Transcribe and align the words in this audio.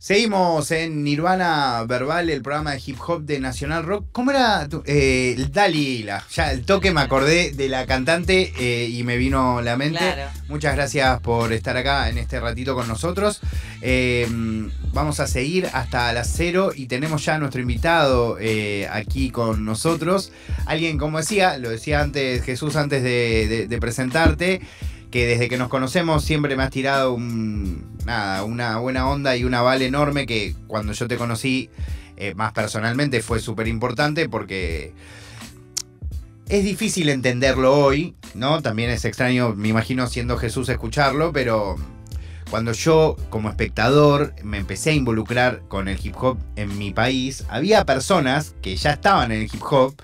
Seguimos 0.00 0.70
en 0.70 1.02
Nirvana 1.02 1.82
Verbal, 1.84 2.30
el 2.30 2.40
programa 2.40 2.70
de 2.70 2.80
hip 2.86 2.98
hop 3.04 3.22
de 3.24 3.40
Nacional 3.40 3.82
Rock. 3.82 4.06
¿Cómo 4.12 4.30
era 4.30 4.68
tu- 4.68 4.84
eh, 4.86 5.34
Dalila? 5.52 6.24
Ya 6.32 6.52
el 6.52 6.64
toque 6.64 6.92
me 6.92 7.00
acordé 7.00 7.50
de 7.50 7.68
la 7.68 7.84
cantante 7.84 8.52
eh, 8.60 8.86
y 8.88 9.02
me 9.02 9.16
vino 9.16 9.60
la 9.60 9.76
mente. 9.76 9.98
Claro. 9.98 10.30
Muchas 10.48 10.76
gracias 10.76 11.18
por 11.20 11.52
estar 11.52 11.76
acá 11.76 12.08
en 12.08 12.18
este 12.18 12.38
ratito 12.38 12.76
con 12.76 12.86
nosotros. 12.86 13.40
Eh, 13.82 14.28
vamos 14.92 15.18
a 15.18 15.26
seguir 15.26 15.68
hasta 15.72 16.12
las 16.12 16.32
cero 16.32 16.70
y 16.72 16.86
tenemos 16.86 17.24
ya 17.24 17.34
a 17.34 17.38
nuestro 17.38 17.60
invitado 17.60 18.36
eh, 18.40 18.88
aquí 18.92 19.30
con 19.30 19.64
nosotros. 19.64 20.30
Alguien, 20.66 20.96
como 20.96 21.18
decía, 21.18 21.58
lo 21.58 21.70
decía 21.70 22.00
antes 22.02 22.44
Jesús 22.44 22.76
antes 22.76 23.02
de, 23.02 23.48
de- 23.48 23.66
de 23.66 23.78
presentarte, 23.80 24.60
que 25.10 25.26
desde 25.26 25.48
que 25.48 25.56
nos 25.56 25.68
conocemos 25.68 26.22
siempre 26.24 26.54
me 26.54 26.62
has 26.62 26.70
tirado 26.70 27.14
un, 27.14 27.97
nada, 28.08 28.42
una 28.42 28.78
buena 28.78 29.06
onda 29.06 29.36
y 29.36 29.44
una 29.44 29.58
aval 29.58 29.82
enorme 29.82 30.26
que 30.26 30.54
cuando 30.66 30.94
yo 30.94 31.06
te 31.06 31.16
conocí 31.16 31.68
eh, 32.16 32.34
más 32.34 32.52
personalmente 32.52 33.20
fue 33.20 33.38
súper 33.38 33.68
importante 33.68 34.28
porque 34.30 34.94
es 36.48 36.64
difícil 36.64 37.10
entenderlo 37.10 37.78
hoy, 37.78 38.14
¿no? 38.34 38.62
También 38.62 38.88
es 38.88 39.04
extraño, 39.04 39.54
me 39.54 39.68
imagino 39.68 40.06
siendo 40.06 40.38
Jesús 40.38 40.70
escucharlo, 40.70 41.32
pero 41.32 41.76
cuando 42.48 42.72
yo 42.72 43.14
como 43.28 43.50
espectador 43.50 44.34
me 44.42 44.56
empecé 44.56 44.90
a 44.90 44.94
involucrar 44.94 45.60
con 45.68 45.86
el 45.86 45.98
hip 46.02 46.16
hop 46.18 46.38
en 46.56 46.78
mi 46.78 46.92
país, 46.92 47.44
había 47.50 47.84
personas 47.84 48.54
que 48.62 48.74
ya 48.76 48.92
estaban 48.92 49.32
en 49.32 49.42
el 49.42 49.50
hip 49.52 49.62
hop 49.70 49.94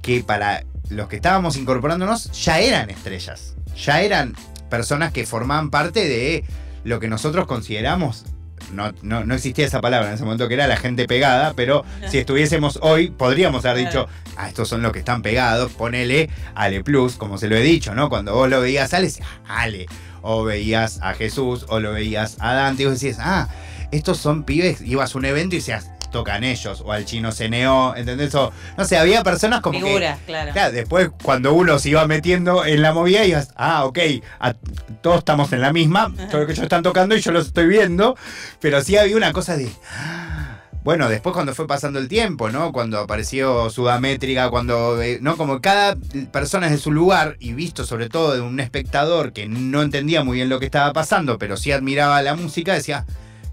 que 0.00 0.24
para 0.24 0.64
los 0.88 1.08
que 1.08 1.16
estábamos 1.16 1.58
incorporándonos 1.58 2.32
ya 2.42 2.58
eran 2.60 2.88
estrellas, 2.88 3.54
ya 3.76 4.00
eran 4.00 4.34
personas 4.70 5.12
que 5.12 5.26
formaban 5.26 5.68
parte 5.68 6.08
de 6.08 6.44
lo 6.88 7.00
que 7.00 7.08
nosotros 7.08 7.46
consideramos 7.46 8.24
no, 8.72 8.92
no, 9.02 9.24
no 9.24 9.34
existía 9.34 9.66
esa 9.66 9.80
palabra 9.80 10.08
en 10.08 10.14
ese 10.14 10.24
momento 10.24 10.48
que 10.48 10.54
era 10.54 10.66
la 10.66 10.76
gente 10.76 11.06
pegada, 11.06 11.54
pero 11.54 11.84
si 12.08 12.18
estuviésemos 12.18 12.78
hoy, 12.82 13.10
podríamos 13.10 13.64
haber 13.64 13.86
dicho, 13.86 14.08
ah, 14.36 14.48
estos 14.48 14.68
son 14.68 14.82
los 14.82 14.92
que 14.92 14.98
están 14.98 15.22
pegados, 15.22 15.72
ponele 15.72 16.28
Ale 16.54 16.82
Plus, 16.82 17.16
como 17.16 17.38
se 17.38 17.48
lo 17.48 17.56
he 17.56 17.62
dicho, 17.62 17.94
¿no? 17.94 18.08
Cuando 18.08 18.34
vos 18.34 18.48
lo 18.48 18.60
veías 18.60 18.92
a 18.92 18.98
Ale, 18.98 19.06
decías, 19.06 19.28
Ale, 19.46 19.86
o 20.22 20.44
veías 20.44 21.00
a 21.02 21.14
Jesús, 21.14 21.66
o 21.68 21.80
lo 21.80 21.92
veías 21.92 22.36
a 22.40 22.54
Dante, 22.54 22.82
y 22.82 22.86
vos 22.86 22.94
decías, 22.94 23.18
ah, 23.20 23.48
estos 23.90 24.18
son 24.18 24.44
pibes, 24.44 24.80
ibas 24.82 25.14
a 25.14 25.18
un 25.18 25.24
evento 25.24 25.54
y 25.54 25.58
decías, 25.58 25.90
tocan 26.10 26.44
ellos, 26.44 26.82
o 26.84 26.92
al 26.92 27.04
chino 27.04 27.30
CNO, 27.32 27.94
¿entendés? 27.96 28.34
O, 28.34 28.52
no 28.76 28.84
sé, 28.84 28.96
había 28.98 29.22
personas 29.22 29.60
como 29.60 29.78
que... 29.78 29.84
Figuras, 29.84 30.18
claro. 30.26 30.52
Claro, 30.52 30.72
después 30.72 31.10
cuando 31.22 31.52
uno 31.54 31.78
se 31.78 31.90
iba 31.90 32.06
metiendo 32.06 32.64
en 32.64 32.82
la 32.82 32.92
movida, 32.92 33.24
ibas, 33.24 33.52
ah, 33.56 33.84
ok, 33.84 33.98
a- 34.40 34.54
todos 35.02 35.18
estamos 35.18 35.52
en 35.52 35.60
la 35.60 35.72
misma, 35.72 36.12
todo 36.30 36.40
lo 36.40 36.46
que 36.46 36.52
ellos 36.52 36.62
están 36.64 36.82
tocando 36.82 37.14
y 37.16 37.20
yo 37.20 37.30
los 37.32 37.46
estoy 37.48 37.66
viendo, 37.66 38.16
pero 38.60 38.80
sí 38.82 38.96
había 38.96 39.16
una 39.16 39.32
cosa 39.32 39.56
de... 39.56 39.70
ah, 39.92 40.60
Bueno, 40.84 41.08
después 41.08 41.34
cuando 41.34 41.54
fue 41.54 41.66
pasando 41.66 41.98
el 41.98 42.08
tiempo, 42.08 42.50
¿no? 42.50 42.72
Cuando 42.72 42.98
apareció 42.98 43.68
Sudamétrica, 43.68 44.48
cuando, 44.48 45.00
eh, 45.02 45.18
¿no? 45.20 45.36
Como 45.36 45.60
cada 45.60 45.96
persona 46.32 46.66
es 46.66 46.72
de 46.72 46.78
su 46.78 46.92
lugar 46.92 47.36
y 47.40 47.52
visto 47.52 47.84
sobre 47.84 48.08
todo 48.08 48.34
de 48.34 48.40
un 48.40 48.58
espectador 48.60 49.32
que 49.32 49.46
no 49.48 49.82
entendía 49.82 50.24
muy 50.24 50.36
bien 50.36 50.48
lo 50.48 50.58
que 50.60 50.66
estaba 50.66 50.92
pasando, 50.94 51.36
pero 51.38 51.56
sí 51.58 51.72
admiraba 51.72 52.22
la 52.22 52.34
música, 52.34 52.72
decía, 52.72 53.04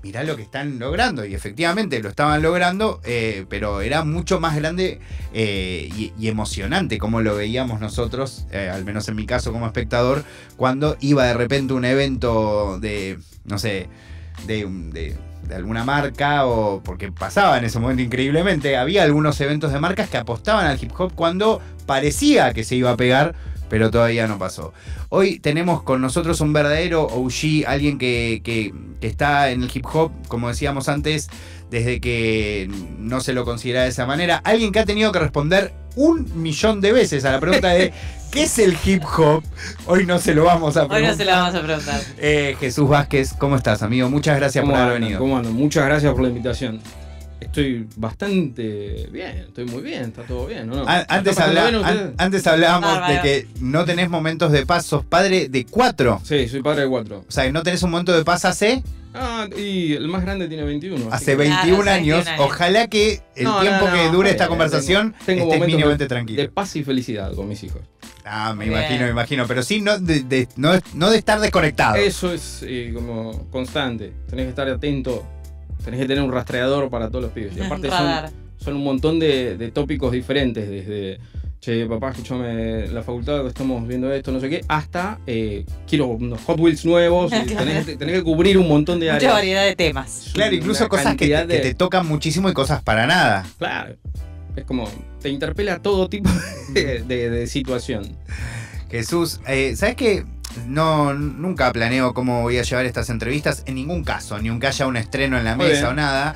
mirá 0.06 0.24
lo 0.24 0.36
que 0.36 0.44
están 0.44 0.78
logrando. 0.78 1.26
Y 1.26 1.34
efectivamente 1.34 2.00
lo 2.00 2.10
estaban 2.10 2.44
logrando, 2.44 3.02
eh, 3.06 3.46
pero 3.50 3.82
era 3.82 4.04
mucho 4.04 4.40
más 4.40 4.56
grande 4.56 5.00
eh, 5.34 5.90
y, 6.20 6.28
emocionante 6.28 7.00
como 7.00 7.22
lo 7.22 7.36
veíamos 7.36 7.80
nosotros, 7.80 8.46
eh, 8.52 8.70
al 8.72 8.86
menos 8.86 9.08
en 9.10 9.16
mi 9.16 9.26
caso 9.26 9.52
como 9.52 9.66
espectador, 9.66 10.24
cuando 10.58 10.96
iba 11.00 11.26
de 11.26 11.34
repente 11.34 11.74
un 11.74 11.86
evento 11.86 12.80
de, 12.80 13.18
no 13.46 13.58
sé, 13.58 13.88
de, 14.46 14.68
de- 14.94 15.16
de 15.48 15.54
alguna 15.56 15.84
marca 15.84 16.46
o 16.48 16.82
porque 16.84 17.12
pasaba 17.12 17.58
en 17.60 17.66
ese 17.66 17.80
momento 17.80 18.02
increíblemente, 18.02 18.78
había 18.78 19.04
algunos 19.04 19.40
eventos 19.42 19.72
de 19.72 19.80
marcas 19.80 20.10
que 20.10 20.18
apostaban 20.18 20.66
al 20.66 20.84
hip 20.84 20.92
hop 20.98 21.14
cuando 21.14 21.62
parecía 21.86 22.52
que 22.54 22.64
se 22.64 22.76
iba 22.76 22.90
a 22.92 22.98
pegar, 22.98 23.36
pero 23.70 23.92
todavía 23.92 24.28
no 24.28 24.38
pasó. 24.38 24.74
Hoy 25.10 25.40
tenemos 25.40 25.84
con 25.84 26.02
nosotros 26.02 26.42
un 26.42 26.54
verdadero 26.54 27.04
OG, 27.04 27.66
alguien 27.68 27.98
que, 27.98 28.42
que- 28.44 28.74
que 29.02 29.08
está 29.08 29.50
en 29.52 29.64
el 29.64 29.72
hip 29.74 29.86
hop, 29.94 30.12
como 30.28 30.48
decíamos 30.50 30.88
antes, 30.90 31.30
desde 31.70 32.00
que 32.00 32.70
no 33.00 33.20
se 33.22 33.34
lo 33.34 33.44
considera 33.46 33.84
de 33.84 33.90
esa 33.90 34.06
manera. 34.06 34.38
Alguien 34.44 34.72
que 34.72 34.80
ha 34.80 34.86
tenido 34.86 35.12
que 35.12 35.20
responder 35.20 35.74
un 35.96 36.42
millón 36.42 36.82
de 36.82 36.92
veces 36.92 37.26
a 37.26 37.32
la 37.32 37.40
pregunta 37.40 37.70
de 37.70 37.92
¿qué 38.32 38.44
es 38.44 38.60
el 38.60 38.78
hip 38.86 39.04
hop? 39.18 39.44
Hoy 39.88 40.06
no 40.06 40.20
se 40.20 40.34
lo 40.36 40.44
vamos 40.46 40.78
a 40.78 40.84
Hoy 40.84 40.90
preguntar. 40.90 41.12
no 41.12 41.18
se 41.18 41.26
la 41.26 41.38
vamos 41.42 41.56
a 41.56 41.62
preguntar. 41.64 42.02
Eh, 42.18 42.56
Jesús 42.60 42.88
Vázquez, 42.88 43.34
¿cómo 43.38 43.56
estás, 43.56 43.82
amigo? 43.82 44.10
Muchas 44.10 44.38
gracias 44.38 44.64
por 44.64 44.74
¿Cómo 44.74 44.84
haber 44.84 45.00
venido. 45.02 45.20
Muchas 45.26 45.86
gracias 45.86 46.12
por 46.14 46.22
la 46.22 46.30
invitación. 46.30 46.80
Estoy 47.40 47.88
bastante 47.98 49.08
bien, 49.12 49.38
estoy 49.48 49.66
muy 49.66 49.82
bien, 49.82 50.04
está 50.04 50.24
todo 50.24 50.48
bien, 50.48 50.68
¿no? 50.68 50.88
An- 50.88 51.02
¿Está 51.02 51.16
Antes, 51.16 51.36
pasando 51.36 51.60
habla- 51.62 51.70
bien 51.70 51.82
ustedes? 51.86 52.02
an- 52.10 52.16
antes 52.18 52.48
hablábamos 52.48 53.08
de 53.08 53.22
que 53.22 53.48
no 53.60 53.86
tenés 53.86 54.10
momentos 54.10 54.52
de 54.52 54.66
paz, 54.66 54.86
sos 54.86 55.06
padre 55.06 55.50
de 55.50 55.66
cuatro. 55.66 56.20
Sí, 56.24 56.48
soy 56.48 56.62
padre 56.62 56.84
de 56.84 56.90
cuatro. 56.90 57.24
O 57.28 57.32
sea, 57.32 57.44
que 57.46 57.52
no 57.52 57.64
tenés 57.64 57.84
un 57.84 57.92
momento 57.92 58.16
de 58.16 58.24
paz 58.24 58.46
hace, 58.46 58.84
Ah, 59.18 59.48
y 59.58 59.94
el 59.94 60.10
más 60.10 60.24
grande 60.24 60.48
tiene 60.50 60.64
21. 60.64 61.06
así 61.08 61.14
hace 61.14 61.26
que 61.32 61.36
21 61.38 61.56
Claro, 61.66 61.82
hace 61.84 61.90
años. 61.92 62.18
21 62.26 62.32
años. 62.34 62.46
Ojalá 62.54 62.88
que 62.88 63.22
el 63.36 63.44
No, 63.46 63.62
tiempo 63.62 63.88
no, 63.88 63.94
que 63.94 64.10
dure 64.10 64.30
esta 64.30 64.48
conversación 64.50 65.14
tengo- 65.26 65.44
tengo 65.44 65.54
estés 65.54 65.68
mínimamente 65.68 66.08
tranquilo. 66.08 66.42
De 66.42 66.50
paz 66.50 66.76
y 66.76 66.84
felicidad 66.84 67.34
con 67.34 67.48
mis 67.48 67.64
hijos. 67.64 67.82
Ah, 68.26 68.54
me 68.54 68.66
bien. 68.66 68.78
imagino, 68.78 69.06
me 69.06 69.12
imagino. 69.12 69.46
Pero 69.48 69.64
sí, 69.64 69.80
no 69.82 70.00
de, 70.00 70.22
de- 70.24 70.48
no, 70.58 70.72
no 70.96 71.10
de 71.12 71.18
estar 71.18 71.40
desconectado. 71.40 71.96
Eso 71.96 72.34
es 72.34 72.62
eh, 72.68 72.92
como 72.94 73.50
constante. 73.52 74.12
Tenés 74.30 74.46
que 74.46 74.50
estar 74.50 74.68
atento. 74.68 75.26
Tenés 75.86 76.00
que 76.02 76.08
tener 76.08 76.24
un 76.24 76.32
rastreador 76.32 76.90
para 76.90 77.08
todos 77.10 77.24
los 77.26 77.32
pibes. 77.32 77.56
Y 77.56 77.62
aparte 77.62 77.90
son, 78.58 78.76
un 78.76 78.84
montón 78.84 79.20
de, 79.20 79.56
de 79.58 79.72
tópicos 79.72 80.12
diferentes, 80.12 80.68
desde, 80.68 81.20
che, 81.62 81.86
papá, 81.86 82.10
escuchame 82.10 82.88
la 82.88 83.04
facultad, 83.04 83.46
estamos 83.48 83.88
viendo 83.88 84.12
esto, 84.12 84.32
no 84.32 84.40
sé 84.40 84.50
qué, 84.50 84.62
hasta 84.68 85.20
eh, 85.28 85.64
quiero 85.88 86.08
unos 86.08 86.42
Hot 86.42 86.60
Wheels 86.60 86.84
nuevos. 86.86 87.32
y 87.32 87.46
tenés, 87.56 87.86
tenés 87.86 88.16
que 88.16 88.24
cubrir 88.24 88.58
un 88.58 88.68
montón 88.68 89.00
de 89.00 89.06
Mucha 89.06 89.16
áreas. 89.18 89.34
variedad 89.34 89.64
de 89.66 89.76
temas. 89.76 90.32
Claro, 90.34 90.56
incluso 90.56 90.90
cosas 90.90 91.16
que 91.16 91.28
te, 91.48 91.62
que 91.62 91.74
tocan 91.76 92.08
muchísimo 92.08 92.50
y 92.50 92.54
cosas 92.54 92.82
para 92.84 93.06
nada. 93.06 93.46
Claro. 93.60 93.96
Es 94.56 94.64
como, 94.64 94.90
te 95.22 95.30
interpela 95.30 95.80
todo 95.80 96.10
tipo 96.10 96.30
de, 96.74 97.04
de- 97.04 97.30
de 97.30 97.48
situación. 97.48 98.16
Jesús, 98.90 99.42
eh, 99.48 99.76
¿sabes 99.76 99.96
qué? 99.96 100.24
No, 100.68 101.14
nunca 101.14 101.72
planeo 101.72 102.14
cómo 102.14 102.42
voy 102.42 102.58
a 102.58 102.64
llevar 102.64 102.86
estas 102.86 103.10
entrevistas 103.10 103.64
en 103.66 103.76
ningún 103.76 104.04
caso, 104.04 104.40
ni 104.40 104.50
aunque 104.50 104.68
haya 104.68 104.88
un 104.88 104.98
estreno 104.98 105.38
en 105.38 105.44
la 105.46 105.56
Muy 105.56 105.68
mesa 105.68 105.80
bien. 105.82 105.92
o 105.92 105.94
nada. 105.94 106.36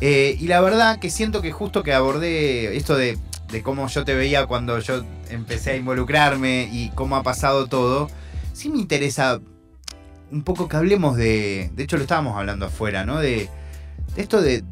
Eh, 0.00 0.36
y 0.38 0.46
la 0.48 0.60
verdad 0.60 0.98
que 0.98 1.10
siento 1.10 1.40
que 1.42 1.52
justo 1.52 1.82
que 1.82 1.92
abordé 1.94 2.76
esto 2.76 2.96
de, 2.96 3.18
de 3.50 3.62
cómo 3.62 3.88
yo 3.88 4.04
te 4.04 4.14
veía 4.14 4.46
cuando 4.46 4.78
yo 4.78 5.04
empecé 5.30 5.72
a 5.72 5.76
involucrarme 5.76 6.68
y 6.70 6.90
cómo 6.94 7.16
ha 7.16 7.22
pasado 7.22 7.66
todo, 7.66 8.10
sí 8.52 8.68
me 8.68 8.78
interesa 8.78 9.40
un 10.30 10.42
poco 10.42 10.68
que 10.68 10.76
hablemos 10.76 11.16
de, 11.16 11.70
de 11.74 11.82
hecho 11.84 11.96
lo 11.96 12.02
estábamos 12.02 12.36
hablando 12.36 12.66
afuera, 12.66 13.04
¿no? 13.06 13.18
De, 13.20 13.48
de 14.16 14.22
esto 14.22 14.40
de, 14.42 14.64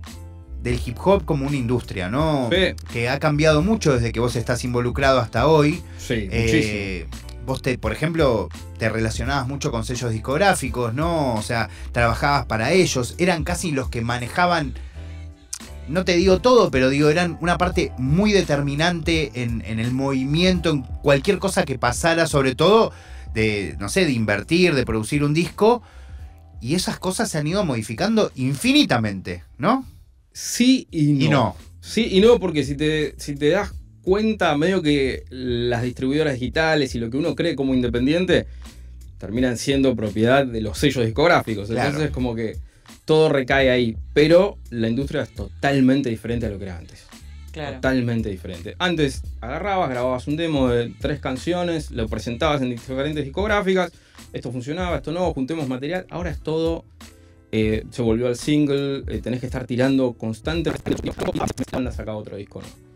del 0.63 0.81
hip 0.85 0.97
hop 1.05 1.25
como 1.25 1.47
una 1.47 1.57
industria, 1.57 2.11
¿no? 2.11 2.51
Sí. 2.53 2.75
Que 2.93 3.09
ha 3.09 3.19
cambiado 3.19 3.63
mucho 3.63 3.95
desde 3.95 4.13
que 4.13 4.21
vos 4.21 4.35
estás 4.37 4.65
involucrado 4.65 5.21
hasta 5.21 5.47
hoy. 5.47 5.83
Sí, 5.99 6.29
Eh, 6.31 7.07
vos, 7.45 7.63
te, 7.63 7.79
por 7.79 7.93
ejemplo, 7.93 8.49
te 8.79 8.89
relacionabas 8.89 9.47
mucho 9.47 9.71
con 9.71 9.85
sellos 9.85 10.11
discográficos, 10.11 10.95
¿no? 10.95 11.35
O 11.35 11.43
sea, 11.43 11.69
trabajabas 11.93 12.47
para 12.47 12.73
ellos, 12.73 13.15
eran 13.19 13.45
casi 13.45 13.71
los 13.71 13.89
que 13.89 14.01
manejaban, 14.01 14.75
no 15.89 16.05
te 16.05 16.17
digo 16.17 16.41
todo, 16.41 16.71
pero 16.71 16.89
digo, 16.89 17.09
eran 17.09 17.39
una 17.41 17.59
parte 17.59 17.93
muy 17.99 18.33
determinante 18.33 19.43
en, 19.43 19.63
en 19.67 19.79
el 19.79 19.93
movimiento, 19.93 20.71
en 20.71 20.83
cualquier 20.83 21.39
cosa 21.39 21.65
que 21.65 21.79
pasara, 21.79 22.27
sobre 22.27 22.55
todo 22.55 22.93
de, 23.35 23.77
no 23.79 23.89
sé, 23.89 24.07
de 24.07 24.13
invertir, 24.13 24.75
de 24.75 24.87
producir 24.87 25.23
un 25.25 25.35
disco. 25.35 25.83
Y 26.61 26.75
esas 26.75 26.99
cosas 26.99 27.31
se 27.31 27.37
han 27.37 27.47
ido 27.47 27.63
modificando 27.65 28.33
infinitamente, 28.37 29.45
¿no? 29.59 29.85
Sí 30.33 30.89
y 30.91 31.13
no. 31.13 31.25
Y 31.25 31.29
no. 31.29 31.57
Sí 31.81 32.09
y 32.11 32.21
no, 32.23 32.41
porque 32.41 32.65
si 32.65 32.75
te, 32.75 33.15
si 33.19 33.35
te 33.35 33.51
das 33.51 33.75
cuenta, 34.05 34.57
medio 34.57 34.83
que 34.83 35.25
las 35.31 35.83
distribuidoras 35.83 36.35
digitales 36.35 36.95
y 36.95 36.99
lo 36.99 37.11
que 37.11 37.17
uno 37.17 37.35
cree 37.35 37.57
como 37.57 37.75
independiente 37.75 38.47
terminan 39.19 39.57
siendo 39.57 39.97
propiedad 39.97 40.47
de 40.47 40.61
los 40.61 40.79
sellos 40.79 41.05
discográficos. 41.05 41.69
Claro. 41.69 41.89
Entonces, 41.89 42.11
como 42.13 42.35
que 42.35 42.59
todo 43.05 43.29
recae 43.29 43.71
ahí. 43.71 43.97
Pero 44.13 44.59
la 44.71 44.89
industria 44.89 45.23
es 45.23 45.31
totalmente 45.31 46.11
diferente 46.11 46.47
a 46.47 46.51
lo 46.51 46.59
que 46.59 46.65
era 46.65 46.79
antes. 46.79 47.07
Claro. 47.51 47.77
Totalmente 47.77 48.29
diferente. 48.31 48.75
Antes 48.79 49.23
agarrabas, 49.41 49.89
grababas 49.89 50.27
un 50.27 50.37
demo 50.37 50.69
de 50.69 50.93
tres 51.01 51.21
canciones, 51.21 51.91
lo 51.91 52.09
presentabas 52.09 52.61
en 52.63 52.71
diferentes 52.71 53.25
discográficas. 53.25 53.93
Esto 54.33 54.51
funcionaba, 54.51 54.97
esto 54.97 55.13
no, 55.13 55.33
juntemos 55.33 55.69
material. 55.69 56.07
Ahora 56.11 56.31
es 56.31 56.41
todo. 56.41 56.85
eh, 57.53 57.85
se 57.91 58.03
volvió 58.03 58.27
al 58.27 58.37
single, 58.37 59.05
eh, 59.07 59.21
tenés 59.23 59.39
que 59.39 59.47
estar 59.47 59.65
tirando 59.65 60.15
constantemente. 60.15 60.97
Otro 62.09 62.37
disco, 62.37 62.61
¿no? 62.61 62.94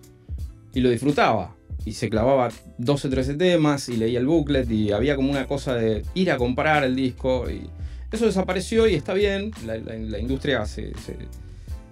Y 0.78 0.80
lo 0.80 0.90
disfrutaba. 0.90 1.56
Y 1.84 1.94
se 1.94 2.08
clavaba 2.08 2.50
12, 2.78 3.08
13 3.08 3.34
temas 3.34 3.88
y 3.88 3.96
leía 3.96 4.20
el 4.20 4.26
booklet 4.26 4.70
y 4.70 4.92
había 4.92 5.16
como 5.16 5.28
una 5.28 5.48
cosa 5.48 5.74
de 5.74 6.04
ir 6.14 6.30
a 6.30 6.36
comprar 6.36 6.84
el 6.84 6.94
disco 6.94 7.50
y, 7.50 7.68
Eso 8.12 8.26
desapareció 8.26 8.86
y 8.86 8.94
está 8.94 9.12
bien, 9.12 9.50
la, 9.66 10.18
industria 10.20 10.64
se, 10.66 10.92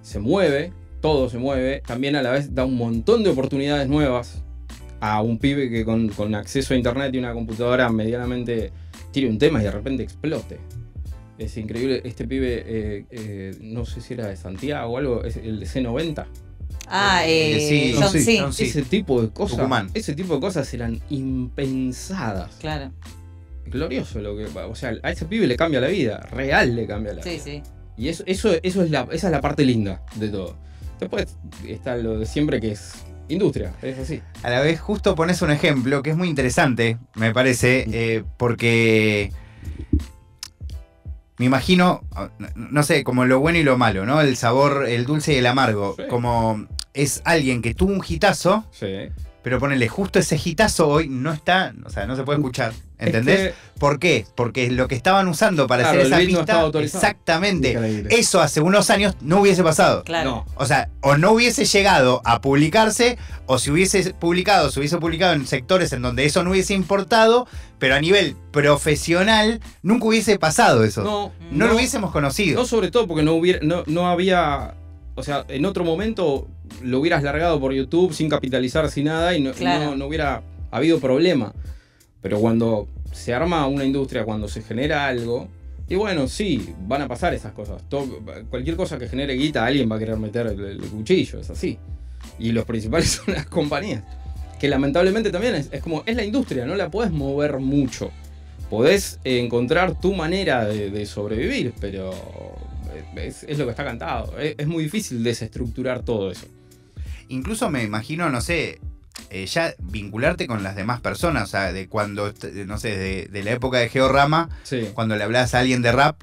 se- 0.03 0.21
mueve, 0.21 0.73
todo 1.00 1.29
se 1.29 1.37
mueve, 1.38 1.83
también 1.85 2.15
a 2.15 2.23
la 2.23 2.31
vez 2.31 2.55
da 2.55 2.65
un 2.65 2.77
montón 2.77 3.25
de 3.25 3.31
oportunidades 3.31 3.88
nuevas 3.88 4.41
a 5.00 5.21
un 5.21 5.41
pibe 5.41 5.69
que 5.69 5.85
con, 5.85 6.09
con 6.11 6.37
acceso 6.37 6.73
a 6.73 6.77
internet 6.77 7.12
y 7.12 7.19
una 7.19 7.32
computadora 7.32 7.91
medianamente 7.91 8.71
tire 9.11 9.29
un 9.29 9.39
tema 9.39 9.61
y 9.61 9.65
de 9.65 9.73
repente 9.73 10.05
explote. 10.05 10.59
Es 11.39 11.56
increíble, 11.56 12.03
este 12.05 12.25
pibe, 12.29 12.62
eh, 12.65 13.05
eh, 13.11 13.56
no 13.62 13.85
sé 13.85 14.00
si 14.00 14.15
era 14.15 14.29
de 14.29 14.37
Santiago 14.37 14.93
o 14.93 14.97
algo, 14.97 15.25
es 15.25 15.37
el 15.39 15.59
de 15.59 15.67
C90. 15.67 16.25
Ah, 16.88 17.27
Eh, 17.27 17.56
eh, 17.56 17.69
sí, 17.93 17.94
John 18.00 18.11
sí, 18.12 18.21
C. 18.23 18.38
John 18.41 18.53
C. 18.53 18.65
Ese 18.65 18.83
tipo 18.83 19.21
de 19.23 19.31
cosas, 19.31 19.56
Tucumán. 19.59 19.91
ese 19.94 20.15
tipo 20.15 20.35
de 20.35 20.41
cosas 20.41 20.73
eran 20.75 21.00
impensadas. 21.11 22.55
Claro, 22.61 22.93
Glorioso 23.67 24.21
lo 24.21 24.37
que, 24.37 24.44
o 24.44 24.75
sea, 24.77 24.93
a 25.03 25.11
ese 25.11 25.25
pibe 25.25 25.47
le 25.49 25.56
cambia 25.56 25.81
la 25.81 25.88
vida, 25.88 26.19
real 26.31 26.77
le 26.77 26.87
cambia 26.87 27.15
la 27.15 27.23
sí, 27.23 27.31
vida. 27.31 27.43
sí. 27.43 27.62
Y 27.97 28.09
eso, 28.09 28.23
eso, 28.27 28.50
eso 28.62 28.83
es 28.85 28.91
la, 28.91 29.09
esa 29.11 29.27
es 29.27 29.33
la 29.33 29.41
parte 29.41 29.65
linda 29.65 30.03
de 30.15 30.29
todo. 30.29 30.56
Después 31.00 31.27
está 31.67 31.97
lo 31.97 32.19
de 32.21 32.27
siempre 32.27 32.61
que 32.61 32.73
es 32.73 32.93
industria, 33.29 33.73
es 33.82 33.99
así. 33.99 34.23
A 34.44 34.50
la 34.50 34.61
vez, 34.61 34.81
justo 34.81 35.17
pones 35.17 35.43
un 35.43 35.50
ejemplo 35.50 36.03
que 36.03 36.11
es 36.11 36.17
muy 36.17 36.29
interesante, 36.29 36.99
me 37.17 37.32
parece, 37.32 37.87
eh, 37.91 38.23
porque 38.37 39.32
me 41.39 41.47
imagino, 41.47 42.03
no- 42.39 42.49
no 42.55 42.82
sé, 42.82 43.03
como 43.03 43.25
lo 43.25 43.41
bueno 43.41 43.59
y 43.59 43.62
lo 43.62 43.77
malo, 43.77 44.06
¿no? 44.06 44.21
El 44.21 44.37
sabor, 44.37 44.87
el 44.89 45.05
dulce 45.05 45.35
y 45.35 45.37
el 45.39 45.47
amargo. 45.47 45.94
Sí. 45.97 46.05
Como 46.09 46.67
es 46.96 47.22
alguien 47.25 47.62
que 47.62 47.75
tuvo 47.75 47.93
un 47.93 48.02
hitazo, 48.06 48.64
Sí. 48.72 49.10
pero 49.43 49.58
ponele 49.60 49.87
justo 49.88 50.19
ese 50.19 50.40
hitazo 50.43 50.88
hoy 50.88 51.08
no 51.08 51.32
está, 51.32 51.72
o 51.84 51.90
sea, 51.90 52.06
no 52.06 52.16
se 52.16 52.25
puede 52.25 52.38
escuchar. 52.38 52.72
¿Entendés? 52.98 53.38
Es 53.40 53.48
que- 53.48 53.54
¿Por 53.78 53.98
qué? 53.98 54.25
Porque 54.34 54.70
lo 54.70 54.88
que 54.88 54.94
estaban 54.94 55.28
usando 55.28 55.66
para 55.66 55.82
Claro, 55.82 55.98
hacer 56.00 56.06
esa 56.06 56.19
no 56.56 56.72
pista, 56.72 56.81
exactamente. 56.82 57.72
Increíble. 57.72 58.08
Eso 58.19 58.40
hace 58.40 58.62
unos 58.62 58.88
años 58.88 59.14
no 59.20 59.40
hubiese 59.43 59.62
pasado. 59.62 60.02
Claro. 60.02 60.31
No. 60.31 60.46
O 60.56 60.64
sea, 60.64 60.88
o 61.02 61.19
no 61.19 61.32
hubiese 61.32 61.66
llegado 61.66 62.22
a 62.25 62.40
publicarse, 62.40 63.19
o 63.44 63.58
si 63.58 63.70
hubiese 63.70 64.14
publicado, 64.14 64.70
se 64.70 64.81
hubiese 64.81 64.96
publicado 64.96 65.34
en 65.34 65.46
sectores 65.46 65.93
en 65.93 66.00
donde 66.00 66.25
eso 66.25 66.43
no 66.43 66.52
hubiese 66.52 66.72
importado, 66.72 67.46
pero 67.78 67.96
a 67.96 68.00
nivel 68.00 68.34
profesional 68.50 69.60
nunca 69.82 70.06
hubiese 70.06 70.38
pasado 70.38 70.82
eso. 70.84 71.02
No, 71.02 71.32
No, 71.50 71.66
lo 71.66 71.76
hubiésemos 71.76 72.10
conocido. 72.12 72.60
No, 72.60 72.66
sobre 72.66 72.90
todo 72.90 73.06
porque 73.06 73.22
no 73.22 73.34
hubiera, 73.34 73.58
no, 73.62 73.82
no 73.87 74.08
había. 74.08 74.75
O 75.16 75.22
sea, 75.22 75.44
en 75.48 75.64
otro 75.66 75.82
momento 75.84 76.46
lo 76.83 77.01
hubieras 77.01 77.23
largado 77.23 77.59
por 77.61 77.73
YouTube 77.73 78.13
sin 78.13 78.29
capitalizar, 78.29 78.91
sin 78.91 79.05
nada, 79.07 79.37
y 79.37 79.41
no, 79.41 79.53
Claro. 79.53 79.85
no, 79.91 79.97
no 79.97 80.07
hubiera 80.07 80.43
habido 80.71 80.99
problema. 81.01 81.55
Pero 82.23 82.39
cuando 82.41 82.89
se 83.13 83.33
arma 83.35 83.67
una 83.67 83.85
industria, 83.85 84.25
cuando 84.25 84.49
se 84.49 84.63
genera 84.63 85.07
algo, 85.07 85.49
y 85.89 85.95
bueno, 85.95 86.27
sí, 86.27 86.75
van 86.87 87.03
a 87.03 87.09
pasar 87.09 87.33
esas 87.35 87.53
cosas. 87.53 87.83
Todo- 87.89 88.21
cualquier 88.51 88.77
cosa 88.77 88.99
que 88.99 89.09
genere 89.09 89.35
guita, 89.35 89.65
alguien 89.65 89.91
va 89.91 89.97
a 89.97 89.99
querer 90.01 90.17
meter 90.17 90.47
el, 90.49 90.61
el 90.65 90.81
cuchillo, 90.81 91.41
es 91.41 91.49
así. 91.51 91.79
Y 92.39 92.51
los 92.53 92.65
principales 92.65 93.09
son 93.25 93.35
las 93.35 93.47
compañías. 93.47 94.03
Que 94.59 94.69
lamentablemente 94.69 95.31
también 95.31 95.55
es, 95.55 95.69
es 95.71 95.83
como, 95.83 96.03
es 96.07 96.17
la 96.17 96.25
industria, 96.25 96.65
no 96.67 96.75
la 96.75 96.91
puedes 96.91 97.13
mover 97.13 97.59
mucho. 97.61 98.11
Podés 98.71 99.21
encontrar 99.23 100.01
tu 100.01 100.13
manera 100.15 100.65
de, 100.67 100.91
de 100.91 101.07
sobrevivir, 101.07 101.73
pero 101.81 102.13
es, 103.16 103.43
es 103.44 103.58
lo 103.58 103.64
que 103.64 103.70
está 103.70 103.84
cantado. 103.84 104.38
Es, 104.38 104.54
es 104.58 104.66
muy 104.66 104.84
difícil 104.84 105.22
desestructurar 105.22 106.02
todo 106.02 106.31
eso. 106.31 106.46
Incluso 107.28 107.70
me 107.70 107.82
imagino, 107.82 108.31
no 108.31 108.40
sé, 108.40 108.78
eh, 109.31 109.46
ya 109.46 109.75
vincularte 109.81 110.46
con 110.46 110.62
las 110.62 110.76
demás 110.76 111.00
personas, 111.00 111.44
o 111.44 111.46
sea, 111.46 111.72
de 111.72 111.88
cuando, 111.88 112.32
no 112.66 112.78
sé, 112.78 112.96
de, 112.96 113.26
de 113.26 113.43
la 113.43 113.52
época 113.52 113.78
de 113.78 113.88
Georama, 113.88 114.48
Sí. 114.62 114.88
cuando 114.94 115.16
le 115.16 115.25
hablabas 115.25 115.54
a 115.54 115.60
alguien 115.60 115.82
de 115.82 115.93
rap, 115.93 116.20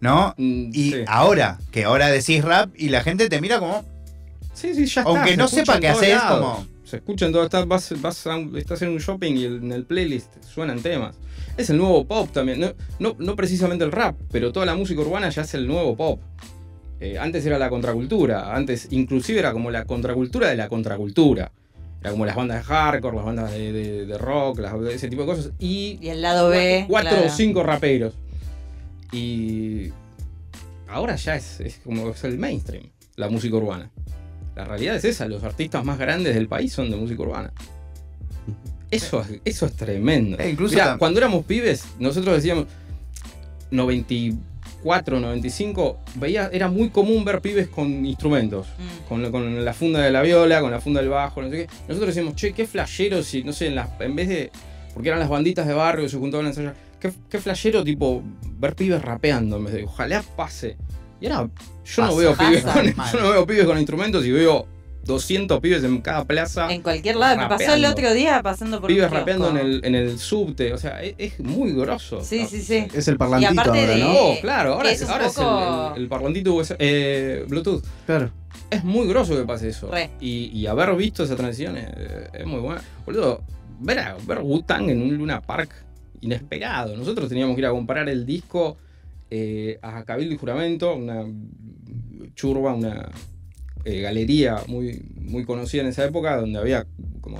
¿no? 0.00 0.34
Mm, 0.38 0.70
Y 0.72 0.90
sí. 0.92 0.96
ahora, 1.06 1.58
que 1.70 1.84
ahora 1.84 2.08
decís 2.08 2.42
rap 2.44 2.70
y 2.76 2.88
la 2.88 3.02
gente 3.02 3.28
te 3.28 3.40
mira 3.40 3.58
como, 3.58 3.84
Sí, 4.54 4.74
sí, 4.74 4.86
ya 4.86 5.02
está. 5.02 5.02
aunque 5.02 5.36
no 5.36 5.46
sepa 5.48 5.78
qué 5.78 5.88
haces, 5.88 6.20
como... 6.22 6.66
Se 6.84 6.96
escucha 6.96 7.26
en 7.26 7.32
todo. 7.32 7.44
Estás, 7.44 7.68
vas, 7.68 7.94
vas 8.00 8.26
a 8.26 8.36
un- 8.36 8.56
estás 8.58 8.82
en 8.82 8.88
un 8.88 8.98
shopping 8.98 9.34
y 9.36 9.44
en 9.44 9.70
el 9.70 9.84
playlist 9.84 10.42
suenan 10.42 10.80
temas. 10.82 11.14
Es 11.56 11.70
el 11.70 11.76
nuevo 11.78 12.04
pop 12.06 12.30
también. 12.32 12.60
No, 12.60 12.72
no, 12.98 13.16
no 13.18 13.36
precisamente 13.36 13.84
el 13.84 13.92
rap, 13.92 14.18
pero 14.30 14.52
toda 14.52 14.64
la 14.66 14.74
música 14.74 15.00
urbana 15.00 15.28
ya 15.30 15.42
es 15.42 15.54
el 15.54 15.66
nuevo 15.66 15.96
pop. 15.96 16.20
Eh, 17.00 17.18
antes 17.18 17.44
era 17.46 17.58
la 17.58 17.68
contracultura. 17.70 18.54
Antes, 18.54 18.88
inclusive, 18.90 19.38
era 19.40 19.52
como 19.52 19.70
la 19.70 19.84
contracultura 19.84 20.48
de 20.48 20.56
la 20.56 20.68
contracultura. 20.68 21.50
Era 22.00 22.10
como 22.12 22.24
las 22.24 22.34
bandas 22.36 22.58
de 22.58 22.62
hardcore, 22.64 23.16
las 23.16 23.24
bandas 23.26 23.50
de, 23.52 23.72
de- 23.72 24.06
de 24.06 24.18
rock, 24.18 24.58
las- 24.60 24.74
ese 24.92 25.08
tipo 25.08 25.22
de 25.22 25.28
cosas. 25.28 25.52
Y 25.58 25.98
Y 26.00 26.08
el 26.08 26.22
lado 26.22 26.48
B. 26.48 26.86
cuatro 26.88 27.10
claro. 27.10 27.26
o 27.26 27.30
cinco 27.30 27.62
raperos. 27.62 28.14
Y 29.12 29.90
ahora 30.88 31.16
ya 31.16 31.36
es, 31.36 31.60
es 31.60 31.78
como 31.84 32.10
es 32.10 32.24
el 32.24 32.38
mainstream, 32.38 32.84
la 33.16 33.28
música 33.28 33.56
urbana. 33.56 33.90
La 34.56 34.64
realidad 34.64 34.96
es 34.96 35.04
esa, 35.04 35.26
los 35.26 35.42
artistas 35.44 35.84
más 35.84 35.98
grandes 35.98 36.34
del 36.34 36.48
país 36.48 36.72
son 36.72 36.90
de 36.90 36.96
música 36.96 37.22
urbana. 37.22 37.52
Eso, 38.90 39.20
es- 39.22 39.40
eso 39.44 39.66
es 39.66 39.72
tremendo. 39.74 40.38
Eh, 40.38 40.50
incluso 40.50 40.74
Mirá, 40.74 40.98
cuando 40.98 41.18
éramos 41.20 41.44
pibes, 41.44 41.84
nosotros 41.98 42.34
decíamos 42.36 42.66
94, 43.70 45.20
95, 45.20 45.98
veía, 46.16 46.48
era 46.52 46.68
muy 46.68 46.90
común 46.90 47.24
ver 47.24 47.40
pibes 47.40 47.68
con 47.68 48.04
instrumentos. 48.06 48.66
Mm. 48.66 49.08
Con, 49.08 49.30
con 49.30 49.64
la 49.64 49.74
funda 49.74 50.00
de 50.00 50.10
la 50.10 50.22
viola, 50.22 50.60
con 50.60 50.70
la 50.70 50.80
funda 50.80 51.00
del 51.00 51.10
bajo, 51.10 51.42
no 51.42 51.50
sé 51.50 51.56
qué. 51.56 51.66
Nosotros 51.88 52.14
decíamos, 52.14 52.34
che, 52.36 52.52
qué 52.52 52.66
flashero 52.66 53.22
si, 53.22 53.42
no 53.44 53.52
sé, 53.52 53.68
en, 53.68 53.74
las, 53.76 53.88
en 54.00 54.14
vez 54.16 54.28
de. 54.28 54.50
Porque 54.94 55.08
eran 55.08 55.20
las 55.20 55.28
banditas 55.28 55.66
de 55.66 55.74
barrio 55.74 56.04
que 56.04 56.10
se 56.10 56.18
juntaban 56.18 56.46
a 56.46 56.48
ensayar. 56.50 56.74
Qué, 56.98 57.12
qué 57.30 57.38
flashero, 57.38 57.84
tipo, 57.84 58.22
ver 58.58 58.74
pibes 58.74 59.00
rapeando 59.02 59.56
en 59.56 59.64
vez 59.64 59.74
de. 59.74 59.84
Ojalá 59.84 60.22
pase. 60.36 60.76
Y 61.20 61.26
ahora, 61.26 61.48
yo 61.84 62.02
no 62.02 62.08
Pasa, 62.08 62.18
veo 62.18 62.36
pibes 62.36 62.64
con, 62.64 62.84
yo 63.12 63.20
no 63.20 63.30
veo 63.30 63.46
pibes 63.46 63.64
con 63.66 63.76
instrumentos 63.78 64.24
y 64.24 64.30
veo 64.32 64.66
200 65.10 65.60
pibes 65.60 65.84
en 65.84 66.00
cada 66.00 66.24
plaza. 66.24 66.72
En 66.72 66.82
cualquier 66.82 67.16
lado. 67.16 67.36
Me 67.36 67.46
pasó 67.48 67.74
el 67.74 67.84
otro 67.84 68.12
día 68.14 68.40
pasando 68.42 68.80
por 68.80 68.88
Pibes 68.88 69.06
un 69.10 69.12
rapeando 69.12 69.50
en 69.50 69.56
el, 69.58 69.84
en 69.84 69.94
el 69.94 70.18
subte. 70.18 70.72
O 70.72 70.78
sea, 70.78 71.02
es, 71.02 71.14
es 71.18 71.40
muy 71.40 71.72
grosso. 71.72 72.24
Sí, 72.24 72.46
sí, 72.46 72.62
sí. 72.62 72.86
Es 72.94 73.08
el 73.08 73.16
parlantito 73.18 73.52
Y 73.52 73.58
aparte 73.58 73.80
ahora, 73.80 73.94
de- 73.94 74.00
¿no? 74.02 74.12
Oh, 74.14 74.40
claro, 74.40 74.72
ahora, 74.74 74.90
es, 74.90 75.02
ahora 75.02 75.26
poco- 75.28 75.40
es 75.40 75.90
el, 75.90 75.96
el- 75.96 76.02
el 76.02 76.08
parlantito 76.08 76.54
USB, 76.54 76.76
eh, 76.78 77.44
Bluetooth. 77.48 77.84
Claro. 78.06 78.30
Es 78.70 78.84
muy 78.84 79.06
groso 79.08 79.36
que 79.36 79.42
pase 79.44 79.68
eso. 79.68 79.90
Y, 80.20 80.46
y 80.58 80.66
haber 80.66 80.94
visto 80.96 81.22
esa 81.24 81.36
transición 81.36 81.76
es, 81.76 81.88
es 82.32 82.46
muy 82.46 82.60
bueno. 82.60 82.80
Boludo, 83.04 83.42
ver 83.80 83.98
a 83.98 84.16
ver 84.26 84.38
Wu-Tang 84.42 84.88
en 84.90 85.02
un 85.02 85.16
Luna 85.16 85.40
Park 85.40 85.70
inesperado. 86.20 86.96
Nosotros 86.96 87.28
teníamos 87.28 87.54
que 87.56 87.62
ir 87.62 87.66
a 87.66 87.70
comprar 87.70 88.08
el 88.08 88.24
disco 88.26 88.76
eh, 89.30 89.78
a 89.82 90.04
Cabildo 90.04 90.34
y 90.34 90.38
Juramento, 90.38 90.94
una 90.94 91.24
churba, 92.34 92.74
una 92.74 93.08
eh, 93.84 94.00
galería 94.00 94.58
muy, 94.66 95.02
muy 95.16 95.44
conocida 95.44 95.82
en 95.82 95.88
esa 95.88 96.04
época, 96.04 96.36
donde 96.36 96.58
había 96.58 96.86
como. 97.20 97.38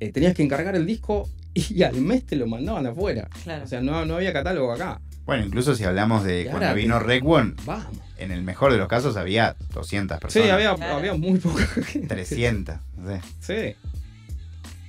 eh, 0.00 0.10
tenías 0.12 0.34
que 0.34 0.42
encargar 0.42 0.74
el 0.76 0.86
disco 0.86 1.28
y 1.54 1.82
al 1.82 1.96
mes 1.96 2.24
te 2.26 2.36
lo 2.36 2.46
mandaban 2.46 2.86
afuera. 2.86 3.28
Claro. 3.44 3.64
O 3.64 3.66
sea, 3.66 3.80
no, 3.80 4.04
no 4.06 4.16
había 4.16 4.32
catálogo 4.32 4.72
acá. 4.72 5.00
Bueno, 5.24 5.44
incluso 5.46 5.74
si 5.76 5.84
hablamos 5.84 6.24
de 6.24 6.40
Y 6.40 6.44
cuando 6.46 6.66
ahora 6.66 6.74
vino 6.74 6.98
Rec 6.98 7.24
One, 7.24 7.54
Vamos. 7.64 7.86
en 8.18 8.32
el 8.32 8.42
mejor 8.42 8.72
de 8.72 8.78
los 8.78 8.88
casos 8.88 9.16
había 9.16 9.54
200 9.72 10.18
personas. 10.18 10.46
Sí, 10.46 10.50
había, 10.50 10.74
Claro. 10.74 10.96
había 10.96 11.14
muy 11.14 11.38
poca 11.38 11.64
gente. 11.64 12.08
300, 12.08 12.74
no 12.96 13.06
sé. 13.08 13.20
Sí. 13.40 13.76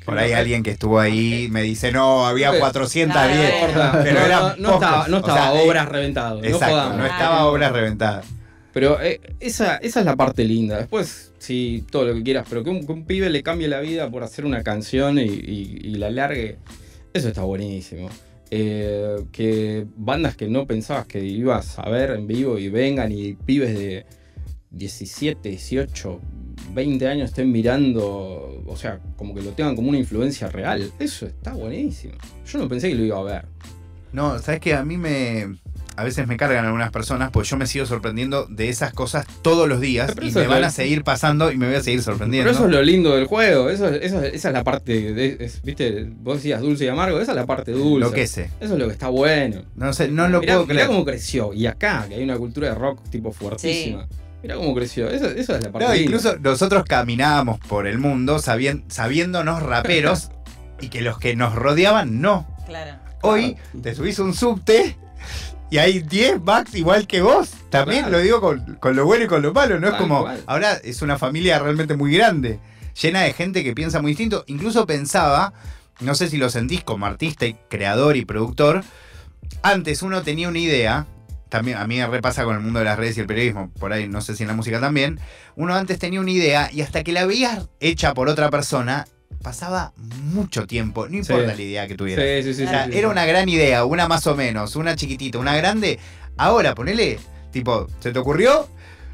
Por 0.06 0.18
ahí 0.18 0.34
alguien 0.34 0.64
que 0.64 0.72
estuvo 0.72 1.00
ahí 1.00 1.48
me 1.52 1.62
dice, 1.62 1.92
no, 1.92 2.26
había 2.26 2.52
Sí. 2.52 2.58
410. 2.60 3.08
No, 3.08 3.14
No 3.14 3.56
importa, 3.70 4.00
Pero 4.04 4.20
no, 4.58 4.74
estaba, 4.74 5.08
no 5.08 5.18
O 5.18 5.20
estaba 5.20 5.38
sea, 5.52 5.54
obras 5.54 5.90
reventado. 5.90 6.42
no 6.42 6.48
Exacto, 6.48 6.94
no 6.98 7.06
estaba 7.06 7.46
obra 7.46 7.70
reventada. 7.70 8.22
Pero 8.74 9.02
eh, 9.02 9.22
esa, 9.40 9.78
esa 9.78 10.00
es 10.00 10.06
la 10.06 10.16
parte 10.16 10.44
linda. 10.44 10.78
Después, 10.78 11.32
sí, 11.38 11.86
todo 11.92 12.06
lo 12.06 12.16
que 12.16 12.24
quieras, 12.24 12.48
pero 12.50 12.64
que 12.64 12.72
un, 12.72 13.06
pibe 13.06 13.30
le 13.30 13.44
cambie 13.44 13.68
la 13.68 13.80
vida 13.80 14.10
por 14.10 14.24
hacer 14.24 14.46
una 14.46 14.64
canción 14.64 15.20
y 15.20 15.96
la 15.96 16.10
largue, 16.10 16.58
eso 17.14 17.28
está 17.28 17.44
buenísimo. 17.44 18.10
Eh, 18.56 19.26
que 19.32 19.88
bandas 19.96 20.36
que 20.36 20.48
no 20.48 20.68
pensabas 20.68 21.08
que 21.08 21.24
ibas 21.26 21.80
a 21.80 21.90
ver 21.90 22.12
en 22.12 22.28
vivo 22.28 22.60
y 22.60 22.70
vengan 22.70 23.12
y 23.12 23.34
pibes 23.34 23.74
de 23.74 24.06
17, 24.70 25.50
18, 25.50 26.20
20 26.72 27.08
años 27.08 27.32
estén 27.32 27.52
mirando, 27.52 28.64
o 28.66 28.76
sea, 28.76 29.00
como 29.16 29.34
que 29.34 29.42
lo 29.42 29.52
tengan 29.54 29.76
como 29.76 29.90
una 29.90 29.98
influencia 29.98 30.50
real. 30.50 30.92
Eso 31.00 31.26
está 31.26 31.54
buenísimo. 31.54 32.14
Yo 32.46 32.60
no 32.60 32.68
pensé 32.68 32.90
que 32.90 32.96
lo 32.96 33.06
iba 33.06 33.20
a 33.20 33.24
ver. 33.24 33.46
No, 34.12 34.38
sabes 34.38 34.60
que 34.60 34.76
a 34.76 34.86
mí 34.86 34.98
me. 34.98 35.58
A 35.96 36.04
veces 36.04 36.28
me 36.28 36.38
cargan 36.38 36.66
algunas 36.66 36.92
personas, 36.92 37.30
pues 37.32 37.48
yo 37.50 37.56
me 37.58 37.68
sigo 37.68 37.86
sorprendiendo 37.86 38.46
de 38.50 38.70
esas 38.70 38.94
cosas 38.94 39.28
todos 39.44 39.70
los 39.70 39.80
días 39.80 40.14
y 40.22 40.32
me 40.32 40.48
van 40.48 40.62
lo- 40.62 40.68
a 40.68 40.70
seguir 40.72 41.04
pasando 41.04 41.52
y 41.52 41.58
me 41.58 41.68
voy 41.68 41.76
a 41.76 41.84
seguir 41.84 42.02
sorprendiendo. 42.02 42.50
Pero 42.50 42.56
eso 42.58 42.66
es 42.68 42.72
lo 42.74 42.82
lindo 42.82 43.16
del 43.16 43.26
juego, 43.28 43.70
eso, 43.70 43.88
eso- 43.90 44.22
esa 44.24 44.48
es 44.50 44.54
la 44.54 44.64
parte, 44.64 45.14
de, 45.14 45.38
es- 45.40 45.62
viste, 45.62 46.08
vos 46.10 46.38
decías 46.38 46.62
dulce 46.62 46.86
y 46.86 46.88
amargo, 46.88 47.20
esa 47.20 47.34
es 47.34 47.36
la 47.36 47.46
parte 47.46 47.72
dulce. 47.74 48.00
Lo 48.00 48.12
que 48.12 48.26
sé. 48.26 48.50
Eso 48.60 48.74
es 48.74 48.80
lo 48.80 48.88
que 48.88 48.94
está 48.94 49.10
bueno. 49.10 49.62
No 49.76 49.94
sé, 49.94 50.08
no 50.08 50.28
lo 50.30 50.40
mirá, 50.40 50.54
puedo 50.54 50.66
mirá 50.66 50.74
creer. 50.76 50.88
cómo 50.88 51.06
creció. 51.06 51.54
Y 51.54 51.68
acá, 51.68 52.06
que 52.10 52.16
hay 52.16 52.24
una 52.24 52.38
cultura 52.38 52.70
de 52.70 52.76
rock 52.76 53.08
tipo 53.10 53.32
fuertísima. 53.32 54.08
Mirá 54.42 54.56
cómo 54.56 54.74
creció. 54.76 55.08
Eso, 55.10 55.28
eso 55.28 55.56
es 55.56 55.64
la 55.64 55.72
parte 55.72 55.88
No, 55.88 55.94
linda. 55.94 56.06
incluso 56.06 56.38
nosotros 56.40 56.84
caminábamos 56.86 57.60
por 57.60 57.86
el 57.88 57.98
mundo 58.00 58.40
sabien- 58.40 58.84
sabiéndonos 58.88 59.62
raperos 59.62 60.32
y 60.82 60.90
que 60.90 61.02
los 61.02 61.20
que 61.20 61.36
nos 61.36 61.54
rodeaban 61.56 62.20
no. 62.20 62.48
Claro. 62.66 62.98
Hoy 63.22 63.56
te 63.82 63.94
subís 63.96 64.18
un 64.20 64.34
subte 64.34 64.98
y 65.74 65.80
hay 65.80 66.02
10 66.02 66.44
Max 66.44 66.76
igual 66.76 67.08
que 67.08 67.24
vos. 67.24 67.50
También 67.72 68.02
Claro. 68.02 68.18
lo 68.18 68.24
digo 68.24 68.42
con, 68.42 68.76
con 68.76 68.96
lo 68.96 69.06
bueno 69.06 69.26
y 69.26 69.28
con 69.28 69.42
lo 69.42 69.54
malo, 69.54 69.80
no 69.80 69.88
es 69.88 69.96
como. 69.96 70.22
cual. 70.22 70.44
Ahora 70.46 70.74
es 70.84 71.02
una 71.02 71.18
familia 71.18 71.58
realmente 71.58 71.96
muy 71.98 72.16
grande, 72.16 72.60
llena 73.02 73.22
de 73.22 73.34
gente 73.34 73.64
que 73.64 73.74
piensa 73.74 74.00
muy 74.00 74.12
distinto. 74.12 74.44
Incluso 74.46 74.86
pensaba, 74.86 75.52
no 76.00 76.14
sé 76.14 76.28
si 76.30 76.38
lo 76.38 76.52
sentís 76.52 76.84
como 76.84 77.08
artista 77.08 77.48
y 77.48 77.56
creador 77.72 78.18
y 78.18 78.24
productor, 78.26 78.84
antes 79.64 80.04
uno 80.04 80.22
tenía 80.22 80.48
una 80.48 80.60
idea. 80.60 81.08
También 81.50 81.78
a 81.78 81.88
mí 81.88 81.98
me 81.98 82.06
repasa 82.08 82.44
con 82.44 82.56
el 82.56 82.62
mundo 82.62 82.78
de 82.80 82.86
las 82.86 82.98
redes 83.00 83.18
y 83.18 83.22
el 83.22 83.28
periodismo, 83.28 83.72
por 83.80 83.94
ahí 83.94 84.08
no 84.08 84.22
sé 84.22 84.36
si 84.36 84.44
en 84.44 84.50
la 84.50 84.56
música 84.56 84.80
también. 84.80 85.20
Uno 85.56 85.74
antes 85.76 85.98
tenía 85.98 86.20
una 86.20 86.32
idea 86.32 86.70
y 86.72 86.82
hasta 86.82 87.04
que 87.04 87.12
la 87.14 87.26
veías 87.26 87.68
hecha 87.80 88.14
por 88.14 88.30
otra 88.30 88.50
persona, 88.52 89.06
pasaba 89.42 89.94
mucho 90.24 90.68
tiempo, 90.68 91.08
no 91.08 91.18
importa 91.18 91.56
la 91.56 91.62
idea 91.62 91.88
que 91.88 91.96
tuvieras. 91.96 92.26
Sí, 92.46 92.54
sí, 92.54 92.54
sí. 92.60 92.64
O 92.64 92.70
sea, 92.70 92.86
era 92.86 93.10
una 93.10 93.26
gran 93.26 93.50
idea, 93.50 93.86
una 93.86 94.08
más 94.08 94.26
o 94.28 94.36
menos, 94.36 94.76
una 94.76 94.96
chiquitita, 94.96 95.38
una 95.40 95.56
grande. 95.56 96.00
Ahora, 96.38 96.74
ponele, 96.76 97.20
tipo, 97.52 97.88
¿se 98.00 98.12
te 98.12 98.20
ocurrió? 98.20 98.68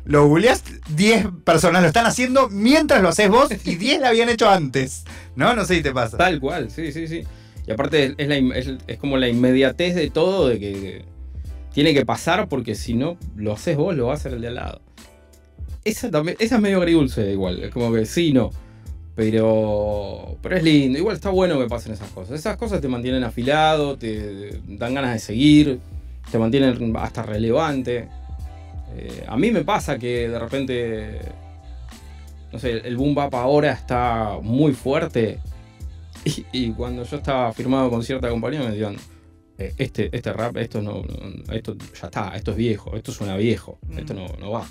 Lo 0.06 0.26
googleás, 0.28 0.64
10 0.96 1.28
personas 1.44 1.82
lo 1.82 1.88
están 1.88 2.06
haciendo 2.06 2.50
mientras 2.50 3.02
lo 3.02 3.10
haces 3.10 3.30
vos 3.30 3.50
y 3.66 3.76
10 3.76 4.00
la 4.02 4.10
habían 4.10 4.30
hecho 4.30 4.50
antes. 4.50 5.04
¿No? 5.36 5.54
No 5.56 5.66
sé 5.66 5.76
si 5.76 5.84
te 5.84 5.92
pasa. 5.92 6.18
Tal 6.18 6.40
cual, 6.40 6.72
sí, 6.72 6.92
sí, 6.92 7.08
sí. 7.08 7.24
Y 7.68 7.72
aparte 7.72 8.16
es, 8.18 8.28
la 8.28 8.38
in- 8.38 8.52
es, 8.54 8.72
es 8.88 8.98
como 8.98 9.18
la 9.18 9.28
inmediatez 9.28 9.94
de 9.96 10.10
todo, 10.10 10.48
de 10.48 10.60
que 10.60 11.06
tiene 11.74 11.94
que 11.94 12.06
pasar 12.06 12.48
porque 12.50 12.74
si 12.76 12.94
no 12.96 13.18
lo 13.36 13.54
haces 13.54 13.78
vos, 13.78 13.96
lo 13.96 14.08
va 14.08 14.14
a 14.14 14.16
hacer 14.16 14.34
el 14.34 14.42
de 14.42 14.48
al 14.48 14.56
lado. 14.56 14.82
Esa, 15.86 16.10
también, 16.10 16.36
esa 16.40 16.56
es 16.56 16.62
medio 16.62 16.78
agridulce 16.78 17.32
igual, 17.32 17.64
es 17.64 17.72
como 17.72 17.94
que 17.94 18.06
sí, 18.06 18.34
no. 18.34 18.52
Pero, 19.20 20.38
pero 20.42 20.56
es 20.56 20.64
lindo, 20.64 20.98
igual 20.98 21.18
está 21.18 21.30
bueno 21.30 21.60
que 21.60 21.68
pasen 21.68 21.92
esas 21.92 22.10
cosas. 22.12 22.40
Esas 22.40 22.56
cosas 22.56 22.80
te 22.80 22.88
mantienen 22.88 23.26
afilado, 23.26 23.98
te 23.98 24.62
dan 24.66 24.94
ganas 24.94 25.12
de 25.12 25.20
seguir, 25.20 25.82
te 26.32 26.40
mantienen 26.40 26.96
hasta 26.96 27.24
relevante. 27.24 28.08
Eh, 28.96 29.26
a 29.28 29.36
mí 29.36 29.52
me 29.52 29.66
pasa 29.66 30.00
que 30.00 30.30
de 30.30 30.40
repente, 30.40 31.20
no 32.54 32.60
sé, 32.60 32.78
el 32.78 32.96
boom 32.96 33.14
bap 33.14 33.36
ahora 33.36 33.74
está 33.74 34.38
muy 34.42 34.72
fuerte 34.72 35.40
y, 36.24 36.46
y 36.54 36.72
cuando 36.72 37.04
yo 37.04 37.18
estaba 37.18 37.52
firmado 37.52 37.90
con 37.90 38.02
cierta 38.02 38.30
compañía 38.30 38.62
me 38.62 38.70
decían, 38.72 38.96
"Eh, 39.58 39.74
este, 39.78 40.16
este 40.16 40.32
rap, 40.32 40.56
esto 40.56 40.82
no, 40.82 41.02
no- 41.04 41.54
esto 41.54 41.76
ya 42.00 42.08
está, 42.08 42.34
esto 42.38 42.52
es 42.52 42.58
viejo, 42.58 42.96
esto 42.96 43.12
suena 43.12 43.36
viejo, 43.36 43.80
Mm. 43.86 44.00
esto 44.00 44.14
no, 44.14 44.28
no 44.40 44.52
va. 44.52 44.66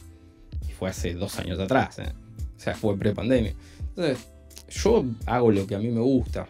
Y 0.66 0.72
fue 0.72 0.88
hace 0.88 1.12
dos 1.12 1.38
años 1.38 1.58
atrás, 1.60 1.98
¿eh? 1.98 2.12
o 2.56 2.58
sea, 2.60 2.74
fue 2.74 2.96
pre-pandemia. 2.96 3.52
Entonces, 3.90 4.26
yo 4.70 5.04
hago 5.26 5.50
lo 5.52 5.66
que 5.66 5.74
a 5.74 5.78
mí 5.78 5.88
me 5.88 6.00
gusta. 6.00 6.46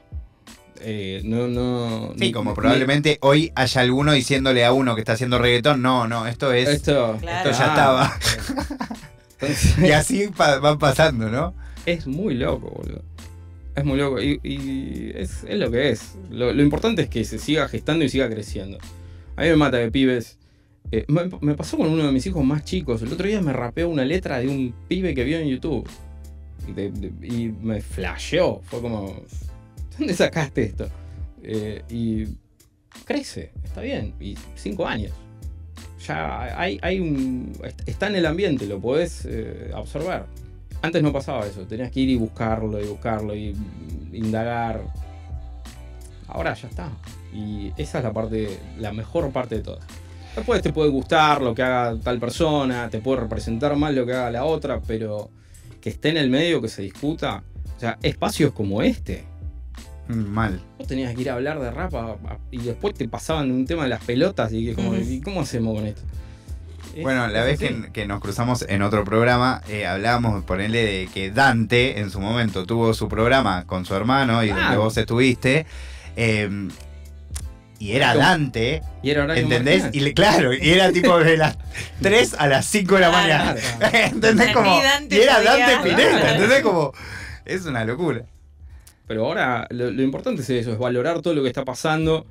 Eh, 0.81 1.23
no, 1.25 1.49
no. 1.49 2.13
Sí, 2.15 2.27
ni- 2.27 2.33
como 2.33 2.51
ni- 2.51 2.55
probablemente 2.57 3.19
hoy 3.23 3.51
haya 3.57 3.81
alguno 3.81 4.13
diciéndole 4.13 4.65
a 4.65 4.73
uno 4.73 4.95
que 4.95 5.01
está 5.01 5.13
haciendo 5.15 5.39
reggaetón, 5.39 5.83
no, 5.83 6.07
no, 6.07 6.27
esto 6.27 6.53
es... 6.53 6.69
Esto, 6.69 7.17
Claro. 7.21 7.51
Esto 7.51 7.63
ya 7.65 7.75
Ah, 7.77 8.19
Entonces, 9.41 9.79
Y 9.83 9.91
así 9.93 10.29
pa- 10.29 10.59
van 10.59 10.79
pasando, 10.79 11.29
¿no? 11.29 11.55
Es 11.87 12.07
muy 12.07 12.35
loco, 12.35 12.71
boludo. 12.71 13.03
Es 13.75 13.85
muy 13.85 13.99
loco. 13.99 14.21
Y, 14.21 14.41
y 14.43 15.13
es, 15.15 15.45
es 15.49 15.59
lo 15.59 15.71
que 15.71 15.91
es. 15.91 16.15
Lo, 16.31 16.53
lo 16.53 16.63
importante 16.63 17.03
es 17.03 17.09
que 17.09 17.25
se 17.25 17.39
siga 17.39 17.69
gestando 17.69 18.05
y 18.05 18.09
siga 18.09 18.29
creciendo. 18.29 18.79
A 19.37 19.43
mí 19.43 19.49
me 19.49 19.57
mata 19.57 19.77
de 19.79 19.91
pibes. 19.91 20.39
Eh, 20.91 21.05
me, 21.09 21.29
me 21.41 21.55
pasó 21.55 21.77
con 21.77 21.89
uno 21.89 22.05
de 22.05 22.13
mis 22.13 22.27
hijos 22.27 22.45
más 22.45 22.65
chicos. 22.65 23.03
El 23.03 23.13
otro 23.13 23.27
día 23.29 23.41
me 23.41 23.53
rapeó 23.53 23.89
una 23.89 24.05
letra 24.05 24.39
de 24.41 24.49
un 24.49 24.75
pibe 24.89 25.15
que 25.15 25.23
vio 25.25 25.39
en 25.39 25.49
YouTube. 25.49 25.89
Y, 27.23 27.49
me 27.61 27.81
flasheó. 27.81 28.61
Fue 28.65 28.81
como. 28.81 29.23
¿Dónde 29.99 30.15
sacaste 30.15 30.65
esto? 30.65 30.89
Eh, 31.43 31.83
y 31.89 32.27
crece, 33.05 33.53
está 33.65 33.81
bien. 33.81 34.15
Y 34.21 34.37
cinco 34.55 34.87
años. 34.87 35.13
Ya 36.07 36.59
hay, 36.61 36.79
hay 36.83 37.01
un. 37.01 37.53
Está 37.87 38.09
en 38.09 38.17
el 38.17 38.27
ambiente, 38.27 38.67
lo 38.67 38.81
podés 38.81 39.27
eh, 39.29 39.71
absorber. 39.75 40.25
Antes 40.81 41.03
no 41.03 41.13
pasaba 41.13 41.45
eso, 41.45 41.67
tenías 41.67 41.91
que 41.91 42.01
ir 42.01 42.11
y 42.11 42.17
buscarlo 42.17 42.81
y 42.81 42.87
buscarlo 42.87 43.35
y 43.35 43.57
indagar. 44.13 44.83
Ahora 46.29 46.55
ya 46.55 46.69
está. 46.69 46.91
Y 47.33 47.73
esa 47.77 47.99
es 47.99 48.05
la 48.05 48.13
parte, 48.13 48.59
la 48.79 48.93
mejor 48.93 49.31
parte 49.33 49.57
de 49.57 49.63
todo. 49.63 49.81
Después 50.37 50.63
te 50.63 50.73
puede 50.73 50.91
gustar 50.91 51.43
lo 51.43 51.53
que 51.53 51.63
haga 51.63 51.99
tal 52.01 52.21
persona, 52.21 52.89
te 52.91 53.01
puede 53.01 53.23
representar 53.23 53.75
mal 53.75 53.95
lo 53.95 54.07
que 54.07 54.13
haga 54.13 54.31
la 54.31 54.45
otra, 54.45 54.81
pero 54.81 55.31
que 55.89 55.95
esté 55.95 56.09
en 56.11 56.17
el 56.19 56.31
medio, 56.31 56.61
que 56.61 56.69
se 56.69 56.83
discuta. 56.83 57.43
O 57.77 57.81
sea, 57.81 57.99
espacios 58.03 58.53
como 58.53 58.83
este. 58.83 59.25
Mm, 60.09 60.15
Mal. 60.25 60.61
Vos 60.79 60.87
tenías 60.87 61.15
que 61.15 61.21
ir 61.23 61.31
a 61.31 61.35
hablar 61.35 61.61
de 61.61 61.71
rap 61.71 61.95
a- 61.95 62.13
a- 62.13 62.39
y 62.51 62.59
después 62.59 62.95
te 62.95 63.09
pasaban 63.09 63.51
un 63.51 63.67
tema 63.67 63.85
de 63.85 63.89
las 63.91 64.03
pelotas 64.05 64.53
y 64.53 64.67
que 64.67 64.75
como. 64.75 64.95
¿y 64.97 65.21
cómo 65.21 65.41
hacemos 65.43 65.75
con 65.77 65.87
esto? 65.87 66.03
Es- 66.97 67.03
Bueno, 67.03 67.27
la 67.29 67.45
vez 67.45 67.59
que, 67.59 67.91
que 67.93 68.07
nos 68.07 68.21
cruzamos 68.21 68.65
en 68.69 68.83
otro 68.83 69.05
programa, 69.05 69.63
eh, 69.69 69.87
hablábamos, 69.87 70.43
ponerle 70.45 70.83
de 70.85 71.09
que 71.13 71.31
Dante 71.31 72.01
en 72.01 72.11
su 72.11 72.21
momento 72.21 72.65
tuvo 72.67 72.95
su 72.95 73.09
programa 73.09 73.67
con 73.67 73.85
su 73.85 73.95
hermano 73.95 74.43
y 74.43 74.49
donde 74.49 74.63
Claro. 74.63 74.83
vos 74.83 74.97
estuviste. 74.97 75.67
eh, 76.17 76.69
y 77.79 77.93
era 77.93 78.13
Como- 78.13 78.25
Dante, 78.25 78.83
Y 79.03 79.11
era 79.11 79.25
horario 79.25 79.43
¿entendés? 79.45 79.83
marginal. 79.85 79.97
Y 79.97 80.01
le- 80.09 80.15
claro, 80.15 80.53
y 80.55 80.71
era 80.71 80.91
tipo 80.93 81.19
de 81.19 81.37
las 81.37 81.57
3 82.03 82.35
a 82.39 82.47
las 82.49 82.67
5 82.67 82.95
de 82.97 83.01
la 83.01 83.11
mañana. 83.11 83.55
Claro. 83.79 83.97
¿Entendés? 84.07 84.53
Como, 84.53 84.67
y 84.77 85.17
era 85.17 85.37
podía- 85.37 85.57
Dante 85.69 85.95
Claro. 85.95 86.29
¿entendés? 86.29 86.63
Como, 86.63 86.93
es 87.45 87.65
una 87.67 87.85
locura. 87.85 88.23
Pero 89.07 89.25
ahora 89.27 89.67
lo, 89.71 89.91
lo 89.91 90.03
importante 90.03 90.43
es 90.43 90.51
eso, 90.51 90.73
es 90.73 90.79
valorar 90.79 91.23
todo 91.23 91.33
lo 91.35 91.43
que 91.43 91.49
está 91.49 91.65
pasando, 91.65 92.27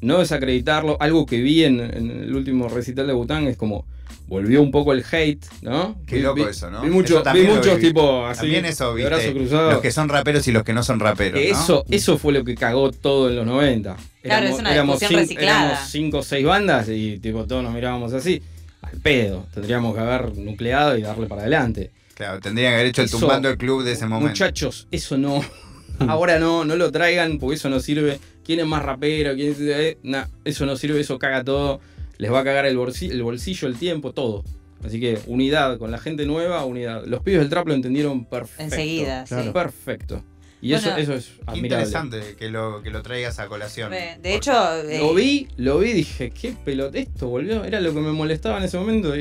no 0.00 0.18
desacreditarlo. 0.18 0.96
Algo 1.00 1.26
que 1.26 1.40
vi 1.40 1.64
en, 1.64 1.80
en 1.80 2.10
el 2.10 2.34
último 2.34 2.68
recital 2.68 3.06
de 3.06 3.12
Bután 3.12 3.46
es 3.46 3.56
como 3.56 3.84
volvió 4.26 4.62
un 4.62 4.70
poco 4.70 4.92
el 4.92 5.04
hate, 5.10 5.44
¿no? 5.62 5.96
Qué 6.06 6.16
Vi- 6.16 6.22
loco 6.22 6.36
vi- 6.36 6.42
eso, 6.50 6.70
¿no? 6.70 6.82
Vi, 6.82 6.90
mucho- 6.90 7.22
vi 7.34 7.42
muchos 7.42 7.78
tipo 7.78 8.24
así, 8.26 8.40
También 8.40 8.64
eso, 8.64 8.94
viste, 8.94 9.32
cruzado. 9.34 9.72
Los 9.72 9.80
que 9.82 9.90
son 9.90 10.08
raperos 10.08 10.46
y 10.48 10.52
los 10.52 10.62
que 10.64 10.72
no 10.72 10.82
son 10.82 11.00
raperos. 11.00 11.34
¿no? 11.40 11.46
Eso, 11.46 11.84
eso 11.90 12.18
fue 12.18 12.32
lo 12.32 12.42
que 12.44 12.54
cagó 12.54 12.90
todo 12.92 13.28
en 13.28 13.36
los 13.36 13.44
90. 13.46 13.96
Claro, 14.22 14.46
es 14.46 14.58
una 14.58 14.72
discusión 14.72 15.12
cin- 15.12 15.16
reciclada. 15.16 15.66
éramos 15.72 15.88
cinco 15.90 16.18
o 16.18 16.22
seis 16.22 16.46
bandas 16.46 16.88
y 16.88 17.18
tipo 17.18 17.44
todos 17.46 17.62
nos 17.62 17.74
mirábamos 17.74 18.12
así. 18.14 18.42
Al 18.80 18.98
pedo. 19.00 19.46
Tendríamos 19.52 19.94
que 19.94 20.00
haber 20.00 20.36
nucleado 20.36 20.96
y 20.96 21.02
darle 21.02 21.26
para 21.26 21.42
adelante. 21.42 21.90
Claro, 22.14 22.40
tendrían 22.40 22.72
que 22.72 22.74
haber 22.76 22.86
hecho 22.88 23.02
el 23.02 23.08
Eso- 23.08 23.18
tumbando 23.18 23.48
el 23.50 23.58
club 23.58 23.82
de 23.84 23.92
ese 23.92 24.06
momento. 24.06 24.30
Muchachos, 24.30 24.86
eso 24.90 25.18
no. 25.18 25.42
Ahora 26.08 26.38
no, 26.38 26.64
no 26.64 26.74
lo 26.76 26.90
traigan 26.90 27.38
porque 27.38 27.56
eso 27.56 27.68
no 27.68 27.80
sirve. 27.80 28.18
¿Quién 28.44 28.60
es 28.60 28.66
más 28.66 28.82
rapero? 28.84 29.34
¿Quién 29.34 29.52
es- 29.52 29.60
eh, 29.60 29.98
nah, 30.02 30.24
eso 30.44 30.66
no 30.66 30.76
sirve, 30.76 31.00
eso 31.00 31.18
caga 31.18 31.44
todo. 31.44 31.80
Les 32.18 32.32
va 32.32 32.40
a 32.40 32.44
cagar 32.44 32.66
el 32.66 32.76
bolsillo, 32.76 33.12
el 33.14 33.22
bolsillo, 33.22 33.68
el 33.68 33.76
tiempo, 33.76 34.12
todo. 34.12 34.44
Así 34.84 34.98
que 35.00 35.18
unidad, 35.26 35.78
con 35.78 35.90
la 35.90 35.98
gente 35.98 36.26
nueva, 36.26 36.64
unidad. 36.64 37.04
Los 37.06 37.22
pibes 37.22 37.40
del 37.40 37.48
trap 37.48 37.68
lo 37.68 37.74
entendieron 37.74 38.24
perfecto. 38.24 38.62
Enseguida, 38.64 39.26
sí. 39.26 39.34
Perfecto. 39.52 40.22
Y 40.60 40.72
Bueno, 40.72 40.88
eso, 40.90 40.96
eso 40.96 41.14
es 41.14 41.30
admirable. 41.46 41.58
interesante 41.84 42.36
que 42.38 42.48
lo, 42.48 42.82
que 42.84 42.90
lo 42.90 43.02
traigas 43.02 43.40
a 43.40 43.48
colación. 43.48 43.90
De 43.90 44.34
hecho, 44.34 44.52
eh, 44.82 44.98
Lo 45.00 45.12
vi, 45.12 45.48
lo 45.56 45.78
vi 45.80 45.90
y 45.90 45.92
dije, 45.94 46.30
qué 46.30 46.52
pelota, 46.64 46.98
esto 46.98 47.26
volvió. 47.26 47.64
Era 47.64 47.80
lo 47.80 47.92
que 47.92 47.98
me 48.00 48.12
molestaba 48.12 48.58
en 48.58 48.64
ese 48.64 48.78
momento. 48.78 49.12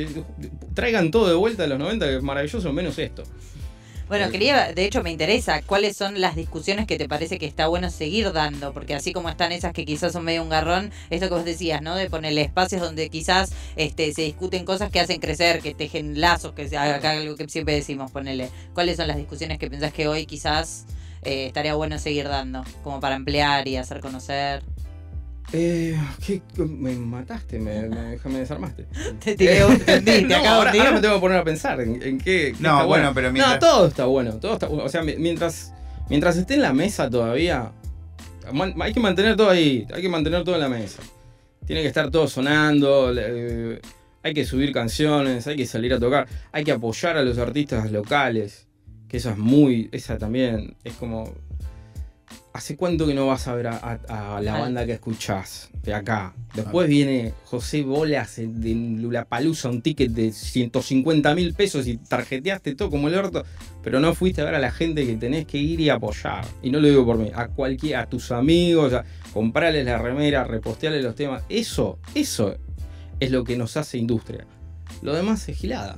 traigan 0.76 1.10
todo 1.12 1.28
de 1.30 1.36
vuelta 1.36 1.64
de 1.64 1.70
los 1.70 1.80
90, 1.80 2.06
que 2.08 2.16
es 2.18 2.24
maravilloso, 2.24 2.72
menos 2.74 2.98
esto. 3.00 3.24
Bueno, 4.12 4.30
quería, 4.30 4.74
de 4.74 4.84
hecho 4.84 5.02
me 5.04 5.10
interesa, 5.10 5.62
¿cuáles 5.62 5.96
son 5.96 6.20
las 6.20 6.36
discusiones 6.36 6.86
que 6.86 6.98
te 6.98 7.08
parece 7.08 7.40
que 7.40 7.46
está 7.46 7.68
bueno 7.68 7.90
seguir 7.90 8.34
dando? 8.34 8.74
Porque 8.74 8.94
así 8.94 9.14
como 9.14 9.30
están 9.30 9.54
esas 9.54 9.72
que 9.72 9.86
quizás 9.86 10.12
son 10.12 10.26
medio 10.26 10.44
un 10.44 10.50
garrón, 10.50 10.92
esto 11.10 11.30
que 11.30 11.34
vos 11.34 11.46
decías, 11.46 11.82
¿no? 11.82 11.96
De 11.96 12.10
ponerle 12.10 12.42
espacios 12.42 12.82
donde 12.82 13.10
quizás 13.10 13.54
este, 13.78 14.12
se 14.12 14.24
discuten 14.24 14.66
cosas 14.66 14.92
que 14.92 15.00
hacen 15.00 15.22
crecer, 15.22 15.62
que 15.62 15.74
tejen 15.74 16.20
lazos, 16.20 16.52
que 16.52 16.64
acá 16.78 17.12
algo 17.12 17.38
que 17.38 17.48
siempre 17.48 17.74
decimos, 17.74 18.12
ponerle. 18.12 18.50
¿Cuáles 18.74 18.98
son 18.98 19.08
las 19.08 19.16
discusiones 19.16 19.58
que 19.60 19.70
pensás 19.70 19.94
que 19.94 20.10
hoy 20.10 20.26
quizás 20.26 20.88
eh, 21.24 21.46
estaría 21.46 21.74
bueno 21.76 21.98
seguir 21.98 22.28
dando? 22.28 22.66
Como 22.84 23.00
para 23.00 23.16
emplear 23.16 23.66
y 23.70 23.78
hacer 23.78 24.02
conocer. 24.02 24.62
Eh, 25.54 25.98
¿qué- 26.26 26.42
qué- 26.56 26.64
me 26.64 26.94
mataste, 26.96 27.60
me, 27.60 27.90
me, 27.90 28.18
me 28.24 28.40
desarmaste. 28.40 28.86
Te 29.24 29.36
tiré 29.36 29.66
un 29.66 29.78
te 29.86 30.22
No, 30.22 30.36
acabo 30.38 30.48
ahora, 30.56 30.72
de 30.72 30.80
ahora 30.80 30.92
me 30.94 31.02
tengo 31.02 31.16
que 31.16 31.20
poner 31.22 31.38
a 31.40 31.44
pensar 31.44 31.82
en, 31.82 32.02
en 32.02 32.18
qué, 32.18 32.54
qué 32.56 32.56
No, 32.60 32.70
está 32.70 32.84
bueno, 32.86 33.12
pero 33.14 33.32
mientras- 33.34 33.56
No, 33.56 33.60
todo 33.60 33.88
está 33.88 34.06
bueno, 34.06 34.34
todo 34.40 34.54
está 34.54 34.68
bueno. 34.68 34.84
O 34.86 34.90
sea, 34.90 35.04
mi- 35.04 35.18
mientras, 35.18 35.74
mientras 36.10 36.38
esté 36.38 36.54
en 36.54 36.62
la 36.62 36.72
mesa 36.74 37.10
todavía, 37.10 37.72
man- 38.54 38.74
hay 38.80 38.94
que 38.94 39.00
mantener 39.02 39.36
todo 39.36 39.50
ahí, 39.50 39.86
hay 39.94 40.02
que 40.02 40.10
mantener 40.10 40.44
todo 40.46 40.56
en 40.56 40.62
la 40.62 40.70
mesa. 40.70 41.02
Tiene 41.66 41.82
que 41.82 41.88
estar 41.90 42.10
todo 42.10 42.28
sonando, 42.28 43.14
eh, 43.18 43.82
hay 44.24 44.34
que 44.34 44.46
subir 44.46 44.72
canciones, 44.72 45.48
hay 45.48 45.58
que 45.58 45.66
salir 45.66 45.94
a 45.94 46.00
tocar, 46.00 46.28
hay 46.54 46.64
que 46.64 46.72
apoyar 46.72 47.18
a 47.18 47.24
los 47.24 47.38
artistas 47.38 47.92
locales, 47.92 48.68
que 49.10 49.18
eso 49.18 49.30
es 49.32 49.38
muy, 49.38 49.90
esa 49.92 50.18
también 50.18 50.76
es 50.86 50.94
como... 50.94 51.34
¿Hace 52.54 52.76
cuánto 52.76 53.08
que 53.08 53.14
no 53.14 53.28
vas 53.28 53.48
a 53.48 53.56
ver 53.56 53.68
a, 53.68 53.78
a- 53.78 54.36
a 54.38 54.42
la 54.42 54.60
banda 54.60 54.86
que 54.86 54.92
escuchás 54.94 55.70
de 55.84 55.94
acá? 55.94 56.34
Después 56.54 56.90
viene 56.90 57.34
José 57.46 57.82
Bolas 57.84 58.36
de 58.36 58.76
Lulapalooza, 59.00 59.70
un 59.70 59.82
ticket 59.82 60.12
de 60.12 60.34
150 60.34 61.34
mil 61.34 61.54
pesos 61.54 61.88
y 61.88 61.96
tarjeteaste 61.98 62.76
todo 62.76 62.90
como 62.90 63.08
el 63.08 63.16
orto, 63.16 63.46
pero 63.82 64.02
no 64.02 64.14
fuiste 64.14 64.42
a 64.42 64.46
ver 64.46 64.56
a 64.56 64.60
la 64.60 64.72
gente 64.72 65.06
que 65.06 65.16
tenés 65.16 65.46
que 65.46 65.60
ir 65.60 65.80
y 65.80 65.90
apoyar. 65.90 66.44
Y 66.62 66.72
no 66.72 66.82
lo 66.82 66.88
digo 66.90 67.06
por 67.06 67.18
mí, 67.18 67.32
a 67.34 67.48
cualquiera, 67.48 68.02
a 68.02 68.10
tus 68.10 68.32
amigos, 68.34 68.92
a 68.94 69.06
comprarles 69.34 69.86
la 69.86 69.98
remera, 69.98 70.44
repostearles 70.44 71.04
los 71.06 71.16
temas. 71.16 71.44
Eso, 71.48 72.00
eso 72.16 72.58
es 73.22 73.32
lo 73.32 73.46
que 73.46 73.56
nos 73.56 73.78
hace 73.78 73.98
industria. 73.98 74.46
Lo 75.02 75.14
demás 75.16 75.48
es 75.48 75.58
gilada. 75.58 75.98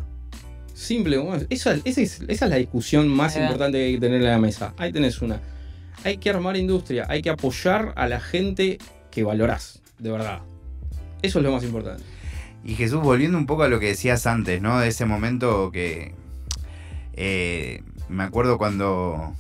Simple. 0.76 1.20
Esa, 1.50 1.78
esa 1.84 2.02
es, 2.02 2.22
esa 2.28 2.46
es 2.46 2.52
la 2.52 2.58
discusión 2.58 3.08
más 3.08 3.36
importante 3.48 3.78
que 3.80 3.86
hay 3.86 3.94
que 3.96 4.00
tener 4.02 4.22
en 4.22 4.28
la 4.28 4.38
mesa. 4.40 4.74
Ahí 4.78 4.92
tenés 4.94 5.20
una. 5.22 5.40
Hay 6.04 6.18
que 6.18 6.30
armar 6.30 6.58
industria, 6.58 7.06
hay 7.10 7.22
que 7.22 7.30
apoyar 7.30 7.94
a 7.96 8.08
la 8.08 8.20
gente 8.20 8.78
que 9.12 9.24
valorás, 9.24 9.82
de 10.00 10.12
verdad. 10.12 10.40
Eso 11.22 11.40
es 11.40 11.46
lo 11.46 11.52
más 11.52 11.64
importante. 11.64 12.04
Y 12.66 12.76
Jesús, 12.76 13.02
volviendo 13.02 13.38
un 13.38 13.46
poco 13.46 13.64
a 13.64 13.68
lo 13.68 13.80
que 13.80 13.88
decías 13.88 14.26
antes, 14.28 14.62
¿no? 14.62 14.80
De 14.80 14.88
ese 14.90 15.06
momento 15.06 15.72
que. 15.72 16.14
eh, 17.14 17.82
me 18.10 18.24
acuerdo 18.24 18.58
cuando. 18.58 19.34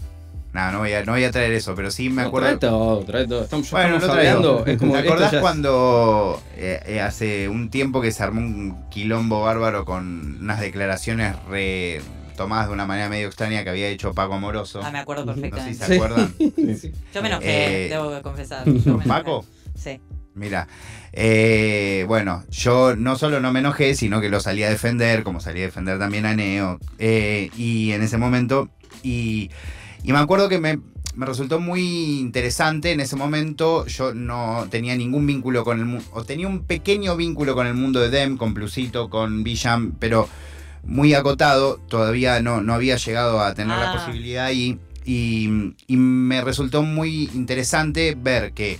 No, 0.53 0.71
no 0.71 0.79
voy, 0.79 0.93
a, 0.93 1.03
no 1.03 1.13
voy 1.13 1.23
a 1.23 1.31
traer 1.31 1.51
eso, 1.53 1.73
pero 1.73 1.89
sí 1.89 2.09
me 2.09 2.21
No, 2.21 2.27
acuerdo. 2.27 2.47
trae 2.47 2.57
todo, 2.59 3.03
trae 3.05 3.27
todo. 3.27 3.43
Estamos, 3.43 3.71
Bueno, 3.71 3.95
estamos 3.95 4.07
lo 4.07 4.13
traigo. 4.21 4.37
hablando. 4.37 4.65
Es 4.67 4.77
como, 4.77 4.93
¿Te 4.93 4.99
acordás 4.99 5.33
es- 5.33 5.39
cuando 5.41 6.41
eh, 6.55 6.79
eh, 6.85 7.01
hace 7.01 7.49
un 7.49 7.69
tiempo 7.71 8.01
que 8.01 8.11
se 8.11 8.21
armó 8.21 8.39
un 8.41 8.87
quilombo 8.91 9.41
bárbaro 9.41 9.83
con 9.83 10.37
unas 10.41 10.59
declaraciones 10.59 11.35
re 11.49 12.01
tomadas 12.35 12.67
de 12.67 12.73
una 12.73 12.85
manera 12.85 13.09
medio 13.09 13.27
extraña 13.27 13.63
que 13.63 13.69
había 13.69 13.87
hecho 13.89 14.13
Paco 14.13 14.33
Amoroso? 14.33 14.81
Ah, 14.83 14.91
me 14.91 14.99
acuerdo 14.99 15.25
No 15.25 15.33
sé 15.35 15.41
si 15.41 15.49
perfectamente. 15.49 15.85
se 15.85 15.95
acuerdan. 15.95 16.33
Sí, 16.37 16.75
sí. 16.75 16.91
Yo 17.13 17.21
me 17.21 17.27
enojé, 17.29 17.85
Eh, 17.85 17.89
tengo 17.89 18.11
que 18.15 18.21
confesar. 18.21 18.65
Yo 18.65 18.73
me 18.73 18.79
enojé. 19.03 19.07
¿Paco? 19.09 19.45
Sí. 19.75 19.99
Mira, 20.35 20.67
eh, 21.11 22.05
bueno, 22.07 22.43
yo 22.49 22.95
no 22.95 23.15
solo 23.15 23.39
no 23.39 23.53
me 23.53 23.59
enojé, 23.59 23.93
sino 23.95 24.19
que 24.19 24.29
lo 24.29 24.39
salí 24.39 24.63
a 24.63 24.69
defender, 24.69 25.23
como 25.23 25.39
salí 25.39 25.59
a 25.61 25.65
defender 25.65 25.99
también 25.99 26.25
a 26.25 26.35
Neo. 26.35 26.79
eh, 26.97 27.49
y 27.55 27.91
en 27.91 28.01
ese 28.01 28.17
momento, 28.17 28.69
y, 29.03 29.51
y 30.03 30.11
me 30.11 30.17
acuerdo 30.17 30.49
que 30.49 30.57
me, 30.57 30.79
me 31.15 31.25
resultó 31.27 31.59
muy 31.59 32.19
interesante 32.19 32.91
en 32.91 32.99
ese 32.99 33.15
momento. 33.15 33.85
Yo 33.85 34.15
no 34.15 34.65
tenía 34.71 34.95
ningún 34.95 35.27
vínculo 35.27 35.63
con 35.63 35.77
el 35.77 35.85
mundo, 35.85 36.05
o 36.13 36.23
tenía 36.23 36.47
un 36.47 36.63
pequeño 36.65 37.15
vínculo 37.15 37.53
con 37.53 37.67
el 37.67 37.75
mundo 37.75 37.99
de 37.99 38.09
Dem, 38.09 38.35
con 38.37 38.55
Plusito, 38.55 39.11
con 39.11 39.43
Villam, 39.43 39.93
pero 39.99 40.27
muy 40.83 41.13
acotado. 41.13 41.79
Todavía 41.87 42.41
no, 42.41 42.61
no 42.61 42.73
había 42.73 42.97
llegado 42.97 43.41
a 43.41 43.53
tener 43.53 43.77
la 43.77 43.91
Ah. 43.91 43.93
posibilidad 43.95 44.51
y, 44.51 44.79
y, 45.05 45.73
y 45.87 45.97
me 45.97 46.41
resultó 46.41 46.83
muy 46.83 47.29
interesante 47.33 48.15
ver 48.17 48.53
que 48.53 48.79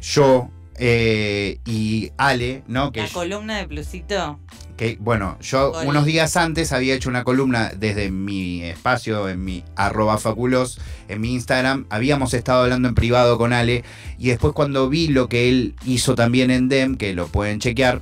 yo 0.00 0.48
eh, 0.82 1.58
y 1.66 2.10
Ale, 2.16 2.62
¿no? 2.66 2.90
Que 2.90 3.02
La 3.02 3.08
columna 3.08 3.58
de 3.58 3.68
Plusito. 3.68 4.38
que 4.78 4.96
bueno, 4.98 5.36
yo 5.42 5.72
unos 5.84 6.06
días 6.06 6.38
antes 6.38 6.72
había 6.72 6.94
hecho 6.94 7.10
una 7.10 7.22
columna 7.22 7.70
desde 7.76 8.10
mi 8.10 8.62
espacio, 8.62 9.28
en 9.28 9.44
mi 9.44 9.62
arroba 9.76 10.16
faculos, 10.16 10.80
en 11.08 11.20
mi 11.20 11.34
Instagram, 11.34 11.84
habíamos 11.90 12.32
estado 12.32 12.62
hablando 12.62 12.88
en 12.88 12.94
privado 12.94 13.36
con 13.36 13.52
Ale, 13.52 13.84
y 14.18 14.28
después 14.28 14.54
cuando 14.54 14.88
vi 14.88 15.08
lo 15.08 15.28
que 15.28 15.50
él 15.50 15.74
hizo 15.84 16.14
también 16.14 16.50
en 16.50 16.70
DEM, 16.70 16.96
que 16.96 17.12
lo 17.12 17.26
pueden 17.26 17.60
chequear, 17.60 18.00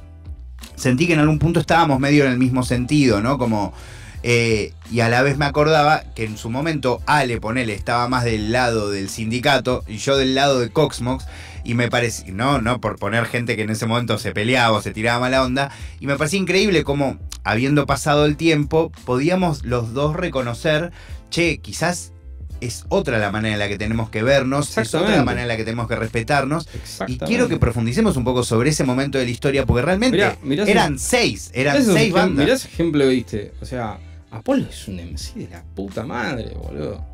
sentí 0.78 1.06
que 1.06 1.12
en 1.12 1.20
algún 1.20 1.38
punto 1.38 1.60
estábamos 1.60 2.00
medio 2.00 2.24
en 2.24 2.32
el 2.32 2.38
mismo 2.38 2.62
sentido, 2.62 3.20
¿no? 3.20 3.36
Como... 3.38 3.74
eh, 4.22 4.72
y 4.90 5.00
a 5.00 5.08
la 5.08 5.22
vez 5.22 5.36
me 5.36 5.44
acordaba 5.44 6.02
que 6.14 6.24
en 6.24 6.38
su 6.38 6.50
momento 6.50 7.00
Ale, 7.06 7.40
ponele, 7.40 7.74
estaba 7.74 8.08
más 8.08 8.24
del 8.24 8.52
lado 8.52 8.90
del 8.90 9.08
sindicato 9.08 9.84
y 9.86 9.98
yo 9.98 10.16
del 10.16 10.34
lado 10.34 10.60
de 10.60 10.70
Coxmox. 10.70 11.26
Y 11.64 11.74
me 11.74 11.88
parecía, 11.90 12.32
no, 12.32 12.62
no 12.62 12.80
por 12.80 12.98
poner 12.98 13.26
gente 13.26 13.54
que 13.54 13.62
en 13.62 13.70
ese 13.70 13.84
momento 13.84 14.16
se 14.16 14.32
peleaba 14.32 14.78
o 14.78 14.80
se 14.80 14.92
tiraba 14.92 15.20
mala 15.20 15.42
onda. 15.44 15.70
Y 16.00 16.06
me 16.06 16.16
parecía 16.16 16.40
increíble 16.40 16.82
cómo, 16.82 17.18
habiendo 17.44 17.84
pasado 17.84 18.24
el 18.24 18.36
tiempo, 18.36 18.90
podíamos 19.04 19.64
los 19.64 19.92
dos 19.92 20.16
reconocer, 20.16 20.92
che, 21.28 21.58
quizás 21.58 22.12
es 22.60 22.84
otra 22.88 23.18
la 23.18 23.30
manera 23.30 23.54
en 23.54 23.58
la 23.58 23.68
que 23.68 23.78
tenemos 23.78 24.10
que 24.10 24.22
vernos, 24.22 24.76
es 24.78 24.94
otra 24.94 25.16
la 25.16 25.24
manera 25.24 25.42
en 25.42 25.48
la 25.48 25.56
que 25.56 25.64
tenemos 25.64 25.88
que 25.88 25.96
respetarnos. 25.96 26.68
Y 27.06 27.18
quiero 27.18 27.48
que 27.48 27.56
profundicemos 27.58 28.16
un 28.16 28.24
poco 28.24 28.42
sobre 28.42 28.70
ese 28.70 28.84
momento 28.84 29.18
de 29.18 29.24
la 29.24 29.30
historia, 29.30 29.64
porque 29.66 29.82
realmente 29.82 30.16
Mirá, 30.16 30.36
mirá 30.42 30.64
si- 30.64 30.70
eran 30.70 30.98
seis, 30.98 31.50
eran 31.54 31.80
Mirá 31.80 31.92
seis 31.94 32.12
bandas. 32.12 32.44
Mirá 32.44 32.54
ese 32.56 32.68
ejemplo 32.68 33.04
que 33.04 33.10
viste. 33.10 33.52
O 33.60 33.64
sea, 33.64 33.98
Apolo 34.30 34.64
es 34.68 34.88
un 34.88 34.96
MC 35.00 35.34
de 35.36 35.48
la 35.48 35.62
puta 35.74 36.04
madre, 36.04 36.54
boludo. 36.54 37.04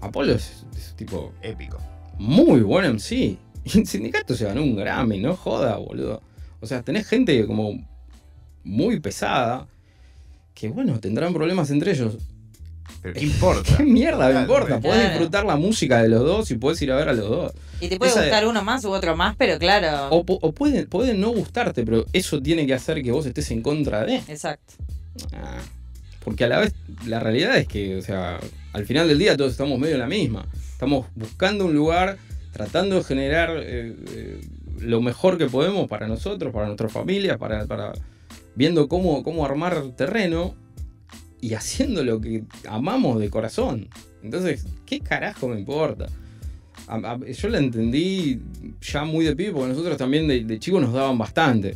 Apolo 0.00 0.32
es, 0.34 0.64
es 0.76 0.94
tipo 0.96 1.32
Épico. 1.42 1.78
muy 2.18 2.60
buen 2.60 2.84
MC. 2.96 3.12
Y 3.64 3.78
el 3.78 3.86
sindicato 3.86 4.34
se 4.34 4.44
ganó 4.44 4.62
un 4.62 4.74
Grammy, 4.76 5.20
no 5.20 5.36
joda, 5.36 5.76
boludo. 5.76 6.20
O 6.60 6.66
sea, 6.66 6.82
tenés 6.82 7.06
gente 7.06 7.46
como 7.46 7.80
muy 8.64 9.00
pesada 9.00 9.66
que, 10.54 10.68
bueno, 10.68 10.98
tendrán 11.00 11.32
problemas 11.32 11.70
entre 11.70 11.92
ellos. 11.92 12.16
Pero 13.00 13.14
¿qué 13.14 13.24
importa? 13.24 13.74
¿Qué 13.78 13.84
mierda 13.84 14.28
me 14.28 14.40
importa? 14.40 14.80
Podés 14.80 14.96
Claro. 14.98 15.08
disfrutar 15.10 15.44
la 15.44 15.56
música 15.56 16.02
de 16.02 16.08
los 16.08 16.20
dos 16.24 16.50
y 16.50 16.56
podés 16.56 16.80
ir 16.82 16.92
a 16.92 16.96
ver 16.96 17.08
a 17.08 17.12
los 17.12 17.28
dos. 17.28 17.52
Y 17.80 17.88
te 17.88 17.96
puede 17.98 18.10
Esa- 18.12 18.20
gustar 18.22 18.46
uno 18.46 18.62
más 18.62 18.84
u 18.84 18.90
otro 18.90 19.16
más, 19.16 19.34
pero 19.36 19.58
claro. 19.58 20.08
O, 20.10 20.24
o 20.26 20.52
puede, 20.52 20.86
puede 20.86 21.14
no 21.14 21.30
gustarte, 21.30 21.84
pero 21.84 22.04
eso 22.12 22.40
tiene 22.40 22.66
que 22.66 22.74
hacer 22.74 23.02
que 23.02 23.10
vos 23.10 23.26
estés 23.26 23.50
en 23.50 23.62
contra 23.62 24.04
de. 24.04 24.16
Exacto. 24.28 24.74
Ah, 25.32 25.58
porque 26.24 26.44
a 26.44 26.48
la 26.48 26.58
vez, 26.60 26.74
la 27.06 27.18
realidad 27.20 27.56
es 27.56 27.66
que, 27.66 27.96
o 27.96 28.02
sea, 28.02 28.38
al 28.72 28.86
final 28.86 29.08
del 29.08 29.18
día 29.18 29.36
todos 29.36 29.50
estamos 29.52 29.78
medio 29.78 29.94
en 29.94 30.00
la 30.00 30.06
misma. 30.06 30.46
Estamos 30.72 31.06
buscando 31.16 31.64
un 31.64 31.74
lugar, 31.74 32.18
tratando 32.52 32.96
de 32.96 33.04
generar 33.04 33.50
eh, 33.58 33.96
eh, 34.10 34.40
lo 34.78 35.00
mejor 35.02 35.36
que 35.38 35.46
podemos 35.46 35.88
para 35.88 36.06
nosotros, 36.06 36.52
para 36.52 36.66
nuestras 36.66 36.92
familias, 36.92 37.36
para, 37.38 37.66
para 37.66 37.92
viendo 38.54 38.86
cómo, 38.88 39.22
cómo 39.24 39.44
armar 39.44 39.82
terreno 39.96 40.54
y 41.42 41.52
haciendo 41.54 42.02
lo 42.04 42.18
que 42.22 42.44
amamos 42.66 43.20
de 43.20 43.28
corazón. 43.28 43.88
Entonces, 44.22 44.64
¿qué 44.86 45.00
carajo 45.00 45.48
me 45.48 45.58
importa? 45.60 46.06
A- 46.86 46.96
a- 47.12 47.18
yo 47.30 47.48
la 47.50 47.58
entendí 47.58 48.40
ya 48.80 49.04
muy 49.04 49.24
de 49.26 49.36
pibe, 49.36 49.52
porque 49.52 49.68
nosotros 49.68 49.96
también 49.98 50.26
de, 50.26 50.44
de 50.44 50.58
chicos 50.58 50.80
nos 50.80 50.94
daban 50.94 51.18
bastante. 51.18 51.74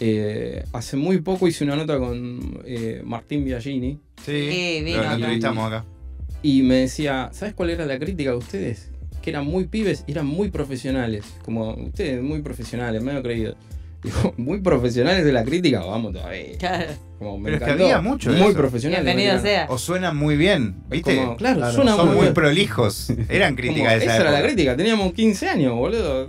Eh, 0.00 0.64
hace 0.72 0.96
muy 0.96 1.20
poco 1.20 1.46
hice 1.46 1.62
una 1.64 1.76
nota 1.76 1.98
con 1.98 2.60
eh, 2.64 3.00
Martín 3.04 3.44
Biagini 3.44 4.00
Sí, 4.24 4.82
vino 4.84 4.96
lo, 4.96 5.02
lo 5.02 5.08
acá. 5.08 5.14
entrevistamos 5.16 5.66
acá. 5.72 5.84
y 6.42 6.62
me 6.62 6.76
decía, 6.76 7.28
¿sabes 7.32 7.54
cuál 7.54 7.70
era 7.70 7.86
la 7.86 7.98
crítica 7.98 8.30
de 8.30 8.36
ustedes? 8.36 8.90
Que 9.22 9.30
eran 9.30 9.46
muy 9.46 9.66
pibes 9.68 10.02
y 10.06 10.12
eran 10.12 10.26
muy 10.26 10.50
profesionales. 10.50 11.24
Como 11.44 11.74
ustedes, 11.74 12.22
muy 12.22 12.42
profesionales, 12.42 13.02
medio 13.02 13.22
creído. 13.22 13.54
Digo, 14.02 14.34
muy 14.36 14.60
profesionales 14.60 15.24
de 15.24 15.32
la 15.32 15.44
crítica, 15.44 15.80
vamos 15.84 16.12
todavía. 16.12 16.58
Claro. 16.58 16.92
Como 17.24 17.38
me 17.38 17.44
Pero 17.44 17.56
es 17.56 17.62
que 17.62 17.64
encantó. 17.70 17.84
había 17.84 18.00
mucho 18.00 18.30
Muy 18.30 18.40
eso. 18.50 18.54
profesionales. 18.54 19.04
Bienvenido 19.04 19.40
sea. 19.40 19.66
O 19.70 19.78
suenan 19.78 20.16
muy 20.16 20.36
bien, 20.36 20.76
¿viste? 20.90 21.16
Como, 21.16 21.36
claro, 21.36 21.58
Claro, 21.58 21.74
suena 21.74 21.96
Son 21.96 22.08
muy 22.08 22.20
bien. 22.20 22.34
prolijos. 22.34 23.10
Eran 23.28 23.54
Como, 23.56 23.62
críticas 23.68 23.92
de 23.92 24.04
esa, 24.04 24.14
esa 24.14 24.20
era 24.22 24.30
la 24.30 24.42
crítica, 24.42 24.76
teníamos 24.76 25.12
15 25.14 25.48
años, 25.48 25.74
boludo. 25.74 26.28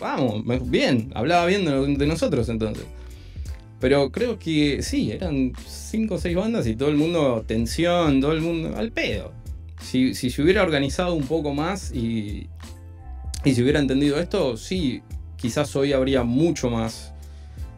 Vamos, 0.00 0.42
bien, 0.70 1.10
hablaba 1.14 1.44
bien 1.46 1.64
de, 1.64 1.96
de 1.96 2.06
nosotros 2.06 2.48
entonces. 2.48 2.84
Pero 3.80 4.10
creo 4.10 4.38
que 4.38 4.82
sí, 4.82 5.10
eran 5.12 5.52
5 5.66 6.14
o 6.14 6.18
6 6.18 6.36
bandas 6.36 6.66
y 6.66 6.74
todo 6.76 6.88
el 6.90 6.96
mundo, 6.96 7.44
tensión, 7.46 8.20
todo 8.20 8.32
el 8.32 8.40
mundo, 8.40 8.76
al 8.76 8.92
pedo. 8.92 9.32
Si, 9.82 10.14
si 10.14 10.30
se 10.30 10.42
hubiera 10.42 10.62
organizado 10.62 11.14
un 11.14 11.24
poco 11.24 11.54
más 11.54 11.90
y, 11.92 12.48
y 13.44 13.54
si 13.54 13.62
hubiera 13.62 13.78
entendido 13.78 14.18
esto, 14.20 14.56
sí, 14.58 15.02
quizás 15.36 15.74
hoy 15.76 15.92
habría 15.94 16.22
mucho 16.24 16.68
más 16.68 17.14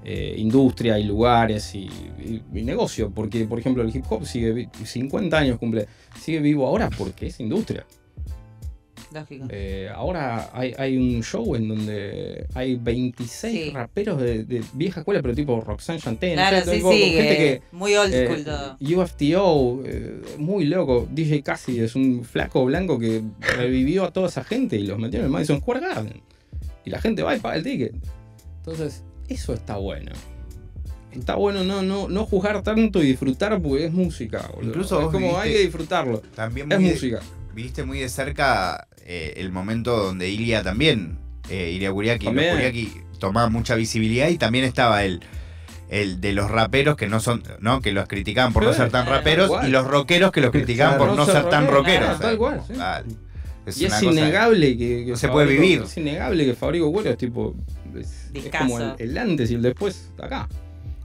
eh, 0.04 0.34
industria 0.36 0.98
y 0.98 1.04
lugares 1.04 1.74
y, 1.74 1.88
y- 2.24 2.42
y 2.54 2.62
negocio. 2.62 3.10
Porque, 3.10 3.44
por 3.44 3.58
ejemplo, 3.58 3.82
el 3.82 3.94
hip 3.94 4.04
hop 4.10 4.24
sigue 4.26 4.52
vi- 4.52 4.68
50 4.84 5.38
años 5.38 5.58
cumple, 5.58 5.86
sigue 6.20 6.40
vivo 6.40 6.66
ahora 6.66 6.90
porque 6.96 7.26
es 7.26 7.38
industria. 7.40 7.86
Lógico. 9.14 9.44
Eh, 9.50 9.90
ahora 9.94 10.48
hay, 10.54 10.72
hay 10.78 10.96
un 10.96 11.22
show 11.22 11.54
en 11.54 11.68
donde 11.68 12.46
hay 12.54 12.76
26 12.76 13.64
Sí. 13.64 13.70
raperos 13.70 14.18
de, 14.18 14.44
de 14.44 14.64
vieja 14.72 15.00
escuela, 15.00 15.20
pero 15.20 15.34
tipo 15.34 15.60
Roxanne 15.60 15.98
Chanté, 16.00 16.32
Claro, 16.32 16.56
no 16.60 16.64
sé, 16.64 16.70
sí, 16.70 16.76
tipo, 16.78 16.92
sí. 16.92 16.98
gente 17.10 17.36
que 17.36 17.52
eh, 17.52 17.62
muy 17.72 17.94
old 17.94 18.10
school 18.14 18.42
todo. 18.44 18.76
UFTO, 18.80 19.82
muy 20.38 20.64
loco. 20.64 21.06
DJ 21.10 21.42
Cassie 21.42 21.84
es 21.84 21.94
un 21.94 22.24
flaco 22.24 22.64
blanco 22.64 22.98
que 22.98 23.22
revivió 23.58 24.04
a 24.04 24.12
toda 24.14 24.28
esa 24.28 24.44
gente 24.44 24.76
y 24.76 24.86
los 24.86 24.98
metió 24.98 25.18
en 25.18 25.26
el 25.26 25.30
Madison 25.30 25.60
Square 25.60 25.80
Garden. 25.80 26.22
Y 26.86 26.90
la 26.90 26.98
gente 27.00 27.22
va 27.22 27.36
y 27.36 27.38
paga 27.40 27.56
el 27.56 27.64
ticket. 27.64 27.94
Entonces, 28.58 29.04
eso 29.32 29.52
está 29.54 29.76
bueno. 29.76 30.12
Está 31.12 31.34
bueno 31.34 31.62
no, 31.62 31.82
no, 31.82 32.08
no 32.08 32.24
juzgar 32.24 32.62
tanto 32.62 33.02
y 33.02 33.06
disfrutar 33.08 33.60
porque 33.60 33.86
es 33.86 33.92
música. 33.92 34.48
boludo. 34.54 34.70
Incluso 34.70 34.98
es 35.00 35.06
como 35.06 35.18
viviste- 35.18 35.40
hay 35.40 35.52
que 35.52 35.58
disfrutarlo. 35.58 36.22
También 36.34 36.72
Es 36.72 36.78
de- 36.78 36.84
música. 36.90 37.20
viste 37.54 37.84
muy 37.84 37.98
de 38.00 38.08
cerca 38.08 38.86
eh, 39.04 39.34
el 39.36 39.52
momento 39.52 39.96
donde 39.96 40.30
Ilia 40.30 40.62
también, 40.62 41.18
eh, 41.50 41.72
Ilia 41.74 41.92
Kuriaki, 41.92 42.92
tomaba 43.18 43.48
mucha 43.50 43.74
visibilidad 43.74 44.28
y 44.28 44.38
también 44.38 44.64
estaba 44.64 45.04
el, 45.04 45.20
el 45.90 46.20
de 46.20 46.32
los 46.32 46.50
raperos 46.50 46.96
que 46.96 47.08
no 47.08 47.20
son, 47.20 47.42
¿no? 47.60 47.82
Que 47.82 47.92
los 47.92 48.08
criticaban 48.08 48.52
por 48.54 48.62
no 48.64 48.72
ser 48.72 48.90
tan 48.90 49.04
claro, 49.04 49.18
raperos 49.18 49.50
y 49.66 49.70
los 49.70 49.86
rockeros 49.86 50.32
que 50.32 50.40
los 50.40 50.50
criticaban 50.50 50.96
por 50.98 51.14
no 51.14 51.26
ser 51.26 51.48
tan 51.50 51.66
rockero, 51.68 52.06
rockeros. 52.06 52.06
claro, 52.06 52.14
o 52.14 52.18
sea, 52.18 52.28
tal 52.28 52.38
cual, 52.38 52.62
sí. 52.66 53.16
Es 53.66 53.80
y 53.80 53.84
es 53.84 54.02
innegable 54.02 54.76
que, 54.76 55.12
se 55.16 55.28
puede 55.28 55.46
vivir. 55.52 55.82
Es 55.82 55.96
innegable 55.96 56.44
que 56.46 56.54
Fabrico 56.54 56.90
Cuero 56.90 57.10
es 57.10 57.16
tipo. 57.18 57.54
Es, 58.00 58.31
como 58.59 58.78
el, 58.81 58.94
el 58.98 59.18
antes 59.18 59.50
y 59.50 59.55
el 59.55 59.62
después 59.62 60.11
acá. 60.22 60.48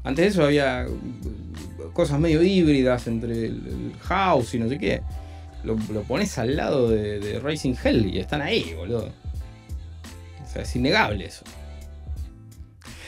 Antes 0.04 0.23
de 0.26 0.30
eso 0.30 0.43
había 0.43 0.86
uh, 0.88 1.91
cosas 1.91 2.19
medio 2.19 2.41
híbridas 2.43 3.08
entre 3.08 3.34
el, 3.47 3.67
el 3.67 3.93
house 4.02 4.54
y 4.54 4.60
no 4.60 4.69
sé 4.69 4.78
qué. 4.78 5.02
Lo, 5.63 5.76
lo 5.91 6.04
pones 6.04 6.38
al 6.38 6.56
lado 6.56 6.89
de, 6.89 7.19
de 7.19 7.39
Racing 7.39 7.73
Hell 7.84 8.06
y 8.13 8.19
están 8.19 8.41
ahí, 8.41 8.73
boludo. 8.76 9.10
O 10.45 10.50
sea, 10.54 10.62
es 10.62 10.76
innegable 10.76 11.26
eso. 11.26 11.43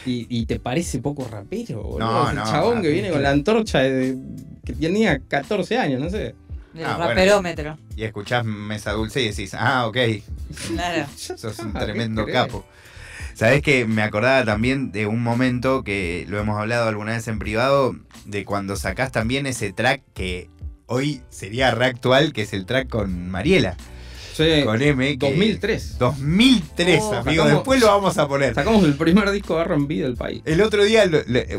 Y, 0.06 0.26
y 0.30 0.46
te 0.46 0.60
parece 0.60 1.00
poco 1.00 1.28
rapero, 1.28 1.84
boludo. 1.84 2.00
No, 2.00 2.26
Ese 2.28 2.36
no, 2.36 2.44
chabón 2.46 2.76
no. 2.78 2.82
que 2.82 2.90
viene 2.90 3.12
con 3.12 3.22
la 3.22 3.32
antorcha 3.32 3.80
de, 3.80 4.18
que 4.66 4.74
tenía 4.74 5.20
14 5.20 5.78
años, 5.78 6.02
no 6.02 6.10
sé. 6.10 6.36
Del 6.74 6.86
Ah, 6.86 6.96
bueno. 6.98 7.10
raperómetro. 7.10 7.78
Y 7.96 8.04
escuchás 8.04 8.46
Mesa 8.46 8.92
Dulce 8.94 9.22
y 9.22 9.30
decís, 9.30 9.54
ah, 9.54 9.88
ok, 9.88 9.98
Claro. 10.68 11.08
Sos 11.16 11.60
un 11.60 11.68
está, 11.68 11.80
¿qué 11.80 11.86
tremendo 11.86 12.26
capo. 12.26 12.66
Sabés 13.40 13.62
que 13.62 13.86
me 13.86 14.02
acordaba 14.02 14.44
también 14.44 14.92
de 14.92 15.08
un 15.08 15.24
momento 15.24 15.86
que 15.86 16.26
lo 16.28 16.42
hemos 16.42 16.60
hablado 16.60 16.90
alguna 16.90 17.14
vez 17.14 17.26
en 17.30 17.40
privado, 17.40 17.96
de 18.26 18.44
cuando 18.44 18.76
sacás 18.76 19.14
también 19.14 19.46
ese 19.46 19.72
track 19.72 20.02
que 20.14 20.50
hoy 20.88 21.22
sería 21.30 21.72
re 21.72 21.86
actual, 21.86 22.34
que 22.34 22.42
es 22.42 22.52
el 22.52 22.66
track 22.66 22.90
con 22.90 23.30
Mariela, 23.30 23.78
Sí, 24.44 24.64
con 24.64 24.82
M. 24.82 25.18
que- 25.18 25.28
2003. 25.30 25.98
2003, 26.00 27.00
Oh, 27.02 27.14
amigo. 27.14 27.44
sacamos- 27.44 27.52
Después 27.52 27.80
lo 27.82 27.88
vamos 27.88 28.18
a 28.18 28.28
poner. 28.28 28.54
Sacamos 28.56 28.84
el 28.84 28.96
primer 28.96 29.30
disco 29.32 29.56
de 29.58 29.62
R&B 29.64 29.96
del 29.96 30.16
país. 30.16 30.42
El 30.46 30.62
otro 30.62 30.84
día 30.84 31.04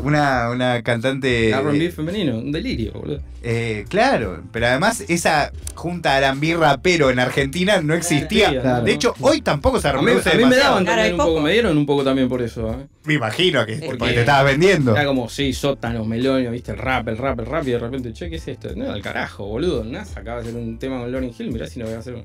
una, 0.03 0.49
una 0.49 0.81
cantante... 0.81 1.49
R&B 1.51 1.91
femenino, 1.91 2.37
un 2.37 2.51
delirio, 2.51 2.93
boludo. 2.93 3.21
eh, 3.43 3.85
claro, 3.89 4.41
pero 4.51 4.67
además 4.67 5.03
esa 5.07 5.51
junta 5.75 6.17
R&B 6.17 6.55
rapero 6.55 7.09
en 7.09 7.19
Argentina 7.19 7.81
no 7.81 7.93
existía. 7.93 8.61
Claro. 8.61 8.83
De 8.85 8.91
hecho, 8.91 9.13
hoy 9.21 9.41
tampoco 9.41 9.79
se 9.79 9.87
A 9.89 9.93
mí, 9.93 10.11
a 10.11 10.35
mí 10.35 10.45
me 10.45 10.55
daban 10.57 10.85
también 10.85 11.13
un 11.13 11.17
poco, 11.17 11.39
me 11.41 11.51
dieron 11.53 11.77
un 11.77 11.85
poco 11.85 12.03
también 12.03 12.29
por 12.29 12.41
eso. 12.41 12.69
¿eh? 12.71 12.87
Me 13.05 13.15
imagino 13.15 13.65
que 13.65 13.73
Porque- 13.77 13.97
porque 13.97 14.13
te 14.13 14.19
estabas 14.21 14.45
vendiendo. 14.51 14.91
Era 14.95 15.05
como, 15.05 15.27
sí, 15.29 15.53
sótanos, 15.53 16.05
melonio, 16.05 16.51
viste, 16.51 16.71
el 16.71 16.77
rap, 16.77 17.07
el 17.07 17.17
rap, 17.17 17.39
el 17.39 17.45
rap, 17.45 17.67
y 17.67 17.71
de 17.71 17.79
repente, 17.79 18.13
che, 18.13 18.29
¿qué 18.29 18.35
es 18.35 18.47
esto? 18.47 18.69
No, 18.75 18.91
al 18.91 19.01
carajo, 19.01 19.45
boludo. 19.45 19.83
NASA 19.83 20.19
acaba 20.19 20.41
de 20.41 20.49
hacer 20.49 20.59
un 20.61 20.77
tema 20.77 20.99
con 20.99 21.11
Lauryn 21.11 21.33
Hill, 21.37 21.51
mirá 21.51 21.65
si 21.67 21.79
no 21.79 21.85
voy 21.85 21.95
a 21.95 21.99
hacer 21.99 22.13
un. 22.15 22.23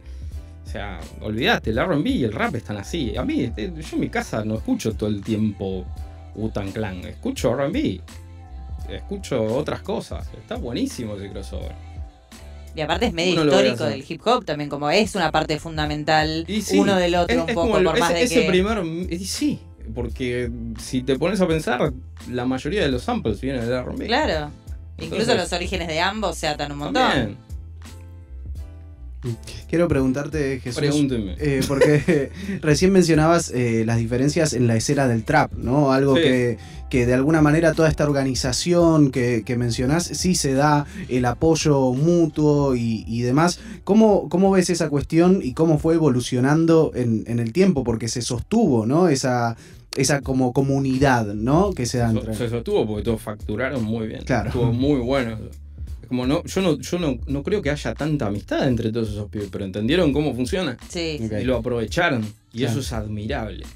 O 0.67 0.69
sea, 0.69 0.99
olvidate, 1.21 1.71
el 1.71 1.79
RB 1.85 2.07
y 2.07 2.25
el 2.25 2.33
rap 2.33 2.57
están 2.57 2.77
así. 2.77 3.17
A 3.17 3.25
mí, 3.25 3.43
eh, 3.57 3.73
yo 3.75 3.89
en 3.93 4.01
mi 4.01 4.09
casa 4.09 4.45
no 4.45 4.57
escucho 4.57 4.95
todo 4.95 5.09
el 5.09 5.23
tiempo 5.23 5.87
Wu-Tang 6.35 6.73
Clan, 6.73 7.05
escucho 7.07 7.55
RB, 7.55 8.01
escucho 8.91 9.43
otras 9.45 9.81
cosas. 9.81 10.29
Está 10.37 10.57
buenísimo 10.57 11.15
ese 11.17 11.31
crossover. 11.31 11.73
Y 12.75 12.81
aparte 12.83 13.07
es 13.07 13.13
medio 13.15 13.41
Uno 13.41 13.45
histórico 13.53 13.85
del 13.85 14.05
hip 14.07 14.21
hop 14.27 14.45
también, 14.45 14.69
como 14.69 14.91
es 14.91 15.15
una 15.15 15.33
parte 15.33 15.59
fundamental 15.59 16.45
Y 16.47 16.61
sí, 16.61 16.79
uno 16.79 16.97
del 16.97 17.15
otro 17.15 17.35
Es- 17.37 17.43
un 17.43 17.49
es 17.49 17.55
poco, 17.55 17.67
como 17.69 17.79
el- 17.79 17.85
por 17.87 17.99
más 17.99 18.13
de 18.13 18.23
ese 18.25 18.43
que... 18.43 18.49
primer. 18.49 18.85
y 19.11 19.25
sí, 19.25 19.61
porque 19.95 20.51
si 20.79 21.03
te 21.03 21.17
pones 21.19 21.41
a 21.41 21.47
pensar, 21.49 21.93
la 22.31 22.45
mayoría 22.45 22.83
de 22.83 22.89
los 22.91 23.03
samples 23.05 23.41
vienen 23.41 23.63
del 23.67 23.83
RB. 23.85 24.07
Claro. 24.07 24.51
Incluso 24.99 25.35
los 25.35 25.53
orígenes 25.53 25.89
de 25.89 26.01
ambos 26.01 26.37
se 26.37 26.49
atan 26.49 26.73
un 26.73 26.79
montón. 26.79 27.03
También. 27.03 27.46
Quiero 29.69 29.89
preguntarte, 29.89 30.61
Jesús. 30.61 30.79
Pregúnteme. 30.79 31.35
eh, 31.39 31.61
porque 31.67 32.31
recién 32.63 32.93
mencionabas 32.93 33.51
eh, 33.55 33.85
las 33.87 33.99
diferencias 33.99 34.53
en 34.53 34.67
la 34.67 34.77
escena 34.77 35.09
del 35.09 35.25
trap, 35.25 35.53
¿no? 35.55 35.93
Algo 35.93 36.17
Sí. 36.17 36.23
que, 36.23 36.59
que 36.91 37.05
de 37.07 37.15
alguna 37.15 37.43
manera 37.43 37.73
toda 37.75 37.89
esta 37.89 38.05
organización 38.05 39.11
que, 39.11 39.43
que 39.45 39.57
mencionás 39.57 40.05
sí 40.05 40.35
se 40.35 40.53
da 40.55 40.87
el 41.09 41.25
apoyo 41.25 41.93
mutuo 41.93 42.77
y, 42.77 43.05
y 43.09 43.23
demás. 43.23 43.59
¿Cómo, 43.85 44.29
¿Cómo 44.29 44.51
ves 44.53 44.71
esa 44.71 44.89
cuestión 44.89 45.41
y 45.43 45.53
cómo 45.53 45.79
fue 45.79 45.95
evolucionando 45.95 46.93
en, 46.95 47.25
en 47.27 47.39
el 47.41 47.53
tiempo? 47.53 47.83
Porque 47.85 48.09
se 48.09 48.23
sostuvo, 48.23 48.87
¿no? 48.87 49.09
Esa, 49.09 49.57
esa 49.97 50.21
como 50.21 50.53
comunidad, 50.53 51.27
¿no? 51.35 51.73
Que 51.73 51.87
se 51.87 51.99
da 51.99 52.11
entre. 52.11 52.35
se 52.35 52.49
sostuvo 52.49 52.87
porque 52.87 53.03
todos 53.03 53.21
facturaron 53.21 53.83
muy 53.83 54.07
bien. 54.07 54.23
Claro. 54.25 54.49
Estuvo 54.51 54.73
muy 54.73 55.01
bueno. 55.01 55.39
Como 56.09 56.27
no, 56.27 56.45
yo 56.45 56.61
no, 56.63 56.79
yo 56.79 56.99
no, 56.99 57.19
no 57.27 57.43
creo 57.43 57.63
que 57.63 57.71
haya 57.71 57.95
tanta 57.95 58.27
amistad 58.27 58.67
entre 58.69 58.93
todos 58.93 59.11
esos 59.11 59.29
pibes, 59.29 59.49
pero 59.51 59.65
entendieron 59.65 60.13
cómo 60.13 60.35
funciona 60.35 60.77
Sí. 60.89 61.19
Ok. 61.25 61.33
y 61.41 61.45
lo 61.45 61.57
aprovecharon. 61.57 62.23
Y 62.53 62.59
Claro. 62.59 62.73
eso 62.73 62.81
es 62.81 62.93
admirable. 62.93 63.67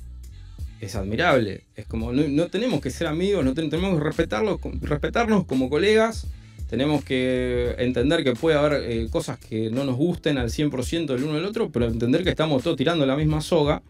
Es 0.81 0.95
admirable. 0.97 1.65
Es 1.77 1.87
como, 1.87 2.13
no, 2.13 2.27
no 2.29 2.47
tenemos 2.49 2.81
que 2.81 2.91
ser 2.91 3.07
amigos, 3.07 3.45
no 3.45 3.53
ten- 3.53 3.69
tenemos 3.69 3.99
que 3.99 4.05
respetarlos, 4.05 4.59
co- 4.61 4.73
respetarnos 4.81 5.45
como 5.45 5.69
colegas. 5.69 6.27
Tenemos 6.71 7.03
que 7.05 7.75
entender 7.79 8.23
que 8.23 8.33
puede 8.35 8.57
haber 8.57 8.85
eh, 8.91 9.09
cosas 9.11 9.39
que 9.39 9.71
no 9.71 9.85
nos 9.85 9.97
gusten 9.97 10.39
al 10.39 10.51
100% 10.51 11.15
del 11.15 11.25
uno 11.25 11.35
del 11.35 11.45
otro, 11.45 11.71
pero 11.71 11.87
entender 11.87 12.23
que 12.23 12.31
estamos 12.31 12.63
todos 12.63 12.77
tirando 12.77 13.05
la 13.07 13.17
misma 13.17 13.41
soga 13.41 13.83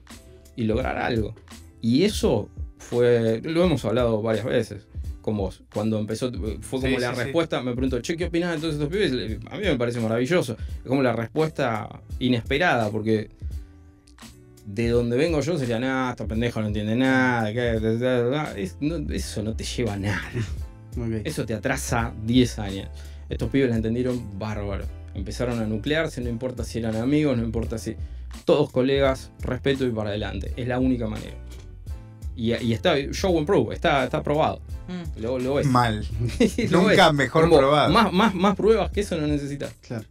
y 0.57 0.64
lograr 0.64 0.96
algo. 0.96 1.35
Y 1.83 2.05
eso 2.05 2.48
fue, 2.79 3.40
lo 3.44 3.62
hemos 3.64 3.85
hablado 3.85 4.22
varias 4.22 4.46
veces 4.46 4.87
con 5.20 5.37
vos, 5.37 5.62
cuando 5.72 5.98
empezó, 5.98 6.30
fue 6.61 6.80
como 6.80 6.96
Sí, 6.96 7.00
la 7.00 7.11
sí, 7.11 7.16
sí. 7.16 7.22
respuesta, 7.24 7.62
me 7.62 7.72
pregunto, 7.72 8.00
che, 8.00 8.16
¿qué 8.16 8.26
opinás 8.26 8.54
de 8.54 8.61
todos 8.61 8.74
estos 8.74 8.88
pibes? 8.88 9.12
A 9.50 9.56
mí 9.56 9.62
me 9.64 9.76
parece 9.76 10.00
maravilloso. 10.00 10.56
Es 10.83 10.88
como 10.88 11.02
la 11.02 11.12
respuesta 11.12 11.88
inesperada, 12.18 12.90
porque 12.90 13.30
de 14.66 14.88
donde 14.88 15.16
vengo 15.16 15.40
yo 15.40 15.59
sería, 15.59 15.78
nada, 15.80 16.11
este 16.11 16.24
pendejo 16.26 16.61
no 16.61 16.68
entiende 16.68 16.94
nada, 16.96 17.52
que- 17.52 18.62
es- 18.62 18.76
no- 18.80 19.12
eso 19.12 19.42
no 19.42 19.54
te 19.56 19.64
lleva 19.64 19.94
a 19.94 19.96
nada. 19.96 20.22
Eso 21.24 21.46
te 21.46 21.54
atrasa 21.54 22.12
10 22.26 22.59
años. 22.59 22.88
Estos 23.28 23.48
pibes 23.50 23.70
la 23.70 23.76
entendieron 23.76 24.38
bárbaro. 24.40 24.85
Empezaron 25.14 25.61
a 25.61 25.64
nuclearse, 25.64 26.20
no 26.20 26.28
importa 26.28 26.64
si 26.64 26.80
eran 26.80 26.96
amigos, 26.96 27.37
no 27.37 27.44
importa 27.44 27.78
si. 27.78 27.94
Todos 28.44 28.72
colegas, 28.72 29.30
respeto 29.40 29.87
y 29.87 29.90
para 29.90 30.11
adelante. 30.11 30.52
Es 30.56 30.66
la 30.66 30.80
única 30.80 31.06
manera. 31.06 31.37
Y, 32.40 32.55
y 32.55 32.72
está, 32.72 32.96
show 33.12 33.37
and 33.37 33.46
prove, 33.46 33.74
está, 33.74 34.05
está 34.05 34.22
probado. 34.22 34.61
Mm. 34.88 35.20
Lo, 35.20 35.38
lo 35.38 35.55
ves. 35.57 35.66
Mal. 35.66 36.07
Lo 36.70 36.83
Nunca 36.83 37.09
ves. 37.09 37.14
mejor 37.14 37.44
Como 37.44 37.59
probado. 37.59 37.92
Más, 37.92 38.11
más, 38.12 38.35
más 38.35 38.57
pruebas 38.57 38.90
que 38.90 39.00
eso 39.00 39.16
no 39.16 39.26
necesitas. 39.26 39.74
Claro. 39.87 40.05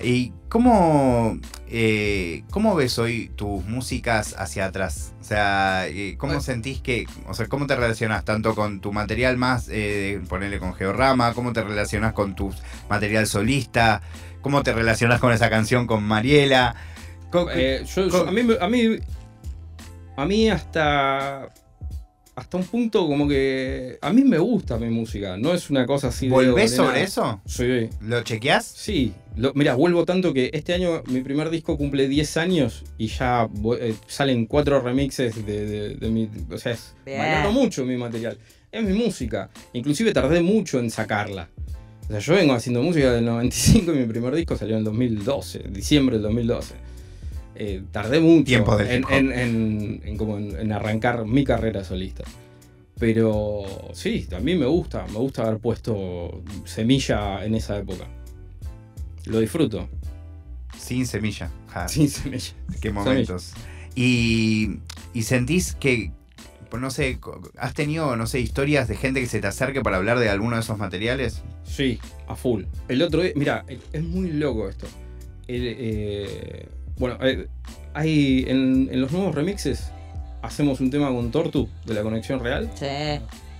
¿Y 0.00 0.32
cómo, 0.48 1.38
eh, 1.68 2.44
cómo 2.50 2.74
ves 2.76 2.98
hoy 3.00 3.30
tus 3.34 3.64
músicas 3.64 4.34
hacia 4.38 4.66
atrás? 4.66 5.12
O 5.20 5.24
sea, 5.24 5.86
eh, 5.88 6.14
¿cómo 6.18 6.32
Bueno. 6.34 6.40
sentís 6.42 6.80
que, 6.80 7.06
o 7.28 7.34
sea, 7.34 7.46
cómo 7.46 7.66
te 7.66 7.74
relacionas 7.76 8.24
tanto 8.24 8.54
con 8.54 8.80
tu 8.80 8.92
material 8.92 9.36
más, 9.36 9.68
eh, 9.70 10.20
ponerle 10.28 10.58
con 10.60 10.74
Georama, 10.74 11.34
cómo 11.34 11.52
te 11.52 11.62
relacionas 11.62 12.12
con 12.12 12.34
tu 12.36 12.52
material 12.88 13.26
solista, 13.26 14.00
cómo 14.40 14.62
te 14.62 14.72
relacionas 14.72 15.20
con 15.20 15.32
esa 15.32 15.50
canción 15.50 15.86
con 15.88 16.04
Mariela? 16.04 16.76
Eh, 17.52 17.84
yo- 17.94 18.06
yo- 18.06 18.10
con- 18.10 18.28
a, 18.28 18.32
mí, 18.32 18.42
me- 18.44 18.58
a 18.60 18.68
mí. 18.68 18.98
A 20.18 20.26
mí 20.26 20.48
hasta. 20.50 21.48
Hasta 22.34 22.56
un 22.56 22.64
punto 22.64 23.06
como 23.06 23.26
que. 23.28 23.98
A 24.00 24.12
mí 24.12 24.22
me 24.22 24.38
gusta 24.38 24.78
mi 24.78 24.88
música. 24.90 25.36
No 25.36 25.54
es 25.54 25.70
una 25.70 25.86
cosa 25.86 26.08
así 26.08 26.26
de. 26.26 26.32
¿Volvés 26.32 26.70
de 26.72 26.76
sobre 26.76 27.02
eso? 27.02 27.40
Sí. 27.46 27.88
¿Lo 28.00 28.22
chequeás? 28.22 28.64
Sí, 28.64 29.12
lo- 29.36 29.52
mira, 29.54 29.74
vuelvo 29.74 30.04
tanto 30.04 30.32
que 30.32 30.50
este 30.52 30.74
año 30.74 31.02
mi 31.06 31.20
primer 31.20 31.50
disco 31.50 31.76
cumple 31.76 32.06
10 32.08 32.36
años 32.36 32.84
y 32.96 33.08
ya 33.08 33.48
eh, 33.80 33.94
salen 34.06 34.46
cuatro 34.46 34.80
remixes 34.80 35.44
de, 35.46 35.66
de- 35.66 35.94
de 35.96 36.08
mi... 36.10 36.28
O 36.50 36.58
sea, 36.58 36.72
es, 36.72 36.94
valoro 37.06 37.52
mucho 37.52 37.84
mi 37.84 37.96
material. 37.96 38.38
Es 38.70 38.84
mi 38.84 38.92
música. 38.96 39.50
Inclusive 39.72 40.12
tardé 40.12 40.40
mucho 40.42 40.78
en 40.78 40.90
sacarla. 40.90 41.48
O 42.04 42.10
sea, 42.10 42.18
yo 42.20 42.34
vengo 42.34 42.54
haciendo 42.54 42.82
música 42.82 43.12
del 43.12 43.24
95 43.24 43.92
y 43.92 43.96
mi 43.98 44.06
primer 44.06 44.34
disco 44.34 44.56
salió 44.56 44.74
en 44.74 44.78
el 44.80 44.84
2012, 44.84 45.64
diciembre 45.70 46.16
del 46.16 46.22
2012. 46.22 46.74
Eh, 47.60 47.82
tardé 47.90 48.20
mucho 48.20 48.44
Tiempo 48.44 48.76
del 48.76 48.86
en, 48.88 48.98
hip 49.00 49.04
hop. 49.06 49.12
en- 49.12 49.32
en- 49.32 50.00
en 50.04 50.16
como 50.16 50.38
en- 50.38 50.56
en 50.58 50.70
arrancar 50.72 51.26
mi 51.26 51.42
carrera 51.44 51.82
solista. 51.82 52.22
Pero 53.00 53.64
sí, 53.94 54.26
a 54.36 54.38
mí 54.40 54.54
me 54.56 54.66
gusta, 54.66 55.06
me 55.08 55.18
gusta 55.18 55.42
haber 55.42 55.58
puesto 55.58 56.42
semilla 56.64 57.44
en 57.44 57.54
esa 57.56 57.78
época. 57.78 58.04
Lo 59.26 59.40
disfruto. 59.40 59.88
Sin 60.76 61.06
semilla. 61.06 61.50
Ja, 61.68 61.88
Sin 61.88 62.08
semilla. 62.08 62.52
Qué 62.80 62.90
momentos. 62.92 63.52
Y, 63.96 64.78
y 65.14 65.22
sentís 65.22 65.74
que, 65.74 66.12
no 66.78 66.90
sé, 66.90 67.18
¿has 67.56 67.74
tenido, 67.74 68.16
no 68.16 68.26
sé, 68.28 68.38
historias 68.40 68.86
de 68.88 68.96
gente 68.96 69.20
que 69.20 69.26
se 69.26 69.40
te 69.40 69.48
acerque 69.48 69.80
para 69.80 69.96
hablar 69.96 70.18
de 70.20 70.28
alguno 70.28 70.54
de 70.56 70.62
esos 70.62 70.78
materiales? 70.78 71.42
Sí, 71.64 71.98
a 72.28 72.36
full. 72.36 72.64
El 72.88 73.02
otro 73.02 73.22
día, 73.22 73.32
mira, 73.34 73.64
es 73.92 74.02
muy 74.04 74.30
loco 74.32 74.68
esto. 74.68 74.86
El, 75.48 75.62
eh, 75.78 76.68
bueno, 76.98 77.18
eh, 77.22 77.46
hay 77.94 78.44
en, 78.48 78.88
en 78.90 79.00
los 79.00 79.12
nuevos 79.12 79.34
remixes 79.34 79.90
hacemos 80.42 80.80
un 80.80 80.90
tema 80.90 81.08
con 81.08 81.30
Tortu 81.30 81.68
de 81.84 81.94
la 81.94 82.02
conexión 82.02 82.40
real. 82.40 82.70
Sí. 82.74 82.86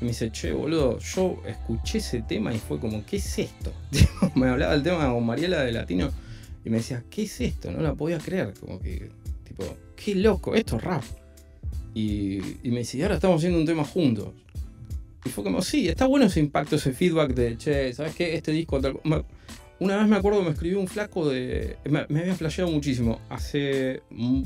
Y 0.01 0.05
me 0.05 0.09
dice, 0.09 0.31
che, 0.31 0.53
boludo, 0.53 0.99
yo 0.99 1.43
escuché 1.47 1.99
ese 1.99 2.23
tema 2.23 2.55
y 2.55 2.59
fue 2.59 2.79
como, 2.79 3.05
¿qué 3.05 3.17
es 3.17 3.39
esto? 3.39 3.73
me 4.35 4.49
hablaba 4.49 4.73
del 4.73 4.83
tema 4.83 5.13
con 5.13 5.27
Mariela 5.27 5.63
de 5.63 5.73
Latino 5.73 6.11
y 6.65 6.71
me 6.71 6.79
decía, 6.79 7.03
¿qué 7.11 7.23
es 7.23 7.41
esto? 7.41 7.73
No 7.73 7.81
la 7.81 7.95
podía 7.95 8.19
creer. 8.19 8.55
Como 8.61 8.79
que, 8.81 9.11
tipo, 9.45 9.65
qué 9.97 10.15
loco, 10.15 10.55
esto 10.55 10.77
es 10.77 10.85
rap. 10.85 11.03
Y, 11.95 12.39
y 12.63 12.71
me 12.71 12.79
dice, 12.79 12.99
y 12.99 13.03
ahora 13.03 13.17
estamos 13.17 13.39
haciendo 13.39 13.59
un 13.59 13.67
tema 13.67 13.85
juntos. 13.85 14.29
Y 15.25 15.31
fue 15.31 15.43
como, 15.43 15.63
sí, 15.63 15.89
está 15.89 16.07
bueno 16.07 16.27
ese 16.27 16.39
impacto, 16.39 16.77
ese 16.77 16.93
feedback 16.93 17.35
de, 17.35 17.57
che, 17.57 17.93
¿sabes 17.93 18.15
qué? 18.15 18.35
Este 18.35 18.53
disco 18.53 18.81
tal. 18.81 19.01
Co-". 19.79 19.85
Me- 19.85 19.93
Una 19.93 19.97
vez 19.99 20.09
me 20.09 20.17
acuerdo 20.17 20.41
que 20.41 20.45
me 20.47 20.51
escribió 20.53 20.81
un 20.81 20.89
flaco 20.89 21.29
de. 21.29 21.77
Me, 21.85 22.05
me 22.09 22.21
había 22.21 22.35
flasheado 22.35 22.71
muchísimo. 22.71 23.21
Hace. 23.29 24.03
mm, 24.11 24.43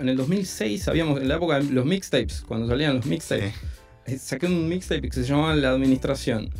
En 0.00 0.08
el 0.08 0.16
2006, 0.16 0.88
habíamos, 0.88 1.20
en 1.20 1.28
la 1.28 1.36
época 1.36 1.60
de 1.60 1.70
los 1.70 1.84
mixtapes, 1.86 2.42
cuando 2.48 2.66
salían 2.66 2.96
los 2.96 3.06
mixtapes. 3.06 3.52
Sí. 3.54 4.12
Eh, 4.12 4.18
saqué 4.18 4.46
un 4.46 4.68
mixtape 4.68 5.02
que 5.08 5.12
se 5.14 5.22
llamaba 5.24 5.54
La 5.54 5.70
Administración. 5.70 6.50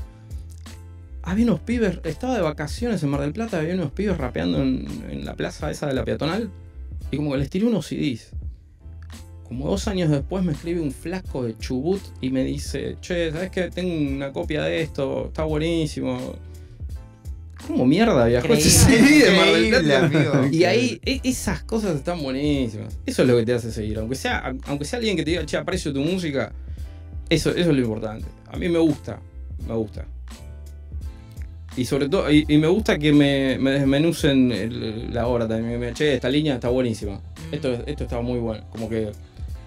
Había 1.22 1.44
unos 1.46 1.60
pibes, 1.60 1.98
estaba 2.04 2.37
de 2.37 2.42
vacaciones 2.42 3.02
en 3.02 3.08
Mar 3.08 3.22
del 3.22 3.32
Plata, 3.32 3.58
había 3.58 3.74
unos 3.74 3.90
pibes 3.92 4.18
rapeando 4.18 4.62
en, 4.62 4.87
en 5.10 5.24
la 5.24 5.34
plaza 5.34 5.70
esa 5.70 5.87
de 5.87 5.94
la 5.94 6.04
peatonal 6.04 6.50
y 7.10 7.16
como 7.16 7.32
que 7.32 7.38
les 7.38 7.48
tiré 7.50 7.64
unos 7.66 7.87
CDs. 7.87 8.30
como 9.48 9.68
dos 9.68 9.88
años 9.88 10.10
después 10.10 10.44
me 10.44 10.52
escribe 10.52 10.80
un 10.82 10.92
flasco 10.92 11.42
de 11.44 11.56
Chubut 11.58 12.02
y 12.20 12.28
me 12.30 12.44
dice, 12.44 12.96
che, 13.00 13.32
¿sabes 13.32 13.50
qué? 13.50 13.70
Tengo 13.70 13.94
una 14.14 14.32
copia 14.32 14.62
de 14.64 14.82
esto, 14.82 15.26
está 15.28 15.44
buenísimo. 15.44 16.37
¿Cómo 17.66 17.87
mierda 17.87 18.27
viajó 18.27 18.53
ese. 18.53 18.70
CD 18.70 19.31
de 19.31 19.37
Mar 19.37 19.46
del 19.53 19.68
Plata? 19.85 20.07
amigo. 20.07 20.48
Y 20.53 20.64
ahí 20.64 21.00
e- 21.05 21.20
esas 21.24 21.62
cosas 21.64 21.96
están 21.96 22.22
buenísimas. 22.22 22.98
Eso 23.07 23.22
es 23.22 23.29
lo 23.29 23.37
que 23.37 23.44
te 23.44 23.55
hace 23.55 23.70
seguir. 23.72 23.98
Aunque 23.98 24.14
sea, 24.16 24.55
aunque 24.66 24.85
sea 24.85 24.98
alguien 24.98 25.16
que 25.16 25.24
te 25.24 25.31
diga, 25.31 25.46
che, 25.46 25.57
aprecio 25.57 25.92
tu 25.92 26.00
música, 26.00 26.53
eso, 27.31 27.50
eso 27.50 27.61
es 27.70 27.77
lo 27.77 27.81
importante. 27.81 28.27
A 28.50 28.57
mí 28.57 28.68
me 28.68 28.79
gusta, 28.79 29.18
me 29.66 29.74
gusta. 29.74 30.05
Y 31.77 31.85
sobre 31.87 32.09
todo, 32.09 32.31
y, 32.31 32.44
y 32.48 32.59
me 32.59 32.68
gusta 32.68 32.98
que 32.98 33.12
me, 33.12 33.59
me 33.59 33.72
desmenucen 33.72 34.53
el- 34.53 35.12
la 35.12 35.27
obra 35.27 35.48
también. 35.48 35.81
Me, 35.81 35.92
che, 35.92 36.14
esta 36.14 36.29
línea 36.29 36.55
está 36.55 36.68
buenísima. 36.68 37.20
Esto, 37.50 37.72
esto 37.87 38.05
está 38.05 38.20
muy 38.20 38.38
bueno. 38.38 38.64
Como 38.70 38.88
que 38.88 39.11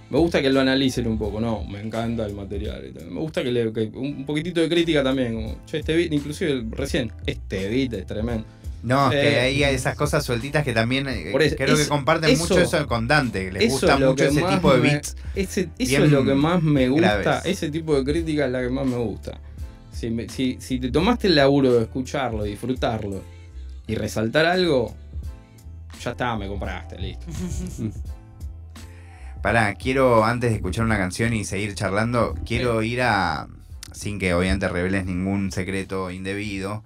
me 0.10 0.18
gusta 0.18 0.42
que 0.42 0.50
lo 0.50 0.62
analicen 0.62 1.08
un 1.08 1.18
poco, 1.18 1.40
¿no? 1.42 1.64
Me 1.66 1.82
encanta 1.82 2.26
el 2.26 2.34
material 2.34 2.86
y 2.90 2.94
tal. 2.94 3.08
Me 3.12 3.20
gusta 3.20 3.44
que 3.44 3.52
le 3.52 3.72
que 3.74 3.92
un 3.94 4.26
poquitito 4.26 4.62
de 4.62 4.70
crítica 4.70 5.04
también. 5.04 5.34
Como, 5.36 5.58
che, 5.66 5.80
este 5.80 5.96
beat, 5.96 6.14
inclusive 6.14 6.64
recién, 6.72 7.12
este 7.26 7.68
beat 7.70 7.94
es 7.94 8.06
tremendo. 8.06 8.46
No, 8.84 9.08
es 9.12 9.20
que 9.20 9.34
Eh, 9.34 9.40
hay 9.40 9.64
esas 9.64 9.96
cosas 9.96 10.24
sueltitas 10.24 10.64
que 10.64 10.72
también 10.72 11.10
eh, 11.10 11.30
Por 11.32 11.42
eso, 11.42 11.56
creo 11.58 11.76
que 11.76 11.88
comparten 11.88 12.30
eso- 12.30 12.44
mucho 12.44 12.62
eso 12.62 12.88
con 12.88 13.08
Dante, 13.08 13.46
que 13.46 13.52
les 13.52 13.72
gusta 13.72 13.98
mucho 13.98 14.24
ese 14.26 14.44
tipo 14.44 14.72
de 14.74 14.80
me- 14.80 14.90
beats. 14.90 15.16
Ese, 15.36 15.70
eso 15.78 16.04
es 16.06 16.12
lo 16.12 16.24
que 16.24 16.36
más 16.36 16.62
me 16.64 16.88
gusta. 16.88 17.18
graves. 17.18 17.46
Ese 17.46 17.70
tipo 17.70 17.96
de 18.02 18.04
crítica 18.10 18.46
es 18.46 18.52
la 18.52 18.62
que 18.62 18.70
más 18.70 18.86
me 18.86 18.98
gusta. 18.98 19.42
Si, 19.92 20.10
me- 20.12 20.30
si, 20.30 20.58
si 20.60 20.80
te 20.80 20.92
tomaste 20.92 21.28
el 21.28 21.36
laburo 21.36 21.74
de 21.74 21.82
escucharlo, 21.82 22.44
disfrutarlo 22.44 23.24
y 23.88 23.96
resaltar 23.96 24.46
algo, 24.46 24.94
ya 26.02 26.12
está, 26.12 26.38
me 26.38 26.48
compraste, 26.48 26.98
listo. 27.00 27.26
Pará, 29.48 29.74
quiero, 29.76 30.26
antes 30.26 30.50
de 30.50 30.58
escuchar 30.58 30.84
una 30.84 30.98
canción 30.98 31.34
y 31.34 31.46
seguir 31.46 31.74
charlando, 31.74 32.36
quiero 32.46 32.84
ir 32.84 33.02
a, 33.02 33.48
sin 33.94 34.20
que 34.20 34.34
obviamente 34.34 34.68
reveles 34.68 35.06
ningún 35.06 35.54
secreto 35.54 36.12
indebido, 36.12 36.84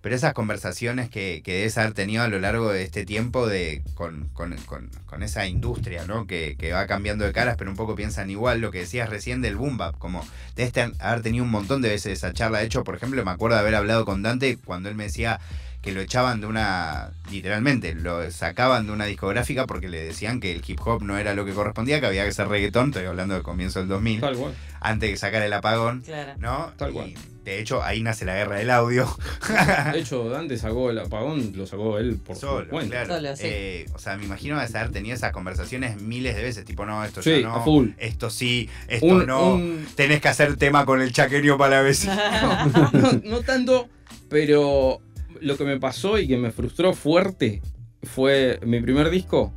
pero 0.00 0.14
esas 0.14 0.32
conversaciones 0.32 1.10
que, 1.10 1.42
que 1.44 1.52
debes 1.52 1.76
haber 1.76 1.92
tenido 1.92 2.22
a 2.22 2.28
lo 2.28 2.38
largo 2.38 2.70
de 2.72 2.82
este 2.82 3.04
tiempo 3.04 3.46
de, 3.46 3.82
con, 3.94 4.30
con- 4.32 4.56
con- 4.64 4.88
con 5.04 5.22
esa 5.22 5.46
industria, 5.48 6.06
¿no? 6.06 6.26
Que, 6.26 6.56
que 6.58 6.72
va 6.72 6.86
cambiando 6.86 7.26
de 7.26 7.32
caras, 7.34 7.56
pero 7.58 7.70
un 7.70 7.76
poco 7.76 7.94
piensan 7.94 8.30
igual, 8.30 8.62
lo 8.62 8.70
que 8.70 8.78
decías 8.78 9.10
recién 9.10 9.42
del 9.42 9.56
boom 9.56 9.76
bap, 9.76 9.98
como 9.98 10.26
debes 10.56 10.72
haber 11.00 11.20
tenido 11.20 11.44
un 11.44 11.50
montón 11.50 11.82
de 11.82 11.90
veces 11.90 12.14
esa 12.14 12.32
charla. 12.32 12.60
De 12.60 12.64
hecho, 12.64 12.84
por 12.84 12.96
ejemplo, 12.96 13.22
me 13.22 13.32
acuerdo 13.32 13.56
de 13.56 13.60
haber 13.60 13.74
hablado 13.74 14.06
con 14.06 14.22
Dante 14.22 14.56
cuando 14.56 14.88
él 14.88 14.94
me 14.94 15.04
decía 15.04 15.40
que 15.82 15.92
lo 15.92 16.00
echaban 16.00 16.40
de 16.40 16.46
una, 16.48 17.10
literalmente, 17.30 17.94
lo 17.94 18.28
sacaban 18.32 18.86
de 18.86 18.92
una 18.92 19.04
discográfica 19.04 19.66
porque 19.66 19.88
le 19.88 20.02
decían 20.02 20.40
que 20.40 20.52
el 20.52 20.62
hip 20.66 20.80
hop 20.84 21.02
no 21.02 21.16
era 21.18 21.34
lo 21.34 21.44
que 21.44 21.52
correspondía, 21.52 22.00
que 22.00 22.06
había 22.06 22.24
que 22.24 22.32
ser 22.32 22.48
reggaetón, 22.48 22.88
estoy 22.88 23.04
hablando 23.06 23.34
del 23.34 23.42
comienzo 23.44 23.78
del 23.78 23.88
2000, 23.88 24.20
Tal 24.20 24.36
cual. 24.36 24.54
antes 24.80 25.10
de 25.10 25.16
sacar 25.16 25.42
el 25.42 25.52
apagón, 25.52 26.00
Claro. 26.02 26.32
¿no? 26.38 26.72
Tal 26.76 26.90
Y, 26.90 26.92
cual. 26.94 27.14
de 27.44 27.60
hecho, 27.60 27.82
ahí 27.84 28.02
nace 28.02 28.24
la 28.24 28.34
guerra 28.34 28.56
del 28.56 28.70
audio. 28.70 29.06
De 29.92 30.00
hecho, 30.00 30.28
Dante 30.28 30.58
sacó 30.58 30.90
el 30.90 30.98
apagón, 30.98 31.52
lo 31.54 31.64
sacó 31.66 31.98
él 31.98 32.18
por 32.24 32.34
Solo, 32.36 32.64
su 32.64 32.70
cuenta. 32.70 33.04
claro. 33.04 33.14
Solo, 33.14 33.36
sí. 33.36 33.42
Eh, 33.46 33.86
o 33.94 33.98
sea, 34.00 34.16
me 34.16 34.24
imagino 34.24 34.58
de 34.58 34.64
haber 34.78 34.90
tenido 34.90 35.14
esas 35.14 35.30
conversaciones 35.32 36.02
miles 36.02 36.34
de 36.34 36.42
veces, 36.42 36.64
tipo, 36.64 36.84
no, 36.86 37.04
esto 37.04 37.22
Sí, 37.22 37.40
ya 37.40 37.48
no, 37.48 37.54
a 37.54 37.62
full. 37.64 37.90
esto 37.98 38.30
sí, 38.30 38.68
esto 38.88 39.06
Un- 39.06 39.26
no, 39.26 39.54
un- 39.54 39.86
tenés 39.94 40.20
que 40.20 40.28
hacer 40.28 40.56
tema 40.56 40.84
con 40.84 41.00
el 41.00 41.12
chaqueño 41.12 41.56
para 41.56 41.76
la 41.76 41.82
vez. 41.82 42.04
no, 42.04 42.66
no- 42.92 43.12
no 43.24 43.40
tanto, 43.42 43.88
pero 44.28 45.00
lo 45.40 45.56
que 45.56 45.64
me 45.64 45.78
pasó 45.78 46.18
y 46.18 46.26
que 46.26 46.36
me 46.36 46.50
frustró 46.50 46.92
fuerte 46.92 47.62
fue 48.02 48.60
mi 48.64 48.80
primer 48.80 49.10
disco. 49.10 49.52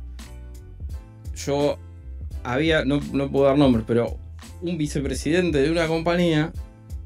Yo 1.36 1.78
había, 2.44 2.84
no, 2.84 3.00
no 3.12 3.30
puedo 3.30 3.46
dar 3.46 3.58
nombres, 3.58 3.84
pero 3.86 4.18
un 4.60 4.78
vicepresidente 4.78 5.60
de 5.60 5.70
una 5.70 5.86
compañía 5.86 6.52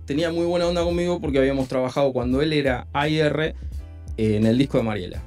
tenía 0.05 0.31
muy 0.31 0.47
buena 0.47 0.67
onda 0.67 0.85
conmigo 0.85 1.21
porque 1.21 1.39
habíamos 1.39 1.69
trabajado 1.69 2.13
cuando 2.13 2.41
él 2.43 2.53
era 2.53 2.87
AIR 2.93 3.55
en 4.17 4.47
el 4.47 4.59
disco 4.59 4.79
de 4.79 4.85
Mariela. 4.85 5.23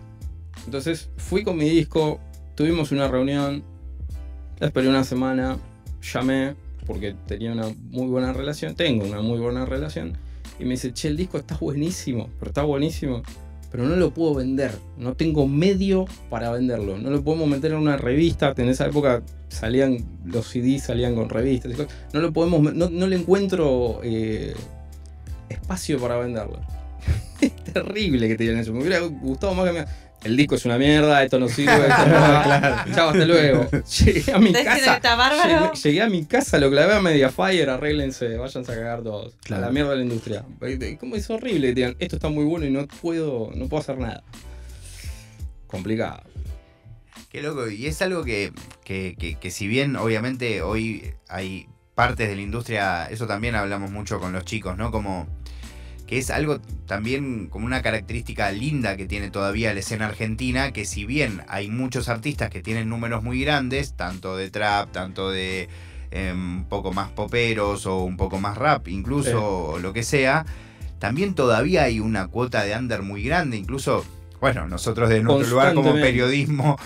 Entonces 0.65 1.09
fui 1.17 1.43
con 1.43 1.57
mi 1.57 1.69
disco, 1.69 2.19
tuvimos 2.55 2.91
una 2.91 3.07
reunión, 3.07 3.63
la 4.59 4.67
esperé 4.67 4.89
una 4.89 5.03
semana, 5.03 5.57
llamé 6.01 6.55
porque 6.85 7.15
tenía 7.27 7.51
una 7.51 7.67
muy 7.91 8.07
buena 8.07 8.33
relación, 8.33 8.75
tengo 8.75 9.05
una 9.05 9.21
muy 9.21 9.39
buena 9.39 9.65
relación, 9.65 10.17
y 10.59 10.65
me 10.65 10.71
dice, 10.71 10.93
che, 10.93 11.07
el 11.07 11.17
disco 11.17 11.37
está 11.37 11.57
buenísimo, 11.57 12.29
pero 12.39 12.49
está 12.49 12.63
buenísimo, 12.63 13.23
pero 13.71 13.85
no 13.85 13.95
lo 13.95 14.13
puedo 14.13 14.35
vender, 14.35 14.71
no 14.97 15.13
tengo 15.13 15.47
medio 15.47 16.05
para 16.29 16.51
venderlo, 16.51 16.97
no 16.97 17.09
lo 17.09 17.23
podemos 17.23 17.47
meter 17.47 17.71
en 17.71 17.77
una 17.77 17.97
revista, 17.97 18.53
en 18.57 18.69
esa 18.69 18.87
época 18.87 19.21
salían 19.47 20.05
los 20.25 20.47
CDs, 20.47 20.83
salían 20.83 21.15
con 21.15 21.29
revistas, 21.29 21.73
no 22.13 22.19
lo 22.19 22.33
podemos, 22.33 22.73
no, 22.73 22.89
no 22.89 23.07
le 23.07 23.15
encuentro 23.15 24.01
eh, 24.03 24.53
espacio 25.49 25.99
para 25.99 26.17
venderlo. 26.17 26.59
es 27.41 27.55
terrible 27.55 28.27
que 28.27 28.35
te 28.35 28.43
digan 28.43 28.59
eso, 28.59 28.73
me 28.73 28.81
hubiera 28.81 28.99
gustado 28.99 29.53
más 29.53 29.67
que 29.67 29.73
me... 29.73 29.85
El 30.23 30.35
disco 30.35 30.55
es 30.55 30.65
una 30.65 30.77
mierda, 30.77 31.23
esto 31.23 31.39
no 31.39 31.47
sirve, 31.47 31.71
esto 31.87 32.05
no 32.07 32.13
va. 32.19 32.85
Chao, 32.93 33.09
hasta 33.09 33.25
luego. 33.25 33.69
Llegué 34.05 34.31
a 34.33 34.37
mi 34.39 34.47
¿Está 34.49 34.59
diciendo 34.75 34.95
que 34.95 35.01
casa. 35.01 35.47
Llegué, 35.47 35.75
llegué 35.83 36.01
a 36.01 36.09
mi 36.09 36.25
casa, 36.25 36.57
lo 36.59 36.69
clavé 36.69 36.93
a 36.95 37.01
Mediafire, 37.01 37.71
arréglense, 37.71 38.35
váyanse 38.37 38.71
a 38.71 38.75
cagar 38.75 39.01
todos. 39.01 39.35
Claro. 39.43 39.63
A 39.63 39.65
la 39.67 39.71
mierda 39.71 39.91
de 39.91 39.97
la 39.97 40.03
industria. 40.03 40.43
Como 40.99 41.15
es 41.15 41.29
horrible 41.29 41.73
digan, 41.73 41.95
esto 41.99 42.17
está 42.17 42.27
muy 42.29 42.43
bueno 42.43 42.65
y 42.65 42.71
no 42.71 42.85
puedo, 42.87 43.51
no 43.55 43.67
puedo 43.69 43.81
hacer 43.81 43.97
nada. 43.97 44.23
Complicado. 45.67 46.21
Qué 47.29 47.41
loco, 47.43 47.69
y 47.69 47.85
es 47.85 48.01
algo 48.01 48.23
que, 48.23 48.51
que, 48.83 49.15
que- 49.19 49.35
que 49.35 49.51
si 49.51 49.67
bien 49.67 49.95
obviamente 49.95 50.61
hoy 50.63 51.13
hay 51.27 51.67
partes 51.93 52.27
de 52.27 52.35
la 52.35 52.41
industria, 52.41 53.05
eso 53.05 53.27
también 53.27 53.55
hablamos 53.55 53.91
mucho 53.91 54.19
con 54.19 54.33
los 54.33 54.45
chicos, 54.45 54.75
¿no? 54.77 54.89
Como 54.91 55.27
que 56.09 56.17
es 56.17 56.31
algo 56.31 56.57
también 56.87 57.49
como 57.49 57.67
una 57.67 57.83
característica 57.83 58.51
linda 58.51 58.97
que 58.97 59.05
tiene 59.05 59.29
todavía 59.29 59.75
la 59.75 59.81
escena 59.81 60.07
argentina, 60.07 60.71
que 60.71 60.85
si 60.85 61.05
bien 61.05 61.43
hay 61.47 61.69
muchos 61.69 62.09
artistas 62.09 62.49
que 62.49 62.63
tienen 62.63 62.89
números 62.89 63.21
muy 63.21 63.39
grandes, 63.41 63.93
tanto 63.93 64.35
de 64.35 64.49
trap, 64.49 64.91
tanto 64.91 65.29
de 65.29 65.69
eh, 66.09 66.31
un 66.33 66.65
poco 66.67 66.91
más 66.93 67.11
poperos 67.11 67.85
o 67.85 67.99
un 67.99 68.17
poco 68.17 68.39
más 68.39 68.57
rap, 68.57 68.87
incluso 68.87 69.29
Sí. 69.29 69.35
o 69.35 69.77
lo 69.77 69.93
que 69.93 70.01
sea, 70.01 70.47
también 70.97 71.35
todavía 71.35 71.83
hay 71.83 71.99
una 71.99 72.25
cuota 72.25 72.63
de 72.63 72.75
under 72.75 73.03
muy 73.03 73.21
grande, 73.21 73.57
incluso, 73.57 74.03
bueno, 74.41 74.67
nosotros 74.67 75.09
de 75.09 75.21
nuestro 75.21 75.47
lugar 75.47 75.75
como 75.75 75.93
periodismo, 75.93 76.79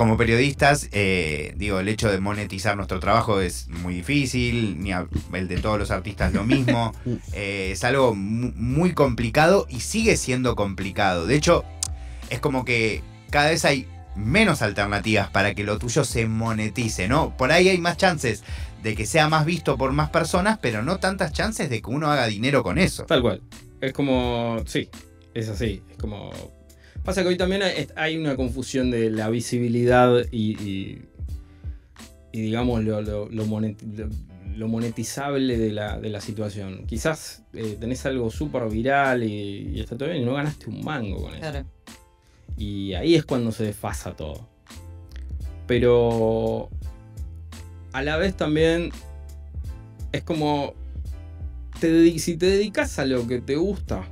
como 0.00 0.16
periodistas, 0.16 0.88
eh, 0.92 1.52
digo, 1.58 1.78
el 1.78 1.86
hecho 1.86 2.10
de 2.10 2.18
monetizar 2.20 2.74
nuestro 2.74 3.00
trabajo 3.00 3.42
es 3.42 3.68
muy 3.68 3.92
difícil, 3.92 4.80
ni 4.80 4.92
a- 4.92 5.06
el 5.34 5.46
de 5.46 5.58
todos 5.58 5.78
los 5.78 5.90
artistas 5.90 6.32
lo 6.32 6.42
mismo, 6.42 6.94
Eh, 7.34 7.72
es 7.72 7.84
algo 7.84 8.14
mu- 8.14 8.52
muy 8.56 8.94
complicado 8.94 9.66
y 9.68 9.80
sigue 9.80 10.16
siendo 10.16 10.56
complicado. 10.56 11.26
De 11.26 11.34
hecho, 11.34 11.66
es 12.30 12.40
como 12.40 12.64
que 12.64 13.02
cada 13.28 13.50
vez 13.50 13.66
hay 13.66 13.86
menos 14.16 14.62
alternativas 14.62 15.28
para 15.28 15.54
que 15.54 15.64
lo 15.64 15.78
tuyo 15.78 16.02
se 16.04 16.26
monetice, 16.26 17.06
¿no? 17.06 17.36
Por 17.36 17.52
ahí 17.52 17.68
hay 17.68 17.76
más 17.76 17.98
chances 17.98 18.42
de 18.82 18.94
que 18.94 19.04
sea 19.04 19.28
más 19.28 19.44
visto 19.44 19.76
por 19.76 19.92
más 19.92 20.08
personas, 20.08 20.58
pero 20.62 20.82
no 20.82 20.96
tantas 20.96 21.34
chances 21.34 21.68
de 21.68 21.82
que 21.82 21.90
uno 21.90 22.10
haga 22.10 22.26
dinero 22.26 22.62
con 22.62 22.78
eso. 22.78 23.04
Tal 23.04 23.20
cual. 23.20 23.42
Es 23.82 23.92
como. 23.92 24.62
Sí, 24.64 24.88
es 25.34 25.50
así. 25.50 25.82
Es 25.90 25.98
como. 25.98 26.30
Pasa 27.04 27.22
que 27.22 27.28
hoy 27.28 27.36
también 27.36 27.62
hay, 27.96 28.16
una 28.16 28.36
confusión 28.36 28.90
de 28.90 29.10
la 29.10 29.28
visibilidad 29.30 30.24
y. 30.30 30.52
y, 30.62 31.02
y 32.32 32.40
digamos 32.42 32.84
lo, 32.84 33.02
lo- 33.02 33.28
lo 33.28 33.44
moneti- 33.46 33.96
lo- 33.96 34.08
lo 34.56 34.68
monetizable 34.68 35.56
de 35.56 35.72
la, 35.72 35.98
de 35.98 36.10
la 36.10 36.20
situación. 36.20 36.84
Quizás 36.86 37.42
eh, 37.54 37.76
tenés 37.80 38.04
algo 38.04 38.30
súper 38.30 38.68
viral 38.68 39.22
y, 39.24 39.70
y 39.74 39.80
está 39.80 39.96
todo 39.96 40.08
bien 40.10 40.22
y 40.22 40.24
no 40.26 40.34
ganaste 40.34 40.68
un 40.68 40.84
mango 40.84 41.22
con 41.22 41.30
eso. 41.32 41.40
Claro. 41.40 41.64
Y 42.58 42.92
ahí 42.94 43.14
es 43.14 43.24
cuando 43.24 43.52
se 43.52 43.64
desfasa 43.64 44.14
todo. 44.14 44.46
Pero 45.66 46.68
a 47.92 48.02
la 48.02 48.16
vez 48.16 48.36
también 48.36 48.90
es 50.12 50.22
como 50.22 50.74
te 51.80 52.18
si 52.18 52.36
te 52.36 52.46
dedicas 52.46 52.98
a 52.98 53.06
lo 53.06 53.26
que 53.26 53.40
te 53.40 53.56
gusta, 53.56 54.04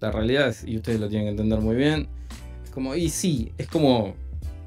la 0.00 0.10
realidad 0.10 0.48
es, 0.48 0.64
y 0.64 0.76
ustedes 0.76 0.98
lo 1.00 1.08
tienen 1.08 1.26
que 1.26 1.30
entender 1.32 1.60
muy 1.60 1.76
bien, 1.76 2.08
es 2.64 2.70
como, 2.70 2.94
y 2.94 3.08
sí, 3.10 3.52
es 3.58 3.66
como 3.68 4.14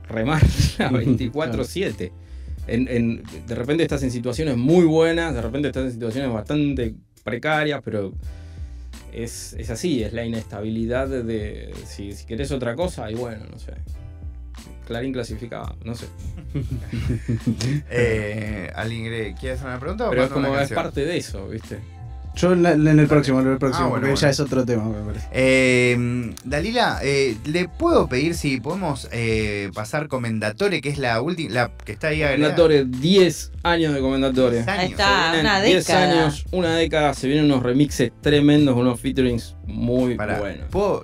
remar 0.07 0.41
a 0.79 0.89
24-7. 0.91 2.11
En- 2.67 2.87
en- 2.87 3.23
de 3.47 3.55
repente 3.55 3.83
estás 3.83 4.03
en 4.03 4.11
situaciones 4.11 4.55
muy 4.57 4.85
buenas, 4.85 5.33
de 5.33 5.41
repente 5.41 5.67
estás 5.67 5.85
en 5.85 5.91
situaciones 5.91 6.31
bastante 6.31 6.95
precarias, 7.23 7.81
pero 7.83 8.13
es, 9.11 9.53
es 9.59 9.69
así, 9.69 10.01
es 10.03 10.13
la 10.13 10.23
inestabilidad 10.25 11.07
de, 11.07 11.23
de- 11.23 11.73
si, 11.85 12.13
si 12.13 12.25
querés 12.25 12.51
otra 12.51 12.75
cosa, 12.75 13.09
y 13.11 13.15
bueno, 13.15 13.45
no 13.51 13.59
sé. 13.59 13.73
Clarín 14.87 15.13
clasificado, 15.13 15.77
no 15.83 15.95
sé. 15.95 16.05
Eh, 17.89 18.69
¿Alguien 18.75 19.01
quiere- 19.03 19.33
quiere 19.35 19.55
hacer 19.55 19.67
una 19.67 19.79
pregunta? 19.79 20.07
o 20.07 20.09
Pero 20.09 20.23
es 20.25 20.29
como 20.29 20.57
es 20.59 20.71
parte 20.71 21.05
de 21.05 21.17
eso, 21.17 21.47
¿viste? 21.47 21.79
Yo 22.35 22.51
en, 22.53 22.63
la- 22.63 22.71
en 22.71 22.99
el 22.99 23.07
próximo, 23.07 23.41
en 23.41 23.51
el 23.51 23.57
próximo, 23.59 23.85
Ah, 23.85 23.89
bueno, 23.89 24.07
porque 24.07 24.19
ya 24.21 24.29
es 24.29 24.39
otro 24.39 24.65
tema, 24.65 24.85
me 24.85 24.99
parece. 25.05 25.27
Eh, 25.31 26.33
Dalila, 26.43 26.99
eh, 27.03 27.37
¿le 27.45 27.67
puedo 27.69 28.07
pedir 28.07 28.33
si 28.33 28.59
podemos 28.59 29.07
eh, 29.11 29.69
pasar 29.75 30.07
Comendatore, 30.07 30.81
que 30.81 30.89
es 30.89 30.97
la 30.97 31.21
última, 31.21 31.53
la 31.53 31.71
que 31.85 31.91
está 31.91 32.07
ahí 32.07 32.23
agregada? 32.23 32.55
Comendatore, 32.55 32.85
10 32.85 33.51
años 33.61 33.93
de 33.93 33.99
Comendatore. 34.01 34.63
Ahí 34.67 34.89
está, 34.91 35.35
una 35.39 35.61
10 35.61 35.85
década. 35.85 36.23
años, 36.23 36.45
una 36.51 36.75
década, 36.75 37.13
se 37.13 37.27
vienen 37.27 37.45
unos 37.45 37.61
remixes 37.61 38.11
tremendos, 38.21 38.75
unos 38.75 38.99
featurings 38.99 39.55
muy 39.67 40.15
buenos. 40.15 40.65
¿puedo- 40.71 41.03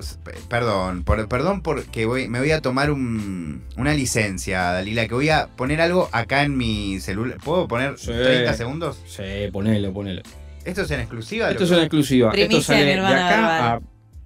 perdón, 0.50 1.04
por, 1.04 1.28
perdón 1.28 1.62
porque 1.62 2.06
voy, 2.06 2.28
me 2.28 2.40
voy 2.40 2.52
a 2.52 2.62
tomar 2.62 2.90
un- 2.92 3.62
una 3.78 3.94
licencia, 3.94 4.72
Dalila, 4.72 5.08
que 5.08 5.14
voy 5.14 5.30
a 5.30 5.48
poner 5.56 5.80
algo 5.82 6.10
acá 6.12 6.44
en 6.44 6.58
mi 6.58 7.00
celular. 7.00 7.38
¿Puedo 7.44 7.68
poner 7.68 8.00
Sí. 8.00 8.08
30 8.08 8.54
segundos? 8.56 9.00
Sí, 9.08 9.22
ponelo, 9.52 9.94
ponelo. 9.94 10.24
¿Esto 10.70 10.82
es 10.84 10.92
en 10.92 11.00
exclusiva? 11.02 11.50
Esto 11.50 11.64
es 11.64 11.72
una 11.72 11.82
exclusiva. 11.82 12.32
Primicia 12.32 12.60
Esto 12.60 12.74
sale 12.74 12.86
de 12.86 13.00
acá 13.00 13.36
Verbal. 13.36 13.62
a 13.62 13.80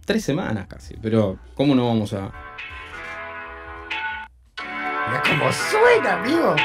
tres 0.05 0.23
semanas 0.25 0.67
casi. 0.67 0.95
Pero, 1.01 1.39
¿cómo 1.55 1.73
no 1.75 1.87
vamos 1.87 2.13
a.? 2.13 2.31
Mirá 5.07 5.21
cómo 5.23 5.51
suena, 5.51 6.13
amigo. 6.13 6.55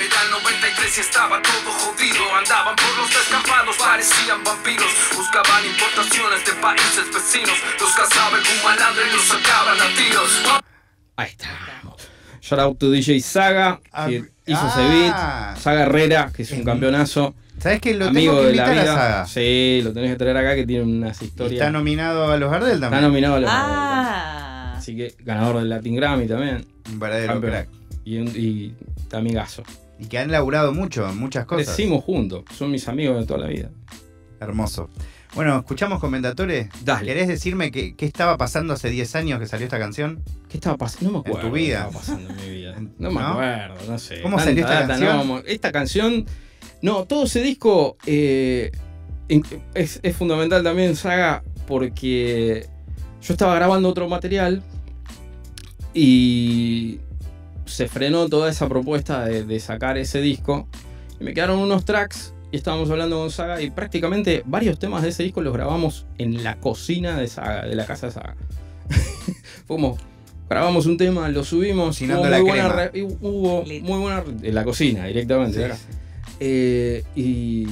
Era 0.00 0.22
el 0.24 0.30
93 0.30 0.98
y 0.98 1.00
estaba 1.00 1.40
todo 1.42 1.70
jodido. 1.72 2.34
Andaban 2.36 2.74
por 2.76 2.98
los 2.98 3.08
descampados, 3.10 3.76
parecían 3.76 4.42
vampiros. 4.42 4.90
Buscaban 5.16 5.64
importaciones 5.66 6.44
de 6.46 6.52
países 6.54 7.14
vecinos. 7.14 7.56
Los 7.80 7.90
cazaba 7.94 8.36
algún 8.36 8.62
malandro 8.64 9.02
y 9.06 9.12
los 9.12 9.24
sacaban 9.24 9.80
a 9.80 9.86
tiros. 9.96 10.42
Ahí 11.16 11.28
estamos. 11.30 11.58
Shout 12.40 12.58
out 12.60 12.78
to 12.78 12.90
DJ 12.90 13.20
Saga, 13.20 13.80
Ah, 13.92 14.06
que 14.08 14.16
hizo 14.46 14.60
ah. 14.62 14.74
ese 14.74 14.88
beat. 14.88 15.62
Saga 15.62 15.82
Herrera, 15.82 16.30
que 16.34 16.42
es 16.42 16.52
un 16.52 16.64
campeonazo. 16.64 17.34
¿Sabes 17.58 17.80
que 17.80 17.92
lo 17.94 18.06
amigo 18.06 18.32
tengo 18.32 18.42
que 18.44 18.48
de 18.48 18.54
la 18.56 18.62
invitar 18.62 18.78
a 18.78 18.82
vida. 18.82 18.94
Saga? 18.94 19.26
Sí, 19.26 19.80
lo 19.84 19.92
tenés 19.92 20.10
que 20.12 20.16
traer 20.16 20.36
acá, 20.38 20.54
que 20.54 20.66
tiene 20.66 20.84
unas 20.84 21.20
Y 21.20 21.26
historias. 21.26 21.52
está 21.60 21.70
nominado 21.70 22.30
a 22.32 22.36
los 22.38 22.50
Gardel 22.50 22.72
Está 22.74 22.86
también. 22.88 23.02
nominado 23.02 23.34
a 23.34 23.40
los 23.40 23.50
Ah. 23.52 24.74
Así 24.78 24.96
que 24.96 25.14
ganador 25.22 25.58
del 25.58 25.68
Latin 25.68 25.94
Grammy 25.96 26.26
también. 26.26 26.64
Un 26.90 26.98
verdadero 26.98 27.34
Campeón. 27.34 27.52
crack. 27.52 27.68
Y, 28.04 28.16
un, 28.16 28.28
y 28.34 28.74
amigazo. 29.12 29.62
Y 29.98 30.06
que 30.06 30.18
han 30.18 30.30
laburado 30.32 30.72
mucho 30.72 31.06
en 31.06 31.18
muchas 31.18 31.44
cosas. 31.44 31.66
Crecimos 31.66 32.02
juntos. 32.02 32.44
Son 32.56 32.70
mis 32.70 32.88
amigos 32.88 33.18
de 33.20 33.26
toda 33.26 33.40
la 33.40 33.48
vida. 33.48 33.68
Hermoso. 34.40 34.88
Bueno, 35.34 35.58
escuchamos 35.58 36.00
comentatores. 36.00 36.68
Dale. 36.84 37.06
¿Querés 37.06 37.28
decirme 37.28 37.70
qué, 37.70 37.94
qué 37.94 38.04
estaba 38.06 38.36
pasando 38.36 38.72
hace 38.74 38.90
10 38.90 39.14
años 39.14 39.38
que 39.38 39.46
salió 39.46 39.64
esta 39.66 39.78
canción? 39.78 40.22
¿Qué 40.48 40.56
estaba 40.56 40.76
pasando? 40.76 41.10
No 41.12 41.18
me 41.18 41.18
En 41.18 41.26
acuerdo. 41.28 41.48
tu 41.48 41.54
qué 41.54 41.60
vida. 41.60 41.76
estaba 41.86 41.92
pasando 42.00 42.30
en 42.30 42.36
mi 42.36 42.50
vida. 42.50 42.76
No 42.98 43.10
me 43.10 43.20
¿no? 43.20 43.28
acuerdo, 43.28 43.76
no 43.88 43.98
sé. 43.98 44.22
¿Cómo 44.22 44.38
salió 44.40 44.64
esta 44.64 44.86
canción? 44.88 45.28
no 45.28 45.38
esta 45.46 45.72
canción. 45.72 46.26
No, 46.82 47.04
todo 47.04 47.24
ese 47.24 47.42
disco 47.42 47.96
eh, 48.06 48.72
es 49.74 50.00
fundamental 50.16 50.64
también, 50.64 50.96
Saga, 50.96 51.44
porque 51.68 52.66
yo 53.22 53.34
estaba 53.34 53.54
grabando 53.54 53.88
otro 53.88 54.08
material 54.08 54.62
y 55.94 57.00
se 57.66 57.86
frenó 57.88 58.28
toda 58.28 58.50
esa 58.50 58.68
propuesta 58.68 59.24
de, 59.24 59.44
de 59.44 59.60
sacar 59.60 59.96
ese 59.98 60.20
disco. 60.20 60.68
Y 61.20 61.24
me 61.24 61.34
quedaron 61.34 61.58
unos 61.58 61.84
tracks 61.84 62.34
y 62.52 62.56
estábamos 62.56 62.90
hablando 62.90 63.18
con 63.18 63.30
Saga 63.30 63.60
y 63.62 63.70
prácticamente 63.70 64.42
varios 64.46 64.78
temas 64.78 65.02
de 65.02 65.10
ese 65.10 65.22
disco 65.22 65.40
los 65.42 65.52
grabamos 65.52 66.06
en 66.18 66.42
la 66.42 66.56
cocina 66.58 67.16
de 67.18 67.28
Saga, 67.28 67.66
de 67.66 67.74
la 67.74 67.86
casa 67.86 68.06
de 68.08 68.12
Saga. 68.12 68.36
Fue 69.66 69.76
como, 69.76 69.96
grabamos 70.48 70.86
un 70.86 70.96
tema, 70.96 71.28
lo 71.28 71.44
subimos, 71.44 72.00
hubo 72.00 72.06
la 72.28 72.38
muy 72.40 72.50
buena 72.50 72.90
y 72.92 73.02
hubo 73.02 73.62
muy 73.64 73.80
buena 74.00 74.24
en 74.42 74.54
la 74.54 74.64
cocina 74.64 75.06
directamente. 75.06 75.58
Sí, 75.58 75.62
acá. 75.64 75.76
sí. 75.76 75.82
Eh, 76.40 77.04
y 77.14 77.66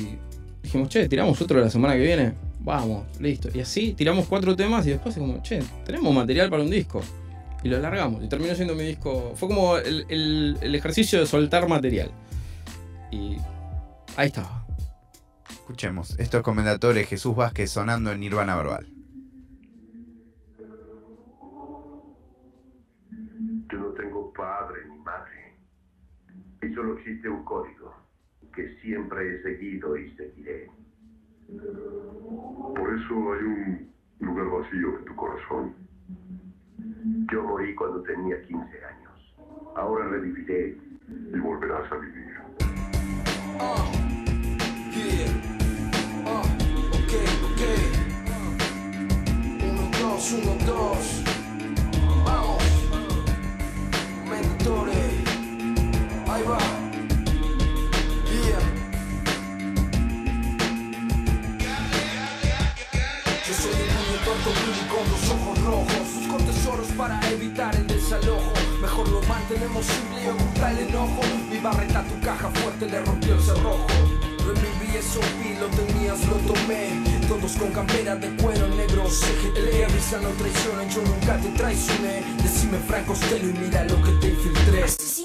dijimos, 0.62 0.88
che, 0.88 1.08
tiramos 1.08 1.40
otro 1.40 1.60
la 1.60 1.70
semana 1.70 1.94
que 1.94 2.02
viene. 2.02 2.32
Vamos, 2.60 3.04
listo. 3.18 3.48
Y 3.54 3.60
así 3.60 3.94
tiramos 3.94 4.26
cuatro 4.26 4.54
temas 4.54 4.86
y 4.86 4.90
después 4.90 5.14
como, 5.16 5.42
che, 5.42 5.60
tenemos 5.86 6.14
material 6.14 6.50
para 6.50 6.62
un 6.62 6.70
disco. 6.70 7.00
Y 7.64 7.68
lo 7.68 7.78
largamos. 7.80 8.22
Y 8.22 8.28
terminó 8.28 8.54
siendo 8.54 8.74
mi 8.76 8.84
disco. 8.84 9.32
Fue 9.34 9.48
como 9.48 9.78
el, 9.78 10.04
el- 10.08 10.58
el 10.60 10.74
ejercicio 10.74 11.18
de 11.18 11.26
soltar 11.26 11.66
material. 11.68 12.10
Y 13.10 13.36
ahí 14.16 14.26
estaba. 14.26 14.57
Escuchemos. 15.68 16.18
Estos 16.18 16.40
comentatores 16.40 17.06
Jesús 17.06 17.36
Vázquez 17.36 17.70
sonando 17.70 18.10
en 18.10 18.20
Nirvana 18.20 18.56
Verbal. 18.56 18.86
Yo 23.70 23.78
no 23.78 23.88
tengo 23.90 24.32
padre 24.32 24.88
ni 24.88 24.98
madre. 25.00 25.58
Y 26.62 26.74
solo 26.74 26.96
existe 26.96 27.28
un 27.28 27.44
código 27.44 27.94
que 28.54 28.78
siempre 28.80 29.28
he 29.28 29.42
seguido 29.42 29.94
y 29.98 30.10
seguiré. 30.16 30.70
Por 32.74 32.98
eso 32.98 33.32
hay 33.34 33.44
un 33.44 33.92
lugar 34.20 34.46
vacío 34.46 34.98
en 35.00 35.04
tu 35.04 35.16
corazón. 35.16 35.74
Yo 37.30 37.44
morí 37.44 37.74
cuando 37.74 38.00
tenía 38.04 38.40
15 38.46 38.56
años. 38.64 39.36
Ahora 39.76 40.08
reviviré 40.08 40.78
y 41.08 41.38
volverás 41.38 41.92
a 41.92 41.96
vivir. 41.96 42.28
va. 43.58 44.08
Yeah. 44.98 45.47
Yo 63.48 63.54
soy 63.54 63.72
un 63.72 64.24
tonto 64.24 64.50
Billy 64.60 64.86
con 64.88 65.10
los 65.10 65.30
ojos 65.30 65.58
rojos 65.64 65.86
Busco 66.14 66.36
tesoros 66.44 66.88
para 66.98 67.18
evitar 67.30 67.74
el 67.76 67.86
desalojo 67.86 68.52
Mejor 68.82 69.08
lo 69.08 69.22
mantenemos 69.22 69.86
simple 69.86 70.24
y 70.24 70.28
oculta 70.28 70.70
el 70.72 70.78
enojo 70.88 71.22
Mi 71.50 71.58
barreta 71.58 72.04
tu 72.04 72.20
caja 72.20 72.50
fuerte 72.50 72.86
le 72.86 73.00
rompió 73.00 73.34
el 73.34 73.40
cerrojo 73.40 73.86
Reviví 74.88 74.96
eso, 74.96 75.20
vi, 75.42 75.54
lo 75.58 75.66
tenías, 75.68 76.24
lo 76.26 76.36
tomé 76.52 77.02
Todos 77.28 77.52
con 77.52 77.70
campera 77.72 78.16
de 78.16 78.28
cuero 78.42 78.68
negro 78.68 79.04
CGT 79.08 79.56
El 79.56 79.70
que 79.70 79.84
avisa 79.84 80.20
no 80.20 80.28
traiciona, 80.30 80.88
yo 80.88 81.02
nunca 81.02 81.38
te 81.38 81.48
traicioné 81.50 82.22
Decime 82.42 82.78
Franco 82.86 83.14
Stelo 83.14 83.50
y 83.50 83.52
mira 83.52 83.84
lo 83.84 84.02
que 84.02 84.12
te 84.12 84.28
infiltré. 84.28 85.17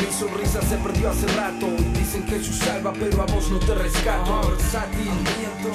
Mi 0.00 0.12
sonrisa 0.12 0.60
se 0.62 0.76
perdió 0.76 1.10
hace 1.10 1.26
rato. 1.28 1.66
Dicen 1.94 2.24
que 2.24 2.38
Jesús 2.38 2.56
salva 2.58 2.92
pero 2.92 3.22
a 3.22 3.26
vos 3.26 3.50
no 3.50 3.58
te 3.58 3.74
rescato. 3.74 4.40
Versátil, 4.48 5.10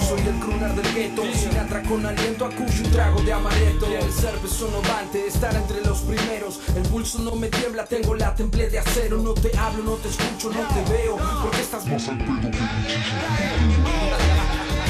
soy 0.07 0.19
el 0.21 0.39
crooner 0.39 0.73
del 0.73 0.93
gueto. 0.93 1.23
Sinatra 1.33 1.81
con 1.83 2.05
aliento, 2.05 2.45
acuyo 2.45 2.83
un 2.83 2.91
trago 2.91 3.21
de 3.21 3.33
amaretto. 3.33 3.87
El 3.87 4.11
ser 4.11 4.35
sonobante, 4.47 5.27
estar 5.27 5.55
entre 5.55 5.81
los 5.81 5.99
primeros. 5.99 6.59
El 6.75 6.83
pulso 6.83 7.19
no 7.19 7.35
me 7.35 7.47
tiembla, 7.47 7.85
tengo 7.85 8.15
la 8.15 8.33
temple 8.33 8.69
de 8.69 8.79
acero. 8.79 9.17
No 9.17 9.33
te 9.33 9.55
hablo, 9.57 9.83
no 9.83 9.93
te 9.93 10.09
escucho, 10.09 10.49
no 10.49 10.61
te 10.73 10.91
veo. 10.91 11.17
Porque 11.41 11.61
estás 11.61 11.85
más 11.85 12.07
al 12.07 12.17
pedo 12.17 12.51
que 12.51 12.57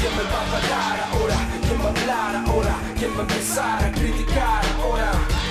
¿Quién 0.01 0.17
me 0.17 0.23
va 0.23 0.41
a 0.41 0.45
parar 0.51 1.09
ahora? 1.11 1.37
¿Quién 1.67 1.79
va 1.81 1.85
a 1.85 1.89
hablar 1.89 2.35
ahora? 2.47 2.75
¿Quién 2.97 3.11
va 3.11 3.19
a 3.19 3.21
empezar 3.21 3.83
a 3.83 3.91
criticar 3.91 4.65
ahora? 4.79 5.44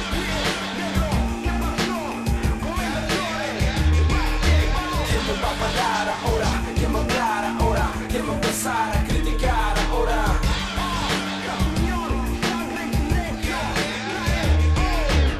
Va 5.32 5.50
a 5.50 5.54
parar 5.54 6.14
ahora? 6.24 6.50
¿Quién 6.76 6.94
a 6.94 6.98
hablar 6.98 7.44
ahora? 7.60 7.90
¿Quién 8.10 8.28
va 8.28 8.32
a 8.32 8.34
empezar 8.34 8.96
a 8.96 9.04
criticar 9.04 9.78
ahora? 9.90 10.24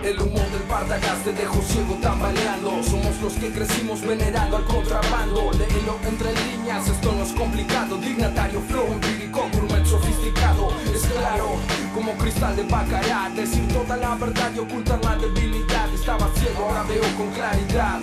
El 0.03 0.21
humo 0.21 0.39
del 0.39 0.63
Partagas 0.69 1.25
te 1.25 1.33
dejó 1.33 1.61
ciego 1.63 1.95
tambaleando 2.01 2.83
Somos 2.83 3.21
los 3.23 3.33
que 3.35 3.51
crecimos 3.53 4.01
venerando 4.03 4.57
al 4.57 4.65
contrabando 4.65 5.51
Léelo 5.53 5.99
entre 6.07 6.33
líneas, 6.33 6.89
esto 6.89 7.13
no 7.13 7.23
es 7.23 7.33
complicado 7.33 7.97
Dignatario, 7.97 8.61
flow 8.69 8.87
empírico, 8.93 9.49
gourmet 9.53 9.85
sofisticado 9.85 10.73
Es 10.95 11.03
claro, 11.07 11.57
como 11.95 12.13
cristal 12.15 12.57
de 12.57 12.65
bacará 12.65 13.31
Decir 13.35 13.67
toda 13.69 13.97
la 13.97 14.15
verdad 14.15 14.51
y 14.55 14.59
ocultar 14.59 15.03
la 15.05 15.17
debilidad 15.17 15.93
Estaba 15.93 16.29
ciego, 16.35 16.69
ahora 16.69 16.83
veo 16.85 17.03
con 17.17 17.31
claridad 17.33 18.01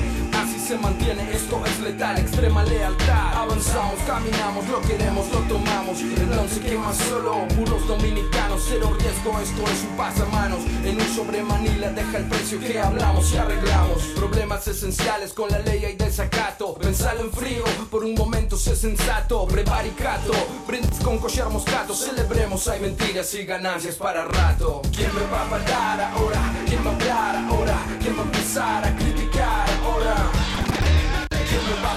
se 0.71 0.77
mantiene, 0.77 1.29
esto 1.33 1.61
es 1.65 1.79
letal, 1.81 2.17
extrema 2.17 2.63
lealtad. 2.63 3.33
Avanzamos, 3.35 3.99
caminamos, 4.07 4.65
lo 4.69 4.81
queremos, 4.81 5.29
lo 5.29 5.39
tomamos. 5.39 5.97
Blon 6.01 6.47
se 6.47 6.61
quema 6.61 6.93
solo, 6.93 7.45
puros 7.57 7.85
dominicanos. 7.87 8.61
Cero 8.69 8.95
riesgo, 8.97 9.37
esto 9.41 9.63
es 9.69 9.83
un 9.83 9.97
pasamanos. 9.97 10.61
En 10.85 10.95
un 10.95 11.07
sobre 11.13 11.43
Manila 11.43 11.91
deja 11.91 12.19
el 12.19 12.25
precio 12.29 12.57
que 12.61 12.79
hablamos 12.79 13.33
y 13.33 13.37
arreglamos. 13.37 14.01
Problemas 14.15 14.65
esenciales 14.65 15.33
con 15.33 15.49
la 15.49 15.59
ley 15.59 15.83
hay 15.83 15.95
desacato. 15.97 16.75
Pensalo 16.75 17.19
en 17.19 17.31
frío, 17.33 17.65
por 17.89 18.05
un 18.05 18.15
momento 18.15 18.55
sé 18.55 18.73
sensato. 18.73 19.45
Prevaricato, 19.47 20.31
brindis 20.67 20.99
con 20.99 21.17
collar 21.17 21.49
moscato. 21.49 21.93
Celebremos, 21.93 22.65
hay 22.69 22.79
mentiras 22.79 23.33
y 23.33 23.43
ganancias 23.43 23.95
para 23.95 24.23
rato. 24.23 24.81
¿Quién 24.95 25.13
me 25.15 25.23
va 25.33 25.41
a 25.45 25.49
parar 25.49 26.01
ahora? 26.13 26.41
¿Quién 26.65 26.85
va 26.85 26.91
a 26.91 26.93
hablar 26.93 27.35
ahora? 27.49 27.77
¿Quién 28.01 28.17
va 28.17 28.21
a 28.21 28.25
empezar 28.25 28.85
a 28.85 28.95
criticar 28.95 29.69
ahora? 29.83 30.40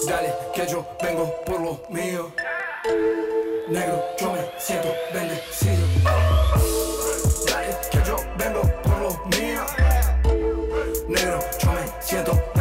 Dale, 0.07 0.35
que 0.55 0.67
yo 0.67 0.85
vengo 1.03 1.33
por 1.45 1.61
lo 1.61 1.81
mío. 1.89 2.33
Negro, 3.69 4.05
yo 4.19 4.33
me 4.33 4.41
siento 4.59 4.89
bendecido. 5.15 5.87
Dale, 7.47 7.77
que 7.91 7.99
yo 8.05 8.17
vengo 8.37 8.63
por 8.83 8.99
lo 8.99 9.11
mío. 9.37 9.65
Negro, 11.09 11.39
yo 11.59 11.73
me 11.73 12.03
siento 12.03 12.33
bendecido. 12.33 12.52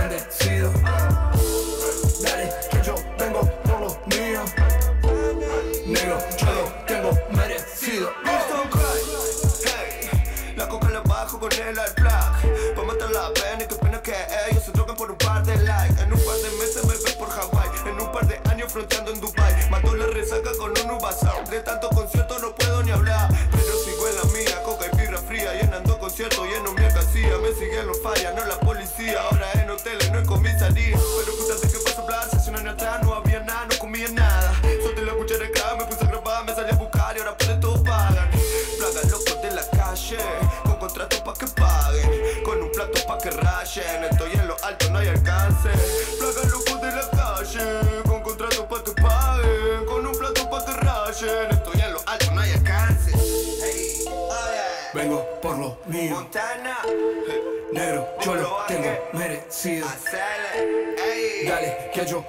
Dale, 62.06 62.24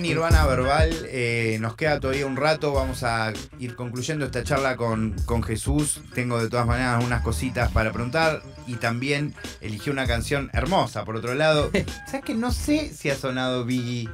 Nirvana 0.00 0.46
Verbal, 0.46 0.90
eh, 1.08 1.58
nos 1.60 1.76
queda 1.76 2.00
todavía 2.00 2.26
un 2.26 2.36
rato, 2.36 2.72
vamos 2.72 3.02
a 3.04 3.32
ir 3.58 3.76
concluyendo 3.76 4.24
esta 4.24 4.42
charla 4.44 4.76
con, 4.76 5.14
con 5.24 5.42
Jesús. 5.42 6.00
Tengo 6.14 6.42
de 6.42 6.48
todas 6.48 6.66
maneras 6.66 7.02
unas 7.04 7.22
cositas 7.22 7.70
para 7.72 7.92
preguntar 7.92 8.42
y 8.66 8.74
también 8.74 9.34
eligió 9.60 9.92
una 9.92 10.06
canción 10.06 10.50
hermosa. 10.52 11.04
Por 11.04 11.16
otro 11.16 11.34
lado, 11.34 11.70
¿sabes 12.06 12.24
que 12.24 12.34
no 12.34 12.52
sé 12.52 12.92
si 12.94 13.10
ha 13.10 13.16
sonado 13.16 13.64
Biggie? 13.64 14.08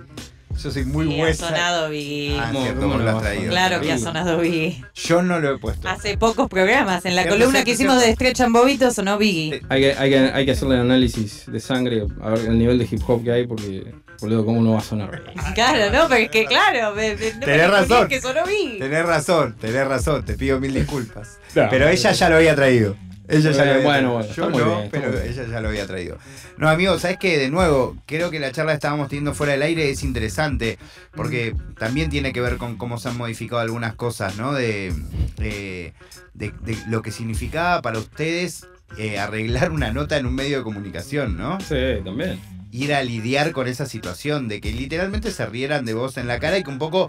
Yo 0.62 0.70
soy 0.70 0.84
muy 0.86 1.06
Sí, 1.06 1.20
ha 1.20 1.34
sonado 1.34 1.90
Biggie. 1.90 2.38
Ah, 2.38 2.48
¿Cómo- 2.50 2.64
cierto, 2.64 2.86
no 2.98 3.18
traído. 3.18 3.50
Claro 3.50 3.80
que 3.80 3.92
ha 3.92 3.98
sonado 3.98 4.38
Biggie. 4.38 4.82
Yo 4.94 5.22
no 5.22 5.38
lo 5.38 5.54
he 5.54 5.58
puesto. 5.58 5.88
Hace 5.88 6.16
pocos 6.16 6.48
programas. 6.48 7.04
En 7.04 7.14
la 7.14 7.28
columna 7.28 7.62
que 7.62 7.72
hicimos 7.72 8.00
de 8.00 8.12
Stretch 8.14 8.40
and 8.40 8.54
Bobito 8.54 8.90
sonó 8.90 9.18
Biggie. 9.18 9.60
Hay 9.68 9.80
que, 9.82 9.92
hay, 9.92 10.10
que, 10.10 10.18
hay 10.18 10.46
que 10.46 10.52
hacerle 10.52 10.78
análisis 10.78 11.44
de 11.46 11.60
sangre, 11.60 12.06
a 12.22 12.30
ver 12.30 12.46
el 12.46 12.58
nivel 12.58 12.78
de 12.78 12.88
hip 12.90 13.02
hop 13.06 13.22
que 13.22 13.32
hay, 13.32 13.46
porque, 13.46 13.94
boludo, 14.20 14.44
¿cómo 14.44 14.62
no 14.62 14.72
va 14.72 14.78
a 14.78 14.82
sonar? 14.82 15.22
Claro, 15.54 15.92
¿no? 15.92 16.08
Pero 16.08 16.22
es 16.24 16.30
que 16.30 16.44
claro, 16.46 16.94
me, 16.94 17.14
me- 17.16 17.32
no 17.34 17.40
Tenés 17.40 17.70
razón. 17.70 18.08
que 18.08 18.20
sonó. 18.20 18.42
Tenés 18.78 19.06
razón, 19.06 19.56
tenés 19.60 19.86
razón, 19.86 20.24
te 20.24 20.34
pido 20.34 20.58
mil 20.60 20.74
disculpas. 20.74 21.38
No, 21.56 21.68
pero 21.70 21.88
ella 21.88 22.12
ya 22.12 22.28
lo 22.28 22.36
había 22.36 22.54
traído. 22.54 22.96
Ella 23.28 23.50
ya 23.50 23.56
Bueno, 23.64 23.64
lo 23.64 23.70
había 23.72 23.82
bueno, 23.82 24.24
traído. 24.24 24.50
bueno, 24.50 24.58
Yo 24.58 24.64
no, 24.66 24.76
bien, 24.76 24.88
pero 24.92 25.10
bien. 25.10 25.22
ella 25.26 25.46
ya 25.50 25.60
lo 25.60 25.68
había 25.68 25.86
traído. 25.86 26.18
No, 26.58 26.68
amigo, 26.68 26.98
¿sabes 26.98 27.16
qué? 27.18 27.38
De 27.38 27.48
nuevo, 27.50 27.96
creo 28.06 28.30
que 28.30 28.38
la 28.38 28.52
charla 28.52 28.72
que 28.72 28.76
estábamos 28.76 29.08
teniendo 29.08 29.32
fuera 29.34 29.52
del 29.52 29.62
aire 29.62 29.90
es 29.90 30.02
interesante, 30.04 30.78
porque 31.14 31.56
también 31.78 32.10
tiene 32.10 32.32
que 32.34 32.40
ver 32.42 32.56
con 32.58 32.76
cómo 32.76 32.98
se 32.98 33.08
han 33.08 33.16
modificado 33.16 33.60
algunas 33.62 33.94
cosas, 33.94 34.36
¿no? 34.36 34.52
De, 34.52 34.92
de, 35.38 35.94
de- 36.34 36.52
de 36.60 36.76
lo 36.88 37.00
que 37.02 37.10
significaba 37.10 37.80
para 37.82 37.98
ustedes 37.98 38.66
eh, 38.98 39.18
arreglar 39.18 39.72
una 39.72 39.90
nota 39.92 40.18
en 40.18 40.26
un 40.26 40.34
medio 40.34 40.58
de 40.58 40.62
comunicación, 40.62 41.36
¿no? 41.38 41.58
Sí, 41.60 41.74
también. 42.04 42.38
Ir 42.72 42.94
a 42.94 43.02
lidiar 43.02 43.52
con 43.52 43.68
esa 43.68 43.86
situación 43.86 44.48
de 44.48 44.60
que 44.60 44.72
literalmente 44.72 45.30
se 45.30 45.46
rieran 45.46 45.84
de 45.84 45.94
vos 45.94 46.16
en 46.16 46.26
la 46.26 46.38
cara 46.40 46.58
y 46.58 46.62
que 46.64 46.70
un 46.70 46.78
poco 46.78 47.06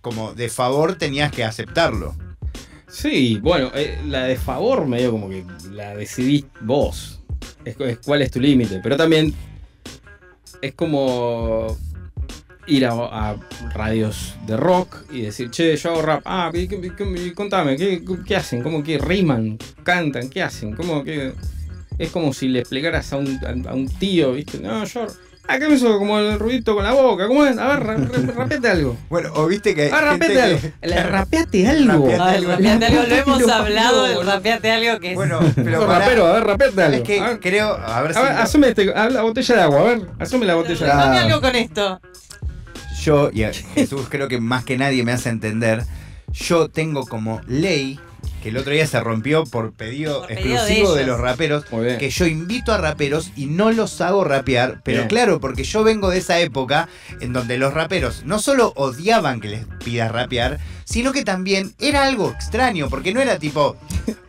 como 0.00 0.34
de 0.34 0.48
favor 0.48 0.94
tenías 0.96 1.32
que 1.32 1.44
aceptarlo. 1.44 2.14
Sí, 2.88 3.38
bueno, 3.42 3.70
eh, 3.74 3.98
la 4.06 4.24
de 4.24 4.36
favor 4.36 4.86
medio 4.86 5.10
como 5.10 5.28
que 5.28 5.44
la 5.72 5.94
decidís 5.94 6.46
vos. 6.60 7.20
Es, 7.64 7.76
cuál 8.04 8.22
es 8.22 8.30
tu 8.30 8.40
límite. 8.40 8.80
Pero 8.82 8.96
también 8.96 9.34
es 10.62 10.74
como 10.74 11.76
ir 12.66 12.86
a, 12.86 13.36
radios 13.74 14.34
de 14.46 14.56
rock 14.56 15.04
y 15.10 15.22
decir, 15.22 15.50
che, 15.50 15.76
yo 15.76 15.90
hago 15.90 16.02
rap. 16.02 16.22
Ah, 16.24 16.50
¿qué- 16.52 16.68
qué- 16.68 16.92
qué- 16.96 17.34
contame, 17.34 17.76
¿qué, 17.76 18.02
qué 18.26 18.36
hacen? 18.36 18.62
¿Cómo 18.62 18.82
que 18.82 18.98
riman? 18.98 19.58
¿Cantan? 19.82 20.28
¿Qué 20.28 20.42
hacen? 20.42 20.74
¿Cómo 20.74 21.02
que...? 21.04 21.32
Es 21.98 22.10
como 22.10 22.32
si 22.32 22.48
le 22.48 22.60
explicaras 22.60 23.12
a 23.12 23.16
un, 23.16 23.38
a, 23.44 23.70
a 23.70 23.74
un 23.74 23.88
tío, 23.88 24.32
¿viste? 24.32 24.58
No, 24.60 24.84
yo... 24.84 25.06
Ah, 25.50 25.58
¿qué 25.58 25.66
me 25.66 25.76
hizo 25.76 25.98
como 25.98 26.18
el 26.18 26.38
ruidito 26.38 26.74
con 26.74 26.84
la 26.84 26.92
boca? 26.92 27.26
¿Cómo 27.26 27.46
es? 27.46 27.56
A 27.56 27.68
ver, 27.68 27.80
ra- 27.82 27.96
ra- 27.96 28.32
rapeate 28.36 28.68
algo. 28.68 28.98
Bueno, 29.08 29.30
o 29.34 29.46
viste 29.46 29.74
que. 29.74 29.90
Ah, 29.90 30.10
gente 30.10 30.28
rapeate 30.28 30.42
algo. 30.42 30.60
que- 30.60 30.72
Le- 30.86 31.02
Rapeate 31.04 31.66
algo. 31.68 32.06
Rapeate 32.06 32.20
algo. 32.36 32.50
rapeate 32.52 32.84
algo, 32.84 33.02
lo 33.08 33.14
hemos 33.16 33.40
Lo- 33.40 33.54
hablado 33.54 34.04
del 34.04 34.26
rapeate 34.26 34.70
algo 34.70 35.00
que 35.00 35.08
es. 35.12 35.14
Bueno, 35.14 35.40
pero. 35.56 35.86
Rapero, 35.86 36.26
a 36.26 36.32
ver, 36.34 36.44
rapeate 36.44 36.82
algo. 36.82 36.96
es 36.98 37.02
que 37.02 37.20
a 37.20 37.40
creo. 37.40 37.72
A 37.72 38.02
ver 38.02 38.12
si. 38.12 38.18
a 38.18 38.22
ver, 38.24 38.32
asume 38.32 38.68
este, 38.68 38.92
a 38.92 39.08
la 39.08 39.22
botella 39.22 39.54
de 39.54 39.62
agua, 39.62 39.80
a 39.80 39.84
ver, 39.84 40.02
asume 40.18 40.44
la 40.44 40.54
botella 40.54 40.84
de 40.84 40.92
agua. 40.92 41.04
Dame 41.06 41.16
Ah. 41.18 41.22
algo 41.24 41.40
con 41.40 41.56
esto. 41.56 42.00
yo, 43.02 43.30
y 43.32 43.44
a 43.44 43.52
Jesús 43.54 44.02
creo 44.10 44.28
que 44.28 44.38
más 44.40 44.64
que 44.66 44.76
nadie 44.76 45.02
me 45.02 45.12
hace 45.12 45.30
entender, 45.30 45.82
yo 46.30 46.68
tengo 46.68 47.06
como 47.06 47.40
ley, 47.46 47.98
que 48.42 48.50
el 48.50 48.56
otro 48.56 48.72
día 48.72 48.86
se 48.86 49.00
rompió 49.00 49.44
por 49.44 49.72
pedido 49.72 50.20
Por 50.20 50.28
pedido 50.28 50.48
de 50.48 50.54
exclusivo 50.54 50.94
de, 50.94 51.04
los 51.06 51.20
raperos, 51.20 51.64
que 51.98 52.10
yo 52.10 52.26
invito 52.26 52.72
a 52.72 52.78
raperos 52.78 53.30
y 53.36 53.46
no 53.46 53.70
los 53.72 54.00
hago 54.00 54.24
rapear, 54.24 54.80
pero 54.84 54.98
Bien. 54.98 55.08
claro, 55.08 55.40
porque 55.40 55.64
yo 55.64 55.82
vengo 55.84 56.10
de 56.10 56.18
esa 56.18 56.38
época 56.40 56.88
en 57.20 57.32
donde 57.32 57.58
los 57.58 57.74
raperos 57.74 58.22
no 58.24 58.38
solo 58.38 58.72
odiaban 58.76 59.40
que 59.40 59.48
les 59.48 59.64
pidas 59.84 60.10
rapear, 60.12 60.58
sino 60.84 61.12
que 61.12 61.24
también 61.24 61.74
era 61.78 62.04
algo 62.04 62.30
extraño, 62.30 62.88
porque 62.88 63.12
no 63.12 63.20
era 63.20 63.38
tipo 63.38 63.76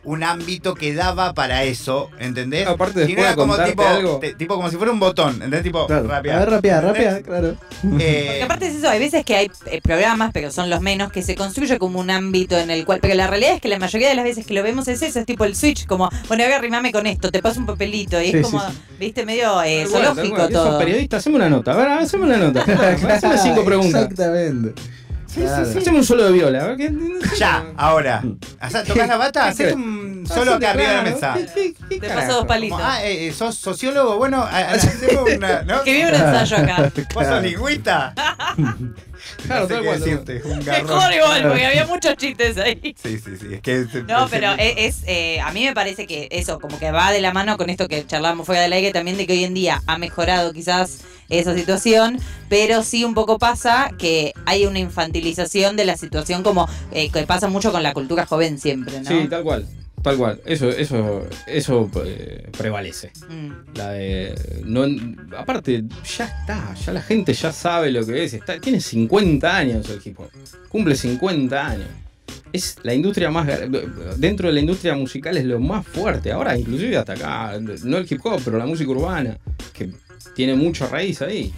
un 0.04 0.22
ámbito 0.24 0.74
que 0.74 0.92
daba 0.92 1.32
para 1.32 1.64
eso, 1.64 2.10
¿entendés? 2.18 2.66
Aparte, 2.66 3.06
Sino 3.06 3.20
era 3.20 3.30
de 3.30 3.36
como 3.36 3.56
tipo, 3.62 3.82
algo. 3.82 4.18
te- 4.18 4.34
tipo 4.34 4.56
como 4.56 4.68
si 4.70 4.76
fuera 4.76 4.92
un 4.92 5.00
botón, 5.00 5.34
¿entendés? 5.34 5.62
Tipo, 5.62 5.86
Claro. 5.86 6.08
rapear. 6.08 6.36
A 6.36 6.40
ver, 6.40 6.50
rapear, 6.50 6.84
rapear, 6.84 7.22
claro. 7.22 7.56
Eh, 7.98 8.24
Porque 8.26 8.42
aparte 8.42 8.66
es 8.68 8.74
eso, 8.74 8.88
hay 8.90 8.98
veces 8.98 9.24
que 9.24 9.36
hay 9.36 9.50
eh, 9.66 9.80
programas, 9.80 10.32
pero 10.34 10.50
son 10.50 10.68
los 10.68 10.80
menos, 10.80 11.12
que 11.12 11.22
se 11.22 11.34
construye 11.34 11.78
como 11.78 12.00
un 12.00 12.10
ámbito 12.10 12.58
en 12.58 12.70
el 12.70 12.84
cual. 12.84 12.98
Pero 13.00 13.14
la 13.14 13.26
realidad 13.26 13.54
es 13.54 13.60
que 13.60 13.68
la 13.68 13.78
mayoría 13.78 13.99
de 14.08 14.14
las 14.14 14.24
veces 14.24 14.46
que 14.46 14.54
lo 14.54 14.62
vemos 14.62 14.88
es 14.88 15.02
eso, 15.02 15.18
es 15.20 15.26
tipo 15.26 15.44
el 15.44 15.54
switch, 15.54 15.86
como, 15.86 16.08
bueno, 16.28 16.44
voy 16.44 16.52
a 16.52 16.56
arrimame 16.56 16.92
con 16.92 17.06
esto, 17.06 17.30
te 17.30 17.40
paso 17.42 17.60
un 17.60 17.66
papelito. 17.66 18.20
Y 18.20 18.30
Sí, 18.30 18.36
es 18.38 18.46
sí, 18.46 18.52
como, 18.52 18.68
sí. 18.70 18.76
viste, 18.98 19.24
medio 19.26 19.62
eh, 19.62 19.86
zoológico 19.88 20.48
todo. 20.48 20.78
periodista, 20.78 21.18
haceme 21.18 21.36
una 21.36 21.48
nota. 21.48 21.72
A 21.72 21.76
ver, 21.76 21.88
haceme 21.88 22.24
una 22.24 22.36
nota. 22.36 22.60
haceme 23.14 23.38
cinco 23.38 23.64
preguntas. 23.64 24.02
Exactamente. 24.02 24.74
Claro. 25.32 25.62
Haceme 25.78 25.98
un 25.98 26.04
solo 26.04 26.24
de 26.24 26.32
viola. 26.32 26.64
A 26.64 26.66
ver, 26.66 26.76
¿qué- 26.76 26.92
Ya, 27.38 27.64
ahora. 27.76 28.20
Hacá- 28.58 28.82
¿Tocás 28.82 29.06
la 29.06 29.16
bata? 29.16 29.44
Hacés 29.46 29.74
un 29.74 30.26
solo 30.26 30.54
acá 30.54 30.70
arriba 30.72 30.90
de 30.90 30.96
la 30.96 31.02
mesa. 31.02 31.34
¿Qué- 31.54 31.72
qué 31.88 32.00
Te 32.00 32.08
paso 32.08 32.32
dos 32.32 32.46
palitos. 32.46 32.76
Como, 32.78 32.90
ah, 32.90 33.04
eh, 33.04 33.28
eh, 33.28 33.32
¿sos 33.32 33.54
sociólogo? 33.54 34.16
Bueno, 34.16 34.42
hacemos 34.42 35.30
una. 35.36 35.62
¿no? 35.62 35.82
Que 35.84 35.92
vive 35.92 36.08
un 36.08 36.14
ensayo 36.14 36.56
acá. 36.56 36.92
¿Vos 37.14 37.26
sos 37.26 37.42
lingüista? 37.44 38.12
Claro, 39.46 39.62
no 39.62 39.68
sé 39.68 39.74
tal 39.74 39.82
qué 39.82 39.86
cual. 39.88 40.00
decirte, 40.00 40.42
un 40.44 40.58
Mejor 40.58 41.12
igual, 41.12 41.42
porque 41.48 41.66
había 41.66 41.86
muchos 41.86 42.16
chistes 42.16 42.56
ahí. 42.58 42.94
Sí, 43.02 43.18
sí, 43.18 43.36
sí. 43.38 43.54
Es 43.54 43.60
que. 43.60 43.86
No, 44.06 44.28
pero 44.30 44.52
es, 44.58 44.74
es, 44.76 45.02
eh, 45.06 45.40
a 45.40 45.52
mí 45.52 45.64
me 45.64 45.74
parece 45.74 46.06
que 46.06 46.28
eso, 46.30 46.58
como 46.58 46.78
que 46.78 46.90
va 46.90 47.12
de 47.12 47.20
la 47.20 47.32
mano 47.32 47.56
con 47.56 47.70
esto 47.70 47.88
que 47.88 48.06
charlamos 48.06 48.46
fuera 48.46 48.62
del 48.62 48.72
aire 48.72 48.92
también, 48.92 49.16
de 49.16 49.26
que 49.26 49.32
hoy 49.32 49.44
en 49.44 49.54
día 49.54 49.82
ha 49.86 49.98
mejorado 49.98 50.52
quizás 50.52 51.00
esa 51.28 51.54
situación, 51.54 52.18
pero 52.48 52.82
sí 52.82 53.04
un 53.04 53.14
poco 53.14 53.38
pasa 53.38 53.90
que 53.98 54.32
hay 54.46 54.66
una 54.66 54.80
infantilización 54.80 55.76
de 55.76 55.84
la 55.84 55.96
situación 55.96 56.42
como 56.42 56.68
eh, 56.92 57.10
que 57.10 57.22
pasa 57.22 57.48
mucho 57.48 57.72
con 57.72 57.82
la 57.82 57.92
cultura 57.94 58.26
joven 58.26 58.58
siempre, 58.58 59.00
¿no? 59.00 59.08
Sí, 59.08 59.28
tal 59.28 59.42
cual. 59.44 59.66
Tal 60.02 60.16
cual. 60.16 60.40
Eso, 60.46 60.68
eso, 60.70 61.26
eso 61.46 61.90
eh, 62.04 62.48
prevalece. 62.56 63.12
Mm. 63.28 63.76
La 63.76 63.90
de. 63.90 64.34
No, 64.64 64.86
aparte, 65.36 65.84
ya 66.16 66.24
está. 66.24 66.74
Ya 66.74 66.92
la 66.92 67.02
gente 67.02 67.34
ya 67.34 67.52
sabe 67.52 67.90
lo 67.90 68.04
que 68.06 68.24
es. 68.24 68.34
Está, 68.34 68.58
tiene 68.58 68.80
50 68.80 69.56
años 69.56 69.90
el 69.90 70.00
hip 70.02 70.18
hop. 70.18 70.30
Cumple 70.68 70.94
50 70.94 71.66
años. 71.66 71.88
Es 72.52 72.78
la 72.82 72.94
industria 72.94 73.30
más. 73.30 73.46
Dentro 74.16 74.48
de 74.48 74.54
la 74.54 74.60
industria 74.60 74.94
musical 74.94 75.36
es 75.36 75.44
lo 75.44 75.60
más 75.60 75.86
fuerte. 75.86 76.32
Ahora, 76.32 76.56
inclusive 76.56 76.96
hasta 76.96 77.12
acá. 77.12 77.58
No 77.84 77.98
el 77.98 78.06
hip 78.10 78.20
hop, 78.24 78.40
pero 78.44 78.56
la 78.56 78.66
música 78.66 78.90
urbana. 78.90 79.36
Que 79.74 79.90
tiene 80.34 80.54
mucha 80.54 80.86
raíz 80.86 81.20
ahí. 81.20 81.52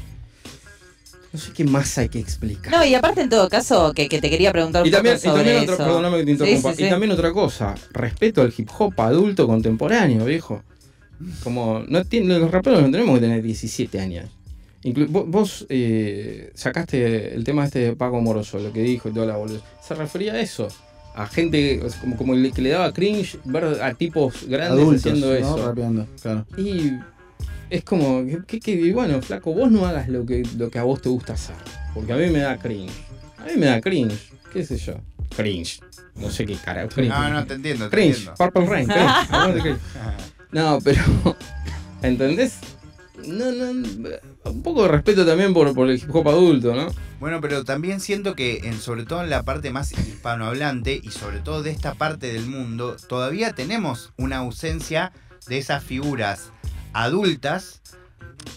No 1.32 1.38
sé 1.38 1.52
qué 1.52 1.64
más 1.64 1.96
hay 1.98 2.08
que 2.10 2.18
explicar. 2.18 2.72
No, 2.72 2.84
y 2.84 2.94
aparte 2.94 3.22
en 3.22 3.28
todo 3.30 3.48
caso, 3.48 3.92
que, 3.94 4.08
que 4.08 4.20
te 4.20 4.28
quería 4.28 4.52
preguntar 4.52 4.82
un 4.82 4.88
Y 4.88 4.90
también, 4.90 5.16
poco 5.16 5.26
y 5.26 5.30
sobre 5.30 5.42
también 5.52 5.70
otra, 5.70 5.84
perdóname 5.86 6.18
que 6.18 6.24
te 6.24 6.30
interrumpa. 6.32 6.70
Sí, 6.70 6.76
sí, 6.76 6.82
Y 6.82 6.84
sí. 6.86 6.90
también 6.90 7.12
otra 7.12 7.32
cosa, 7.32 7.74
respeto 7.92 8.42
al 8.42 8.52
hip 8.56 8.68
hop 8.78 8.92
adulto 9.00 9.46
contemporáneo, 9.46 10.24
viejo. 10.26 10.62
Como, 11.42 11.84
no 11.88 12.04
tiene, 12.04 12.38
los 12.38 12.50
raperos 12.50 12.82
no 12.82 12.90
tenemos 12.90 13.14
que 13.14 13.20
tener 13.22 13.42
17 13.42 14.00
años. 14.00 14.26
Inclu- 14.84 15.06
vos 15.08 15.24
vos, 15.28 15.66
eh, 15.68 16.50
sacaste 16.54 17.34
el 17.34 17.44
tema 17.44 17.64
este 17.64 17.78
de 17.78 17.96
Paco 17.96 18.20
Moroso, 18.20 18.58
lo 18.58 18.72
que 18.72 18.82
dijo 18.82 19.08
y 19.08 19.12
toda 19.12 19.26
la 19.26 19.36
boludez. 19.36 19.62
Se 19.80 19.94
refería 19.94 20.32
a 20.34 20.40
eso. 20.40 20.68
A 21.14 21.26
gente 21.26 21.80
como, 22.00 22.16
como 22.16 22.32
que 22.52 22.62
le 22.62 22.70
daba 22.70 22.92
cringe 22.92 23.38
ver 23.44 23.64
a 23.82 23.94
tipos 23.94 24.46
grandes 24.48 24.80
Adultos, 24.82 25.00
haciendo 25.06 25.26
¿no? 25.28 25.34
eso. 25.34 25.66
Rapeando, 25.68 26.06
claro. 26.20 26.46
Y 26.56 26.92
es 27.76 27.84
como, 27.84 28.24
que, 28.46 28.60
que- 28.60 28.92
bueno, 28.92 29.20
flaco, 29.22 29.52
vos 29.54 29.70
no 29.70 29.86
hagas 29.86 30.08
lo 30.08 30.24
que, 30.26 30.42
lo 30.56 30.70
que 30.70 30.78
a 30.78 30.82
vos 30.84 31.00
te 31.02 31.08
gusta 31.08 31.32
hacer. 31.34 31.56
Porque 31.94 32.12
a 32.12 32.16
mí 32.16 32.26
me 32.30 32.40
da 32.40 32.56
cringe. 32.58 32.92
A 33.38 33.44
mí 33.46 33.52
me 33.56 33.66
da 33.66 33.80
cringe. 33.80 34.32
¿Qué 34.52 34.64
sé 34.64 34.76
yo? 34.76 34.94
Cringe. 35.36 35.80
No 36.16 36.30
sé 36.30 36.44
qué 36.44 36.56
cara. 36.56 36.86
Cringe. 36.88 37.08
No, 37.08 37.28
no, 37.30 37.46
te 37.46 37.54
entiendo, 37.54 37.88
te 37.88 37.96
Cringe. 37.96 38.10
entiendo. 38.28 38.34
Purple 38.36 38.66
Rain. 38.66 38.88
Cringe. 39.60 39.78
No, 40.52 40.78
pero. 40.84 41.02
¿Entendés? 42.02 42.58
No, 43.26 43.52
no. 43.52 43.70
Un 44.44 44.62
poco 44.62 44.82
de 44.82 44.88
respeto 44.88 45.24
también 45.24 45.54
por, 45.54 45.72
por 45.74 45.88
el 45.88 45.96
hip 45.96 46.14
hop 46.14 46.28
adulto, 46.28 46.74
¿no? 46.74 46.88
Bueno, 47.20 47.40
pero 47.40 47.64
también 47.64 48.00
siento 48.00 48.34
que 48.34 48.58
en, 48.64 48.78
sobre 48.80 49.04
todo 49.06 49.22
en 49.22 49.30
la 49.30 49.44
parte 49.44 49.70
más 49.70 49.92
hispanohablante 49.92 51.00
y 51.02 51.10
sobre 51.10 51.38
todo 51.38 51.62
de 51.62 51.70
esta 51.70 51.94
parte 51.94 52.32
del 52.32 52.46
mundo, 52.46 52.96
todavía 53.08 53.52
tenemos 53.52 54.12
una 54.18 54.38
ausencia 54.38 55.12
de 55.46 55.58
esas 55.58 55.82
figuras 55.84 56.50
adultas. 56.92 57.80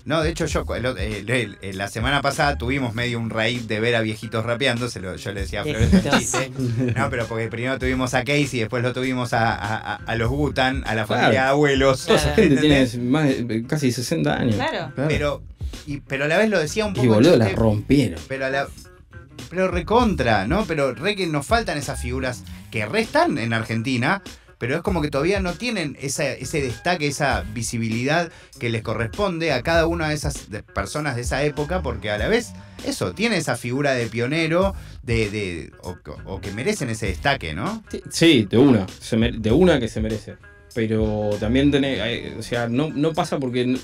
No, 0.03 0.21
de 0.21 0.29
hecho 0.29 0.45
yo 0.47 0.63
el- 0.75 0.85
el- 0.85 1.29
el- 1.29 1.57
el- 1.61 1.77
la 1.77 1.87
semana 1.87 2.21
pasada 2.21 2.57
tuvimos 2.57 2.93
medio 2.95 3.19
un 3.19 3.29
raíz 3.29 3.67
de 3.67 3.79
ver 3.79 3.95
a 3.95 4.01
viejitos 4.01 4.43
rapeando, 4.45 4.87
se 4.89 4.99
lo, 4.99 5.15
yo 5.15 5.31
le 5.31 5.41
decía 5.41 5.61
a 5.61 5.63
Viejitos. 5.63 6.17
chiste. 6.19 6.51
No, 6.95 7.09
pero 7.09 7.27
porque 7.27 7.47
primero 7.47 7.77
tuvimos 7.79 8.13
a 8.13 8.19
Casey, 8.23 8.59
después 8.59 8.81
lo 8.83 8.93
tuvimos 8.93 9.33
a, 9.33 9.95
a- 9.95 10.15
los 10.15 10.29
Gutan, 10.29 10.83
a 10.85 10.95
la 10.95 11.05
Claro. 11.05 11.07
familia 11.07 11.41
de 11.43 11.47
abuelos. 11.49 12.05
Toda 12.05 12.19
esa 12.19 12.33
gente 12.35 12.57
tiene 12.57 12.87
más 13.03 13.25
de- 13.47 13.65
casi 13.67 13.91
60 13.91 14.35
años. 14.35 14.55
Claro. 14.55 14.91
claro. 14.95 15.07
Pero, 15.09 15.43
y, 15.87 15.99
pero 16.01 16.25
a 16.25 16.27
la 16.27 16.37
vez 16.37 16.49
lo 16.49 16.59
decía 16.59 16.85
un 16.85 16.93
poco 16.93 17.05
Y 17.05 17.09
boludo, 17.09 17.37
la 17.37 17.45
chiste, 17.45 17.59
rompieron. 17.61 18.19
pero 18.27 18.45
a 18.45 18.49
la. 18.49 18.67
Pero 19.49 19.67
recontra, 19.67 20.47
¿no? 20.47 20.65
Pero 20.65 20.93
re 20.95 21.15
que 21.15 21.27
nos 21.27 21.45
faltan 21.45 21.77
esas 21.77 22.01
figuras 22.01 22.43
que 22.71 22.85
re 22.85 23.01
están 23.01 23.37
en 23.37 23.53
Argentina, 23.53 24.21
pero 24.57 24.75
es 24.75 24.81
como 24.81 25.01
que 25.01 25.09
todavía 25.09 25.39
no 25.39 25.53
tienen 25.53 25.97
esa- 25.99 26.31
ese 26.33 26.61
destaque, 26.61 27.07
esa 27.07 27.43
visibilidad 27.53 28.31
que 28.59 28.69
les 28.69 28.81
corresponde 28.81 29.51
a 29.51 29.61
cada 29.63 29.87
una 29.87 30.09
de 30.09 30.15
esas 30.15 30.47
personas 30.73 31.15
de 31.15 31.21
esa 31.23 31.43
época, 31.43 31.81
porque 31.81 32.09
a 32.11 32.17
la 32.17 32.27
vez, 32.27 32.53
eso, 32.85 33.13
tiene 33.13 33.37
esa 33.37 33.55
figura 33.57 33.93
de 33.93 34.07
pionero, 34.07 34.73
de, 35.03 35.29
de 35.29 35.71
o, 35.81 35.95
o 36.25 36.41
que 36.41 36.51
merecen 36.51 36.89
ese 36.89 37.07
destaque, 37.07 37.53
¿no? 37.53 37.83
Sí, 38.09 38.45
de 38.49 38.57
una. 38.57 38.85
se 39.01 39.17
mere- 39.17 39.37
de 39.37 39.51
una 39.51 39.79
que 39.79 39.87
se 39.87 40.01
merece. 40.01 40.35
Pero 40.73 41.29
también 41.39 41.71
eh, 41.73 42.35
O 42.37 42.41
sea, 42.41 42.67
no, 42.67 42.89
no 42.89 43.13
pasa 43.13 43.39
porque 43.39 43.61
en, 43.61 43.79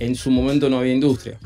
en 0.00 0.14
su 0.16 0.30
momento 0.30 0.68
no 0.68 0.78
había 0.78 0.92
industria. 0.92 1.38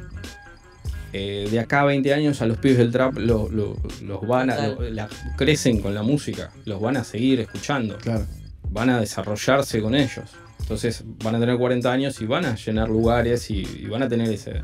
Eh, 1.12 1.48
de 1.50 1.58
acá 1.58 1.80
a 1.80 1.84
20 1.86 2.14
años 2.14 2.40
a 2.40 2.46
los 2.46 2.56
pibes 2.58 2.78
del 2.78 2.92
trap 2.92 3.18
lo- 3.18 3.48
lo- 3.50 3.76
los 4.02 4.26
van 4.26 4.48
a. 4.50 4.68
Lo- 4.68 4.80
la- 4.90 5.08
crecen 5.36 5.80
con 5.80 5.92
la 5.92 6.02
música. 6.04 6.52
Los 6.66 6.80
van 6.80 6.96
a 6.96 7.04
seguir 7.04 7.40
escuchando. 7.40 7.98
Claro. 7.98 8.24
Van 8.70 8.90
a 8.90 9.00
desarrollarse 9.00 9.80
con 9.80 9.94
ellos. 9.94 10.30
Entonces 10.60 11.04
van 11.22 11.34
a 11.34 11.40
tener 11.40 11.56
40 11.56 11.92
años 11.92 12.20
y 12.20 12.26
van 12.26 12.44
a 12.44 12.54
llenar 12.54 12.88
lugares 12.88 13.50
y, 13.50 13.62
y 13.62 13.86
van 13.86 14.02
a 14.02 14.08
tener 14.08 14.28
ese. 14.28 14.62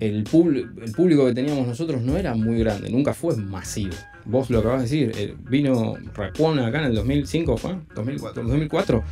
El, 0.00 0.16
el 0.16 0.24
público 0.24 1.26
que 1.26 1.32
teníamos 1.34 1.66
nosotros 1.66 2.00
no 2.02 2.16
era 2.16 2.34
muy 2.34 2.58
grande, 2.58 2.88
nunca 2.88 3.12
fue 3.12 3.36
masivo. 3.36 3.94
Vos 4.24 4.48
lo 4.50 4.60
acabas 4.60 4.78
de 4.78 4.82
decir, 4.82 5.12
eh, 5.16 5.34
vino 5.50 5.96
Raquona 6.14 6.66
acá 6.66 6.78
en 6.80 6.86
el 6.86 6.94
2005, 6.94 7.56
¿fue? 7.56 7.76
2004. 7.94 8.42
2004 8.44 9.04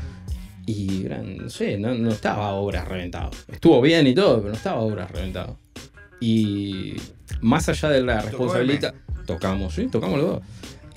y 0.67 1.07
eran, 1.07 1.37
no 1.37 1.49
sé, 1.49 1.79
no, 1.79 1.95
no 1.95 2.11
estaba 2.11 2.53
obras 2.55 2.87
reventado. 2.87 3.31
Estuvo 3.51 3.81
bien 3.81 4.07
y 4.09 4.15
todo, 4.15 4.39
pero 4.39 4.49
no 4.51 4.57
estaba 4.57 4.81
obras 4.81 5.11
reventado. 5.11 5.59
Y 6.21 6.97
más 7.41 7.69
allá 7.69 7.91
de 7.91 8.03
la 8.03 8.21
responsabilidad, 8.21 8.95
tocamos, 9.27 9.75
sí, 9.75 9.87
tocamos 9.87 10.19
los 10.19 10.29
dos. 10.29 10.43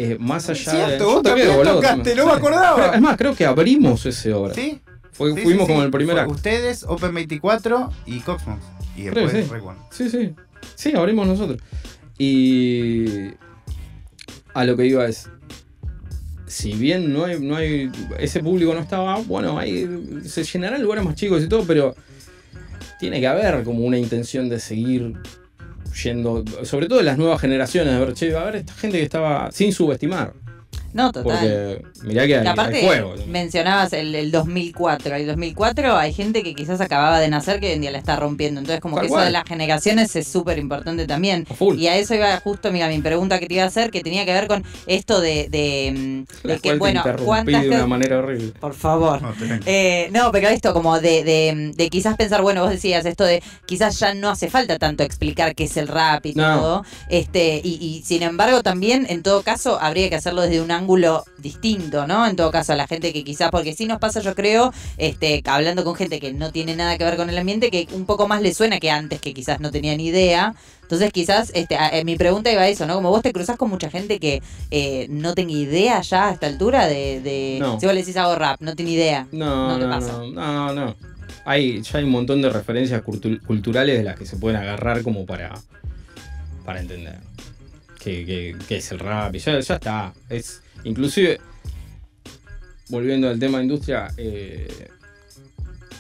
Eh, 0.01 0.17
más 0.19 0.49
allá 0.49 0.71
de. 0.71 0.77
Cierto, 0.87 1.03
yo 1.03 1.13
vos 1.15 1.23
también 1.23 1.47
boludo, 1.55 1.75
tocaste, 1.75 2.15
no 2.15 2.25
me 2.25 2.31
acordaba. 2.31 2.95
Es 2.95 3.01
más, 3.01 3.17
creo 3.17 3.35
que 3.35 3.45
abrimos 3.45 4.05
ese 4.05 4.33
obra. 4.33 4.53
¿Sí? 4.53 4.79
Fue- 5.11 5.33
Sí, 5.35 5.41
fuimos 5.41 5.65
sí, 5.65 5.73
como 5.73 5.79
sí. 5.81 5.85
el 5.85 5.91
primer 5.91 6.19
acto. 6.19 6.31
Ustedes, 6.33 6.85
Open24 6.87 7.89
y 8.05 8.19
Cosmos. 8.21 8.59
Y 8.95 9.03
Creo 9.07 9.27
después 9.27 9.49
que 9.49 9.59
sí. 9.59 9.65
One. 9.65 9.77
Sí, 9.91 10.09
sí. 10.09 10.33
Sí, 10.75 10.93
abrimos 10.95 11.27
nosotros. 11.27 11.59
Y 12.17 13.31
a 14.53 14.63
lo 14.65 14.77
que 14.77 14.85
iba 14.85 15.05
es, 15.05 15.29
si 16.47 16.73
bien 16.73 17.11
no 17.13 17.25
hay, 17.25 17.39
no 17.39 17.55
hay, 17.57 17.91
ese 18.19 18.39
público 18.41 18.73
no 18.73 18.79
estaba, 18.79 19.17
bueno, 19.21 19.59
ahí 19.59 19.87
se 20.25 20.43
llenarán 20.43 20.81
lugares 20.81 21.03
más 21.05 21.15
chicos 21.15 21.43
y 21.43 21.47
todo, 21.49 21.63
pero 21.65 21.95
tiene 22.99 23.19
que 23.19 23.27
haber 23.27 23.63
como 23.63 23.85
una 23.85 23.97
intención 23.97 24.49
de 24.49 24.59
seguir 24.59 25.13
yendo, 26.03 26.43
sobre 26.63 26.87
todo 26.87 26.99
en 26.99 27.05
las 27.05 27.17
nuevas 27.17 27.41
generaciones, 27.41 27.93
de 27.93 27.99
ver, 27.99 28.13
che, 28.13 28.35
a 28.35 28.43
ver 28.43 28.57
esta 28.57 28.73
gente 28.73 28.97
que 28.97 29.03
estaba 29.03 29.51
sin 29.51 29.73
subestimar, 29.73 30.33
No, 30.93 31.11
total. 31.11 31.23
porque 31.23 31.81
mirá 32.03 32.25
que 32.27 32.35
hay, 32.37 32.43
Que 32.43 32.47
aparte 32.49 32.77
hay 32.77 32.85
juego. 32.85 33.15
mencionabas 33.27 33.93
el, 33.93 34.15
el 34.15 34.31
2004. 34.31 35.15
El 35.15 35.27
2004 35.27 35.95
hay 35.97 36.13
gente 36.13 36.43
que 36.43 36.55
quizás 36.55 36.81
acababa 36.81 37.19
de 37.19 37.27
nacer 37.29 37.59
que 37.59 37.67
hoy 37.67 37.73
en 37.73 37.81
día 37.81 37.91
la 37.91 37.97
está 37.99 38.15
rompiendo. 38.15 38.59
Entonces, 38.59 38.81
como 38.81 38.95
Tal 38.95 39.05
que 39.07 39.13
eso 39.13 39.19
de 39.21 39.31
las 39.31 39.43
generaciones 39.43 40.15
es 40.15 40.27
súper 40.27 40.57
importante 40.59 41.05
también. 41.07 41.45
Full. 41.45 41.77
Y 41.79 41.87
a 41.87 41.95
eso 41.97 42.15
iba 42.15 42.35
justo 42.39 42.71
mira, 42.71 42.87
mi 42.87 42.99
pregunta 43.01 43.39
que 43.39 43.47
te 43.47 43.53
iba 43.55 43.63
a 43.63 43.67
hacer, 43.67 43.91
que 43.91 44.01
tenía 44.01 44.25
que 44.25 44.33
ver 44.33 44.47
con 44.47 44.63
esto 44.87 45.21
de, 45.21 45.47
de, 45.49 46.25
mm, 46.25 46.47
La 46.47 46.53
de 46.55 46.59
que, 46.59 46.75
bueno, 46.75 46.99
interrumpí 46.99 47.25
cuántas 47.25 47.61
de 47.63 47.69
una 47.69 47.87
manera 47.87 48.19
horrible. 48.19 48.53
Por 48.59 48.73
favor. 48.73 49.21
No, 49.21 49.33
Eh, 49.65 50.09
no, 50.11 50.31
pero 50.31 50.47
esto 50.49 50.73
como 50.73 50.99
de, 50.99 51.23
de, 51.23 51.73
de 51.75 51.89
quizás 51.89 52.15
pensar, 52.17 52.41
bueno, 52.41 52.61
vos 52.61 52.71
decías 52.71 53.05
esto 53.05 53.23
de 53.23 53.43
quizás 53.65 53.99
ya 53.99 54.13
no 54.13 54.29
hace 54.29 54.49
falta 54.49 54.77
tanto 54.79 55.03
explicar 55.03 55.55
qué 55.55 55.65
es 55.65 55.77
el 55.77 55.87
rap 55.87 56.25
y 56.25 56.33
No. 56.33 56.59
todo. 56.59 56.85
Este, 57.09 57.61
y, 57.63 57.75
y 57.75 58.03
sin 58.03 58.23
embargo 58.23 58.63
también, 58.63 59.05
en 59.09 59.23
todo 59.23 59.41
caso, 59.43 59.79
habría 59.81 60.09
que 60.09 60.15
hacerlo 60.15 60.41
desde 60.41 60.61
un 60.61 60.71
ángulo 60.79 61.23
distinto, 61.37 62.07
¿no? 62.07 62.25
En 62.25 62.35
todo 62.35 62.51
caso, 62.51 62.73
a 62.73 62.75
la 62.75 62.87
gente 62.87 63.13
que 63.13 63.23
quizás, 63.23 63.51
porque 63.51 63.73
sí 63.73 63.85
nos 63.85 63.99
pasa, 63.99 64.21
yo 64.21 64.33
creo, 64.35 64.73
este, 64.97 65.41
hablando 65.45 65.83
con 65.83 65.95
gente 65.95 66.19
que 66.19 66.33
no 66.33 66.51
tiene 66.51 66.75
nada 66.75 66.97
que 66.97 67.03
ver 67.03 67.17
con 67.17 67.29
el 67.29 67.37
ambiente, 67.37 67.69
que 67.69 67.87
un 67.93 68.05
poco 68.05 68.27
más 68.27 68.41
le 68.41 68.53
suena 68.53 68.79
que 68.79 68.89
antes, 68.91 69.19
que 69.21 69.33
quizás 69.33 69.59
no 69.59 69.71
tenía 69.71 69.95
ni 69.95 70.07
idea. 70.07 70.55
Entonces 70.81 71.11
quizás, 71.13 71.51
este, 71.53 71.75
a- 71.75 71.89
eh, 71.95 72.03
mi 72.03 72.15
pregunta 72.15 72.51
iba 72.51 72.61
a 72.63 72.67
eso, 72.67 72.85
¿no? 72.87 72.95
Como 72.95 73.09
vos 73.11 73.21
te 73.21 73.31
cruzás 73.31 73.57
con 73.57 73.69
mucha 73.69 73.89
gente 73.91 74.19
que 74.19 74.41
eh, 74.71 75.05
no 75.09 75.35
tenga 75.35 75.51
idea 75.51 76.01
ya 76.01 76.29
a 76.29 76.31
esta 76.33 76.47
altura 76.47 76.87
de, 76.87 77.21
de 77.21 77.57
No. 77.59 77.79
si 77.79 77.85
vos 77.85 77.93
le 77.93 78.01
decís 78.01 78.17
hago 78.17 78.33
rap, 78.35 78.59
no 78.61 78.75
tiene 78.75 78.91
idea. 78.93 79.27
No, 79.31 79.77
No 79.77 79.85
no, 79.85 79.89
pasa. 79.89 80.13
no, 80.13 80.27
no, 80.31 80.73
no. 80.73 80.95
Hay, 81.45 81.81
ya 81.83 81.99
hay 81.99 82.03
un 82.05 82.09
montón 82.11 82.41
de 82.41 82.49
referencias 82.49 83.03
cultu- 83.03 83.39
culturales 83.45 83.97
de 83.99 84.03
las 84.03 84.17
que 84.17 84.25
se 84.25 84.37
pueden 84.37 84.59
agarrar 84.59 85.03
como 85.03 85.25
para, 85.27 85.53
para 86.65 86.79
entender 86.79 87.17
qué, 88.03 88.25
qué- 88.25 88.55
qué 88.67 88.77
es 88.77 88.91
el 88.91 88.99
rap. 88.99 89.35
Y 89.35 89.39
ya, 89.39 89.59
ya 89.59 89.75
está. 89.75 90.13
Es, 90.29 90.61
inclusive, 90.83 91.39
volviendo 92.89 93.29
al 93.29 93.39
tema 93.39 93.61
industria, 93.61 94.09
eh, 94.17 94.67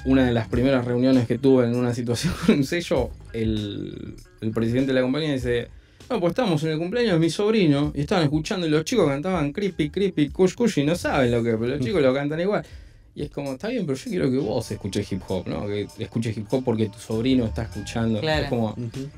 una 0.05 0.25
de 0.25 0.33
las 0.33 0.47
primeras 0.47 0.85
reuniones 0.85 1.27
que 1.27 1.37
tuve 1.37 1.65
en 1.65 1.75
una 1.75 1.93
situación 1.93 2.33
con 2.45 2.55
un 2.55 2.63
sello, 2.63 3.09
el, 3.33 4.15
el 4.41 4.51
presidente 4.51 4.87
de 4.87 4.93
la 4.93 5.01
compañía 5.01 5.33
dice, 5.33 5.67
no, 6.09 6.19
pues 6.19 6.31
estamos 6.31 6.63
en 6.63 6.71
el 6.71 6.77
cumpleaños 6.79 7.13
de 7.13 7.19
mi 7.19 7.29
sobrino 7.29 7.91
y 7.95 8.01
estaban 8.01 8.23
escuchando 8.23 8.65
y 8.65 8.69
los 8.69 8.83
chicos 8.83 9.07
cantaban 9.07 9.51
creepy, 9.51 9.89
creepy, 9.89 10.29
kush, 10.29 10.55
kush 10.55 10.79
y 10.79 10.83
no 10.83 10.95
saben 10.95 11.31
lo 11.31 11.43
que, 11.43 11.51
pero 11.51 11.67
los 11.67 11.79
chicos 11.79 12.01
lo 12.01 12.13
cantan 12.13 12.39
igual. 12.39 12.65
Y 13.13 13.23
es 13.23 13.31
como, 13.31 13.53
está 13.53 13.67
bien, 13.67 13.85
pero 13.85 13.97
yo 13.97 14.09
quiero 14.09 14.31
que 14.31 14.37
vos 14.37 14.71
escuches 14.71 15.11
hip 15.11 15.21
hop, 15.27 15.47
¿no? 15.47 15.67
Que 15.67 15.87
escuches 15.99 16.37
hip 16.37 16.47
hop 16.49 16.63
porque 16.63 16.87
tu 16.87 16.99
sobrino 16.99 17.45
está 17.45 17.63
escuchando. 17.63 18.21
Claro. 18.21 18.43
Es 18.43 18.49
como, 18.49 18.75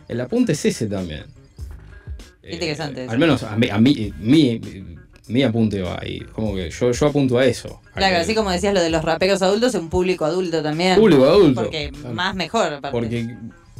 el 0.07 0.21
apunte 0.21 0.53
es 0.53 0.65
ese 0.65 0.87
también. 0.87 1.25
Interesante 2.43 3.03
eso. 3.03 3.11
Al 3.11 3.19
menos 3.19 3.43
a 3.43 3.55
mí, 3.55 3.69
a 3.69 3.77
mí 3.77 4.61
mi 5.27 5.43
apunte 5.43 5.81
va 5.81 5.99
ahí. 6.01 6.19
Como 6.33 6.55
que 6.55 6.69
yo, 6.69 6.91
yo 6.91 7.07
apunto 7.07 7.37
a 7.37 7.45
eso. 7.45 7.81
a 7.91 7.97
Claro, 7.97 8.15
que 8.15 8.21
así 8.21 8.35
como 8.35 8.51
decías 8.51 8.73
lo 8.73 8.81
de 8.81 8.89
los 8.89 9.03
raperos 9.03 9.41
adultos, 9.41 9.73
un 9.75 9.89
público 9.89 10.25
adulto 10.25 10.61
también. 10.63 10.95
Público 10.99 11.25
adulto. 11.25 11.61
Porque 11.63 11.91
más 12.13 12.35
mejor, 12.35 12.73
aparte. 12.73 12.91
Porque 12.91 13.35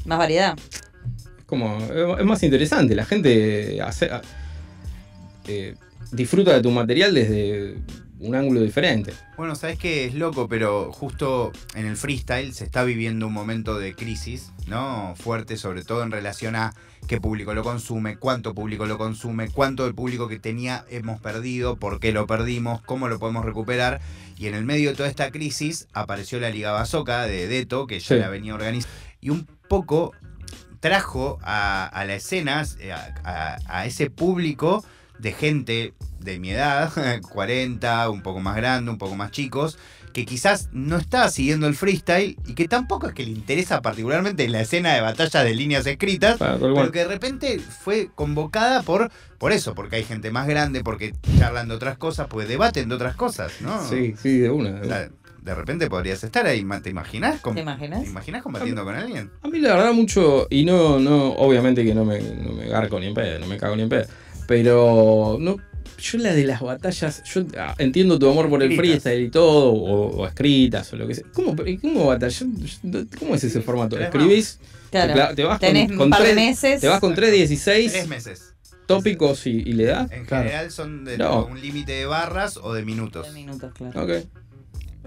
más 0.06 0.18
variedad. 0.18 0.56
es 0.58 1.46
como, 1.46 1.78
es 2.18 2.26
más 2.26 2.42
interesante. 2.44 2.96
La 2.96 3.06
gente 3.06 3.82
hace- 3.82 4.10
eh, 5.48 5.76
disfruta 6.12 6.54
de 6.54 6.62
tu 6.62 6.72
material 6.72 7.14
desde 7.14 7.76
un 8.22 8.36
ángulo 8.36 8.62
diferente. 8.62 9.14
Bueno, 9.38 9.56
sabes 9.56 9.78
que 9.80 10.06
es 10.06 10.14
loco, 10.14 10.48
pero 10.48 10.92
justo 10.92 11.52
en 11.76 11.86
el 11.86 11.98
freestyle 11.98 12.54
se 12.54 12.64
está 12.64 12.84
viviendo 12.84 13.28
un 13.28 13.34
momento 13.34 13.78
de 13.80 13.96
crisis, 13.96 14.52
¿no? 14.68 15.14
Fuerte, 15.18 15.58
sobre 15.58 15.84
todo 15.84 16.04
en 16.04 16.12
relación 16.12 16.56
a 16.56 16.74
qué 17.08 17.20
público 17.20 17.54
lo 17.54 17.64
consume, 17.64 18.18
cuánto 18.18 18.54
público 18.54 18.86
lo 18.86 18.98
consume, 18.98 19.50
cuánto 19.50 19.86
del 19.86 19.96
público 19.96 20.28
que 20.28 20.40
tenía 20.40 20.86
hemos 20.90 21.20
perdido, 21.20 21.78
por 21.78 22.00
qué 22.00 22.12
lo 22.12 22.28
perdimos, 22.28 22.82
cómo 22.82 23.08
lo 23.08 23.18
podemos 23.20 23.44
recuperar. 23.44 24.00
Y 24.38 24.48
en 24.48 24.54
el 24.56 24.66
medio 24.66 24.92
de 24.92 24.96
toda 24.96 25.10
esta 25.10 25.32
crisis 25.32 25.88
apareció 25.94 26.40
la 26.40 26.50
Liga 26.52 26.72
Basoca 26.72 27.26
de 27.26 27.48
Deto, 27.48 27.88
que 27.88 28.00
ya 28.00 28.08
Sí. 28.08 28.16
la 28.22 28.30
venía 28.30 28.54
organizando, 28.54 28.96
y 29.20 29.30
un 29.32 29.48
poco 29.68 30.12
trajo 30.80 31.38
a, 31.44 31.86
a 31.86 32.06
la 32.06 32.16
escena, 32.16 32.64
eh, 32.80 32.92
a, 32.92 33.14
a- 33.24 33.58
a 33.68 33.86
ese 33.86 34.10
público 34.10 34.84
de 35.22 35.32
gente 35.32 35.94
de 36.20 36.40
mi 36.40 36.52
edad, 36.52 36.92
40, 37.32 38.10
un 38.10 38.22
poco 38.22 38.40
más 38.40 38.56
grande, 38.56 38.92
un 38.92 38.98
poco 38.98 39.16
más 39.16 39.32
chicos, 39.32 39.78
que 40.12 40.26
quizás 40.26 40.70
no 40.74 40.98
está 40.98 41.30
siguiendo 41.30 41.68
el 41.68 41.76
freestyle 41.76 42.38
y 42.46 42.54
que 42.54 42.68
tampoco 42.68 43.08
es 43.08 43.14
que 43.14 43.24
le 43.24 43.32
interesa 43.32 43.82
particularmente 43.82 44.48
la 44.50 44.62
escena 44.62 44.94
de 44.94 45.02
batalla 45.02 45.44
de 45.44 45.56
líneas 45.56 45.86
escritas, 45.86 46.38
pero 46.38 46.92
que 46.92 47.00
de 47.00 47.08
repente 47.08 47.60
fue 47.60 48.10
convocada 48.14 48.82
por, 48.82 49.10
por 49.38 49.52
eso, 49.52 49.74
porque 49.74 49.98
hay 49.98 50.04
gente 50.04 50.32
más 50.32 50.48
grande, 50.48 50.84
porque 50.84 51.14
charlan 51.40 51.70
de 51.70 51.76
otras 51.76 51.98
cosas, 51.98 52.28
porque 52.28 52.48
debaten 52.48 52.90
de 52.90 52.96
otras 52.96 53.16
cosas, 53.16 53.54
¿no? 53.62 53.88
Sí, 53.88 54.16
sí, 54.22 54.40
de 54.40 54.50
una. 54.50 54.72
de 54.82 54.88
una. 54.88 55.56
repente 55.56 55.90
podrías 55.90 56.24
estar 56.24 56.46
ahí, 56.46 56.66
¿te 56.84 56.90
imaginas? 56.90 57.42
¿Te 57.42 57.62
imaginas? 57.62 58.04
¿Te 58.04 58.10
imaginas 58.10 58.44
combatiendo 58.44 58.84
con 58.84 58.96
alguien? 58.96 59.32
A 59.42 59.48
mí 59.48 59.60
la 59.60 59.76
verdad 59.76 59.94
mucho, 59.94 60.48
y 60.50 60.66
no, 60.66 61.00
no, 61.00 61.32
obviamente 61.34 61.86
que 61.86 61.96
no 61.96 62.04
me, 62.04 62.20
no 62.20 62.52
me 62.52 62.68
garco 62.68 63.00
ni 63.00 63.08
en 63.08 63.14
pedo, 63.14 63.40
no 63.40 63.48
me 63.48 63.58
cago 63.58 63.78
ni 63.78 63.84
en 63.84 63.90
pedo, 63.90 64.08
pero 64.52 65.38
no, 65.40 65.56
yo 65.98 66.18
la 66.18 66.34
de 66.34 66.44
las 66.44 66.60
batallas, 66.60 67.24
yo 67.24 67.44
ah, 67.58 67.74
entiendo 67.78 68.20
tu 68.20 68.30
amor 68.30 68.50
por 68.50 68.62
el 68.62 68.74
Escritas. 68.74 69.02
freestyle 69.04 69.26
y 69.28 69.30
todo, 69.30 69.72
o, 69.72 70.08
o 70.18 70.28
escritas 70.28 70.92
o 70.92 70.98
lo 70.98 71.08
que 71.08 71.16
sea. 71.16 71.24
¿Cómo, 71.34 71.56
cómo 71.82 72.08
batalla? 72.08 72.46
¿Cómo 73.18 73.34
es 73.36 73.44
ese 73.46 73.62
formato? 73.62 73.98
¿Escribís? 73.98 74.60
Claro. 74.92 75.34
Te, 75.36 75.44
vas 75.46 75.58
Tenés 75.62 75.88
con, 75.94 76.02
un 76.02 76.10
par 76.10 76.20
de 76.24 76.34
tres, 76.34 76.36
meses. 76.36 76.82
te 76.82 76.90
vas 76.90 77.00
con 77.00 77.16
Tres 77.16 77.50
3.16 77.50 78.08
meses. 78.08 78.54
tópicos 78.88 79.48
y, 79.48 79.52
y 79.52 79.72
le 79.72 79.86
das. 79.86 80.12
En 80.12 80.26
Claro. 80.26 80.44
general 80.44 80.70
son 80.72 81.06
de 81.06 81.18
No. 81.18 81.46
un 81.46 81.62
límite 81.62 81.94
de 81.94 82.06
barras 82.06 82.58
o 82.58 82.74
de 82.74 82.84
minutos. 82.84 83.28
Dos 83.28 83.34
minutos, 83.34 83.72
claro. 83.74 84.04
Ok. 84.04 84.12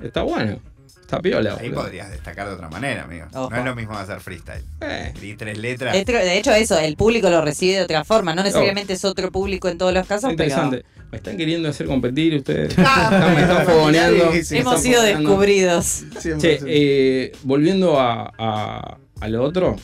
Está 0.02 0.22
bueno. 0.22 0.58
Está 1.04 1.20
piola. 1.20 1.56
Ahí 1.60 1.68
boludo. 1.68 1.82
podrías 1.82 2.10
destacar 2.10 2.48
de 2.48 2.54
otra 2.54 2.68
manera, 2.70 3.04
amigo. 3.04 3.26
Ojo. 3.34 3.50
No 3.50 3.56
es 3.58 3.64
lo 3.64 3.74
mismo 3.76 3.92
hacer 3.96 4.20
freestyle. 4.20 4.62
Eh, 4.80 5.12
Di 5.20 5.34
tres 5.36 5.58
letras. 5.58 5.92
De 5.92 6.02
de 6.04 6.38
hecho, 6.38 6.52
eso, 6.52 6.78
el 6.78 6.96
público 6.96 7.28
lo 7.28 7.42
recibe 7.42 7.76
de 7.76 7.82
otra 7.82 8.04
forma. 8.04 8.34
No 8.34 8.42
necesariamente 8.42 8.94
es 8.94 9.04
otro 9.04 9.30
público 9.30 9.68
en 9.68 9.76
todos 9.78 9.92
los 9.92 10.06
casos, 10.06 10.32
pero 10.36 10.44
interesante. 10.44 10.84
Me 11.12 11.18
están 11.18 11.36
queriendo 11.36 11.68
hacer 11.68 11.86
competir 11.86 12.34
ustedes. 12.36 12.74
Ah, 12.78 13.10
Están- 13.12 13.34
me 13.34 13.42
están 13.42 13.66
fogoneando. 13.66 14.32
sí, 14.32 14.44
sí, 14.44 14.54
me 14.54 14.60
hemos 14.60 14.74
están 14.76 14.82
sido 14.84 15.00
fogoneando. 15.02 15.28
descubridos. 15.30 16.04
100%. 16.22 16.38
Che, 16.40 16.58
eh, 16.66 17.32
volviendo 17.42 18.00
a, 18.00 18.32
a- 18.38 18.98
a 19.20 19.28
lo 19.28 19.42
otro, 19.44 19.76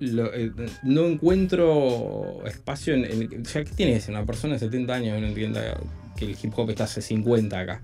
lo- 0.00 0.32
eh, 0.34 0.50
no 0.82 1.06
encuentro 1.06 2.42
espacio 2.46 2.94
en, 2.94 3.04
en- 3.04 3.42
O 3.42 3.44
sea, 3.44 3.62
¿qué 3.64 3.70
tiene 3.72 3.92
que 3.94 4.00
ser 4.00 4.14
una 4.14 4.24
persona 4.24 4.54
de 4.54 4.60
70 4.60 4.94
años 4.94 5.14
que 5.16 5.20
no 5.20 5.26
entienda 5.28 5.76
que 6.16 6.24
el 6.24 6.36
hip 6.42 6.52
hop 6.58 6.70
está 6.70 6.84
hace 6.84 7.02
50 7.02 7.58
acá? 7.60 7.82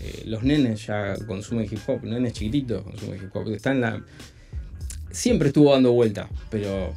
Eh, 0.00 0.22
los 0.26 0.42
nenes 0.42 0.86
ya 0.86 1.14
consumen 1.26 1.66
hip 1.70 1.80
hop, 1.86 2.02
nenes 2.04 2.32
chiquititos 2.34 2.82
consumen 2.84 3.20
hip 3.22 3.34
hop. 3.34 3.48
Está 3.52 3.72
en 3.72 3.80
la... 3.80 4.02
Siempre 5.10 5.48
estuvo 5.48 5.72
dando 5.72 5.92
vuelta, 5.92 6.28
pero 6.50 6.92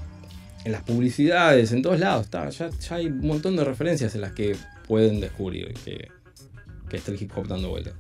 en 0.66 0.72
las 0.72 0.82
publicidades, 0.84 1.72
en 1.72 1.82
todos 1.82 2.00
lados, 2.00 2.26
está, 2.26 2.50
ya, 2.50 2.70
ya 2.70 2.96
hay 2.96 3.08
un 3.08 3.26
montón 3.26 3.56
de 3.56 3.64
referencias 3.64 4.14
en 4.16 4.22
las 4.22 4.34
que 4.34 4.56
pueden 4.88 5.22
descubrir 5.22 5.74
que, 5.86 6.10
que 6.90 6.98
está 6.98 7.12
el 7.12 7.22
hip 7.22 7.32
hop 7.38 7.48
dando 7.48 7.70
vuelta. 7.70 7.92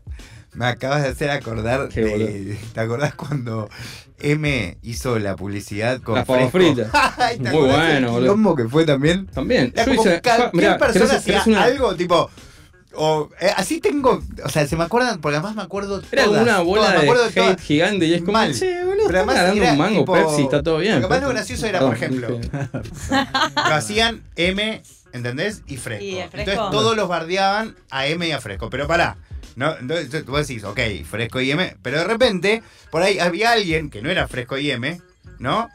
Me 0.54 0.66
acabas 0.66 1.04
de 1.04 1.10
hacer 1.10 1.30
acordar. 1.30 1.88
De-. 1.90 2.58
¿Te 2.74 2.80
acordás 2.82 3.14
cuando 3.14 3.70
M 4.20 4.78
hizo 4.82 5.18
la 5.20 5.36
publicidad 5.36 6.02
con 6.02 6.16
Las 6.16 6.26
papas 6.26 6.52
fritas. 6.52 6.90
Ay, 7.18 7.38
¿te 7.38 7.52
Muy 7.52 7.70
bueno, 7.70 8.12
boludo. 8.14 8.56
que 8.56 8.68
fue 8.68 8.84
también? 8.84 9.28
También. 9.28 9.72
Era 9.76 9.86
Yo 9.86 9.96
como 9.96 10.02
hice- 10.10 10.22
cualquier 10.22 10.50
mirá, 10.54 10.78
persona 10.80 11.06
¿querés- 11.06 11.18
hacía 11.18 11.44
una- 11.46 11.64
algo 11.64 11.96
tipo. 11.96 12.30
O, 12.96 13.30
eh, 13.40 13.52
así 13.56 13.80
tengo. 13.80 14.22
O 14.44 14.50
sea, 14.50 14.66
se 14.68 14.76
me 14.76 14.84
acuerdan, 14.84 15.22
porque 15.22 15.38
además 15.38 15.56
me 15.56 15.62
acuerdo. 15.62 16.02
Era 16.12 16.26
todas, 16.26 16.42
una 16.42 16.60
bola 16.62 16.82
todas, 16.82 16.96
me 16.98 17.02
acuerdo 17.04 17.24
de 17.26 17.32
todas. 17.32 17.52
hate 17.52 17.62
gigante 17.62 18.06
y 18.08 18.14
es 18.16 18.22
como, 18.22 18.34
Mal. 18.34 18.58
che, 18.58 18.84
boludo, 18.84 19.06
Pero 19.08 19.18
además 19.20 19.36
ganando 19.36 19.62
era 19.64 19.72
un 19.72 19.78
mango 19.78 20.00
tipo- 20.02 20.14
Pepsi, 20.14 20.42
está 20.42 20.64
todo 20.64 20.78
bien. 20.80 20.96
Lo 21.02 21.08
que 21.08 21.14
más 21.14 21.22
lo 21.24 21.30
gracioso 21.30 21.66
era, 21.68 21.80
por 21.82 21.94
ejemplo, 21.96 22.28
dije- 22.40 22.50
lo 23.56 23.74
hacían 23.76 24.24
M, 24.36 24.82
¿entendés? 25.14 25.62
Y 25.68 25.78
Fresco. 25.78 26.04
Y 26.04 26.18
el 26.18 26.30
Fresco. 26.30 26.52
Entonces 26.52 26.72
todos 26.72 26.96
los 26.98 27.08
bardeaban 27.08 27.76
a 27.92 28.08
M 28.08 28.28
y 28.28 28.32
a 28.32 28.42
Fresco. 28.42 28.70
Pero 28.70 28.88
pará. 28.88 29.18
No, 29.56 29.76
entonces 29.78 30.26
vos 30.26 30.48
decís, 30.48 30.64
ok, 30.64 30.80
Fresco 31.10 31.42
y 31.42 31.52
M. 31.52 31.76
Pero 31.84 32.00
de 32.00 32.06
repente, 32.06 32.64
por 32.92 33.02
ahí 33.04 33.20
había 33.20 33.52
alguien 33.52 33.90
que 33.90 34.02
no 34.02 34.10
era 34.10 34.28
Fresco 34.28 34.58
y 34.58 34.72
M, 34.72 35.00
¿no? 35.38 35.70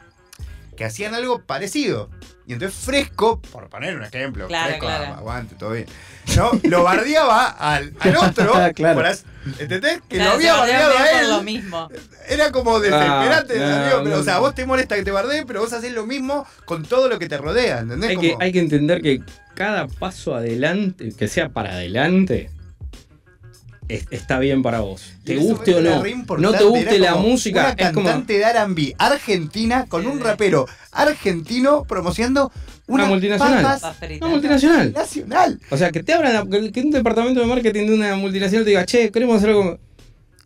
Que 0.75 0.83
hacían 0.85 1.13
algo 1.13 1.41
parecido. 1.43 2.09
Y 2.47 2.53
entonces 2.53 2.77
Fresco, 2.79 3.41
por 3.41 3.69
poner 3.69 3.95
un 3.95 4.03
ejemplo, 4.03 4.47
Claro, 4.47 4.67
Fresco, 4.67 4.85
claro. 4.85 5.13
aguante, 5.15 5.55
todo 5.55 5.71
bien. 5.71 5.87
¿no? 6.35 6.51
Lo 6.63 6.83
bardeaba 6.83 7.47
al, 7.47 7.93
al 7.99 8.15
otro, 8.17 8.53
Claro. 8.75 8.95
por 8.95 9.05
as- 9.07 9.25
¿entendés? 9.57 9.99
Que 10.07 10.17
Claro, 10.17 10.31
lo 10.31 10.35
había 10.35 10.53
bardeado 10.55 10.97
a 10.97 11.21
él. 11.21 11.29
lo 11.29 11.41
mismo. 11.43 11.89
Era 12.29 12.51
como 12.51 12.79
desesperante, 12.79 13.55
Ah, 13.59 13.81
amigo, 13.81 13.97
no, 13.97 14.03
pero, 14.03 14.15
no. 14.17 14.21
o 14.21 14.23
sea, 14.23 14.37
vos 14.39 14.53
te 14.53 14.65
molesta 14.65 14.95
que 14.95 15.03
te 15.03 15.11
bardeen, 15.11 15.45
pero 15.47 15.61
vos 15.61 15.73
haces 15.73 15.91
lo 15.93 16.05
mismo 16.05 16.45
con 16.65 16.83
todo 16.83 17.09
lo 17.09 17.17
que 17.19 17.27
te 17.27 17.37
rodea, 17.37 17.79
¿entendés? 17.79 18.11
Hay 18.11 18.17
que, 18.17 18.35
hay 18.39 18.51
que 18.51 18.59
entender 18.59 19.01
que 19.01 19.21
cada 19.55 19.87
paso 19.87 20.35
adelante, 20.35 21.13
que 21.17 21.27
sea 21.27 21.49
para 21.49 21.71
adelante, 21.71 22.51
es- 23.87 24.05
está 24.11 24.39
bien 24.39 24.61
para 24.63 24.79
vos. 24.81 25.13
Te 25.23 25.35
guste 25.37 25.75
o 25.75 25.81
no. 25.81 26.03
No 26.37 26.51
te 26.53 26.63
guste 26.63 26.99
la 26.99 27.13
como 27.13 27.27
música, 27.29 27.61
Una 27.77 27.87
es 27.87 27.93
como 27.93 28.07
cantante 28.07 28.33
de 28.37 28.43
R&B 28.43 28.95
argentina 28.97 29.85
con 29.87 30.05
un 30.07 30.19
rapero 30.19 30.65
argentino 30.91 31.83
promocionando 31.83 32.51
una, 32.87 33.03
Una 33.03 33.11
multinacional. 33.13 33.79
una 34.21 34.27
multinacional. 34.29 34.93
nacional. 34.93 35.59
O 35.71 35.77
sea, 35.77 35.91
que 35.91 36.03
te 36.03 36.13
abran, 36.13 36.49
que 36.71 36.81
un 36.81 36.91
departamento 36.91 37.39
de 37.39 37.47
marketing 37.47 37.87
de 37.87 37.93
una 37.95 38.15
multinacional 38.15 38.63
te 38.63 38.69
diga, 38.69 38.85
che, 38.85 39.11
queremos 39.11 39.37
hacer 39.37 39.49
algo. 39.49 39.79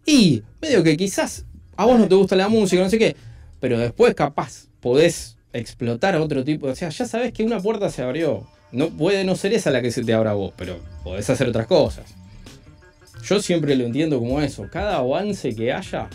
Y 0.05 0.43
medio 0.61 0.81
que 0.83 0.95
quizás 0.97 1.45
a 1.75 1.85
vos 1.85 1.99
no 1.99 2.07
te 2.07 2.15
gusta 2.15 2.35
la 2.35 2.47
música, 2.49 2.81
no 2.81 2.89
sé 2.89 2.97
qué, 2.97 3.15
pero 3.59 3.77
después 3.77 4.15
capaz 4.15 4.67
podés 4.79 5.35
explotar 5.53 6.15
a 6.15 6.21
otro 6.21 6.43
tipo. 6.43 6.67
O 6.67 6.75
sea, 6.75 6.89
ya 6.89 7.05
sabes 7.05 7.33
que 7.33 7.43
una 7.43 7.59
puerta 7.59 7.89
se 7.89 8.01
abrió. 8.01 8.47
No 8.71 8.89
puede 8.89 9.23
no 9.23 9.35
ser 9.35 9.53
esa 9.53 9.71
la 9.71 9.81
que 9.81 9.91
se 9.91 10.03
te 10.03 10.13
abra 10.13 10.31
a 10.31 10.35
vos, 10.35 10.53
pero 10.55 10.79
podés 11.03 11.29
hacer 11.29 11.49
otras 11.49 11.67
cosas. 11.67 12.05
Yo 13.23 13.41
siempre 13.41 13.75
lo 13.75 13.85
entiendo 13.85 14.19
como 14.19 14.41
eso. 14.41 14.67
Cada 14.71 14.97
avance 14.97 15.55
que 15.55 15.71
haya 15.73 16.09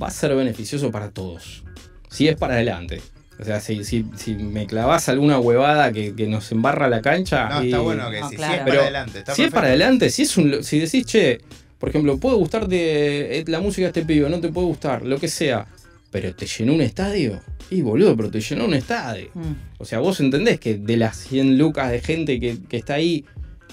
va 0.00 0.06
a 0.08 0.10
ser 0.10 0.34
beneficioso 0.34 0.90
para 0.90 1.10
todos. 1.10 1.62
Si 2.08 2.28
es 2.28 2.36
para 2.36 2.54
adelante. 2.54 3.00
O 3.38 3.44
sea, 3.44 3.60
si, 3.60 3.84
si, 3.84 4.04
si 4.16 4.34
me 4.34 4.66
clavas 4.66 5.08
alguna 5.08 5.38
huevada 5.38 5.92
que, 5.92 6.14
que 6.14 6.26
nos 6.26 6.50
embarra 6.52 6.88
la 6.88 7.00
cancha. 7.00 7.48
No, 7.48 7.62
y- 7.62 7.66
está 7.66 7.80
bueno 7.80 8.10
que 8.10 8.20
No, 8.20 8.28
sí, 8.28 8.36
claro. 8.36 8.54
si 8.54 8.58
es 8.58 8.64
para 8.68 8.82
adelante. 8.82 9.18
Está 9.20 9.34
si 9.34 9.42
es 9.42 9.50
para 9.50 9.66
adelante, 9.68 10.10
si 10.10 10.22
es 10.22 10.36
un, 10.36 10.62
si 10.64 10.78
decís, 10.78 11.06
che, 11.06 11.40
por 11.78 11.88
ejemplo, 11.88 12.18
puede 12.18 12.36
gustarte 12.36 13.38
eh, 13.38 13.44
la 13.46 13.60
música 13.60 13.82
de 13.84 13.88
este 13.88 14.04
pibe, 14.04 14.28
no 14.28 14.40
te 14.40 14.48
puede 14.50 14.66
gustar, 14.66 15.06
lo 15.06 15.18
que 15.18 15.28
sea, 15.28 15.66
pero 16.10 16.34
te 16.34 16.46
llenó 16.46 16.74
un 16.74 16.82
estadio. 16.82 17.40
Y 17.70 17.80
boludo, 17.82 18.14
pero 18.16 18.30
te 18.30 18.40
llenó 18.40 18.64
un 18.66 18.74
estadio. 18.74 19.30
Mm. 19.32 19.52
O 19.78 19.84
sea, 19.86 20.00
vos 20.00 20.20
entendés 20.20 20.58
que 20.60 20.76
de 20.76 20.96
las 20.98 21.16
100 21.16 21.56
lucas 21.56 21.90
de 21.90 22.00
gente 22.00 22.38
que, 22.40 22.58
que 22.68 22.76
está 22.76 22.94
ahí, 22.94 23.24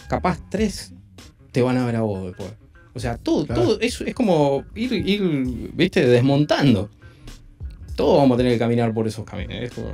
capaz 0.07 0.39
tres 0.49 0.93
te 1.51 1.61
van 1.61 1.77
a 1.77 1.85
ver 1.85 1.95
a 1.97 2.01
vos 2.01 2.25
después. 2.25 2.49
O 2.93 2.99
sea, 2.99 3.17
todo, 3.17 3.45
Claro. 3.45 3.61
todo 3.61 3.79
es, 3.79 4.01
es 4.01 4.15
como 4.15 4.63
ir, 4.75 4.91
ir, 4.93 5.21
viste, 5.73 6.05
desmontando. 6.07 6.89
Todos 7.95 8.17
vamos 8.19 8.35
a 8.35 8.37
tener 8.37 8.53
que 8.53 8.59
caminar 8.59 8.93
por 8.93 9.07
esos 9.07 9.25
caminos. 9.25 9.55
es 9.61 9.71
como- 9.71 9.89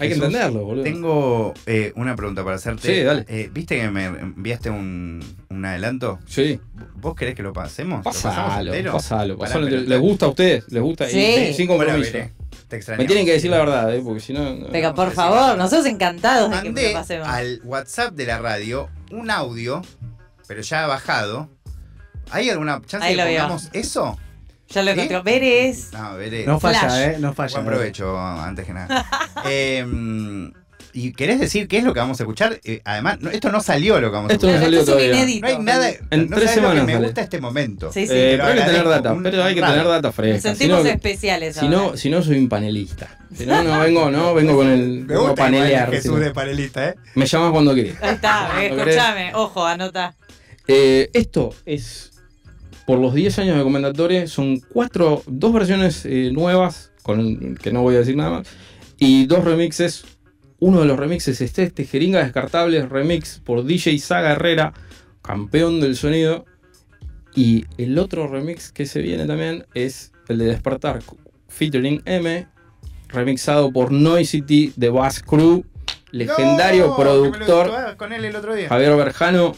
hay 0.00 0.08
que 0.10 0.14
Jesús, 0.14 0.26
entenderlo, 0.26 0.64
boludo. 0.64 0.84
Tengo 0.84 1.54
eh, 1.66 1.92
una 1.96 2.14
pregunta 2.14 2.44
para 2.44 2.54
hacerte. 2.54 2.94
Sí, 2.94 3.02
dale. 3.02 3.24
Eh, 3.28 3.50
¿Viste 3.52 3.80
que 3.80 3.90
me 3.90 4.04
enviaste 4.06 4.70
un, 4.70 5.20
un 5.50 5.64
adelanto? 5.64 6.20
Sí, 6.26 6.60
¿Vos 7.00 7.16
querés 7.16 7.34
que 7.34 7.42
lo 7.42 7.52
pasemos? 7.52 7.98
¿Lo 7.98 8.04
pasalo, 8.04 8.72
entero? 8.72 8.92
pasalo, 8.92 9.36
Pará, 9.36 9.54
pasalo. 9.54 9.68
¿Les 9.68 10.00
gusta 10.00 10.26
a 10.26 10.28
ustedes? 10.28 10.70
¿Les 10.70 10.80
gusta? 10.82 11.08
Sí. 11.08 11.18
y 11.50 11.54
sin 11.54 11.66
Bueno, 11.66 11.84
compromiso. 11.84 12.12
veré. 12.12 12.32
Te 12.68 12.80
Me 12.98 13.06
tienen 13.06 13.24
que 13.24 13.32
decir 13.32 13.50
la 13.50 13.58
verdad, 13.58 13.92
¿eh? 13.94 14.00
porque 14.04 14.20
si 14.20 14.32
no. 14.34 14.54
no- 14.54 14.68
Venga, 14.68 14.90
no 14.90 14.94
por 14.94 15.10
favor, 15.12 15.56
nosotros 15.56 15.86
encantados 15.86 16.50
de 16.50 16.56
que 16.58 16.64
Mandé 16.64 16.88
lo 16.92 16.98
pasemos. 16.98 17.26
al 17.26 17.60
WhatsApp 17.64 18.14
de 18.14 18.26
la 18.26 18.38
radio 18.38 18.88
un 19.10 19.30
audio, 19.30 19.80
pero 20.48 20.62
ya 20.62 20.86
bajado. 20.88 21.48
¿Hay 22.30 22.50
alguna 22.50 22.80
chance 22.84 23.06
Ahí 23.06 23.12
de 23.14 23.18
lo 23.18 23.22
que 23.24 23.28
veo. 23.30 23.42
pongamos 23.42 23.70
eso? 23.72 24.18
Ya 24.70 24.82
lo 24.82 24.90
encontró. 24.90 25.22
Veres. 25.22 25.90
No, 25.92 26.16
veré. 26.16 26.44
No 26.44 26.58
falla, 26.60 26.80
Flash. 26.80 26.98
¿eh? 27.00 27.16
No 27.20 27.32
falla. 27.32 27.54
Buen 27.60 27.66
provecho, 27.66 28.18
antes 28.18 28.66
que 28.66 28.72
nada. 28.74 29.06
Eh, 29.46 30.50
¿Y 30.94 31.12
querés 31.12 31.38
decir 31.38 31.68
qué 31.68 31.78
es 31.78 31.84
lo 31.84 31.92
que 31.94 32.00
vamos 32.00 32.18
a 32.18 32.24
escuchar? 32.24 32.58
Eh, 32.64 32.80
además, 32.84 33.20
no- 33.20 33.30
esto 33.30 33.52
no 33.52 33.60
salió 33.60 34.00
lo 34.00 34.08
que 34.10 34.16
vamos 34.16 34.30
a 34.30 34.34
Esto 34.34 34.46
no 34.46 34.52
escuchar. 34.54 34.64
salió 34.66 34.80
Esto 34.80 34.92
todavía. 34.92 35.14
inédito. 35.16 35.46
No 35.46 35.52
hay 35.52 35.58
nada. 35.62 35.88
En 35.90 35.96
no 35.98 36.06
tres 36.10 36.30
lo 36.30 36.38
que 36.40 36.48
semanas 36.48 36.84
me 36.86 36.92
sale. 36.94 37.04
gusta 37.06 37.20
este 37.22 37.40
momento. 37.40 37.92
Sí, 37.92 38.06
sí. 38.06 38.12
Eh, 38.12 38.34
pero 38.38 38.44
hay 38.48 38.54
que 38.58 38.64
tener 38.64 38.88
data, 38.88 39.12
Un- 39.12 39.22
pero 39.22 39.44
hay 39.44 39.54
que 39.54 39.60
tener 39.60 39.84
data 39.86 40.00
Nos 40.08 40.14
fresca. 40.14 40.40
Si 40.52 40.56
sentimos 40.58 40.84
no, 40.84 40.90
especiales 40.90 41.54
si, 41.56 41.66
ahora. 41.66 41.76
no, 41.76 41.96
si 41.96 42.10
no, 42.10 42.22
soy 42.22 42.38
un 42.38 42.48
panelista. 42.48 43.16
Si 43.36 43.46
no, 43.46 43.62
no 43.62 43.78
vengo, 43.80 44.10
no 44.10 44.34
vengo 44.34 44.56
con 44.56 44.66
el. 44.68 45.00
Me 45.00 45.06
vengo 45.06 45.26
a 45.26 45.28
gusta 45.30 45.44
panelear. 45.44 45.90
Jesús 45.90 46.18
de 46.20 46.30
panelista, 46.32 46.88
¿eh? 46.88 46.94
Me 47.14 47.26
llamas 47.26 47.52
cuando 47.52 47.74
quieras. 47.74 47.96
Ahí 48.02 48.14
está, 48.14 48.50
eh, 48.62 48.74
escúchame. 48.76 49.34
Ojo, 49.34 49.64
anota. 49.66 50.14
Eh, 50.68 51.08
esto 51.14 51.54
es 51.64 52.12
por 52.86 52.98
los 52.98 53.14
10 53.14 53.38
años 53.40 53.56
de 53.56 53.62
Comendatore. 53.62 54.26
Son 54.28 54.60
cuatro, 54.60 55.22
dos 55.26 55.52
versiones 55.52 56.04
eh, 56.04 56.30
nuevas, 56.32 56.92
con, 57.02 57.56
que 57.56 57.72
no 57.72 57.82
voy 57.82 57.96
a 57.96 58.00
decir 58.00 58.16
nada 58.16 58.30
más, 58.30 58.48
y 58.98 59.26
dos 59.26 59.44
remixes. 59.44 60.04
Uno 60.60 60.80
de 60.80 60.86
los 60.86 60.98
remixes 60.98 61.40
es 61.40 61.58
este, 61.58 61.84
Jeringa 61.84 62.22
Descartables 62.22 62.88
Remix 62.88 63.40
por 63.44 63.64
DJ 63.64 63.98
Saga 63.98 64.32
Herrera, 64.32 64.72
campeón 65.22 65.80
del 65.80 65.96
sonido. 65.96 66.44
Y 67.34 67.64
el 67.76 67.96
otro 67.98 68.26
remix 68.26 68.72
que 68.72 68.84
se 68.84 69.00
viene 69.00 69.26
también 69.26 69.66
es 69.74 70.12
el 70.28 70.38
de 70.38 70.46
Despertar, 70.46 70.98
featuring 71.46 72.02
M, 72.04 72.48
remixado 73.08 73.72
por 73.72 73.92
Noisity 73.92 74.72
de 74.74 74.90
Bass 74.90 75.22
Crew, 75.22 75.64
legendario 76.10 76.88
No, 76.88 76.96
productor. 76.96 77.68
estuve 77.68 77.96
con 77.96 78.12
él 78.12 78.24
el 78.24 78.34
otro 78.34 78.54
día. 78.56 78.68
Javier 78.68 78.96
Berjano 78.96 79.54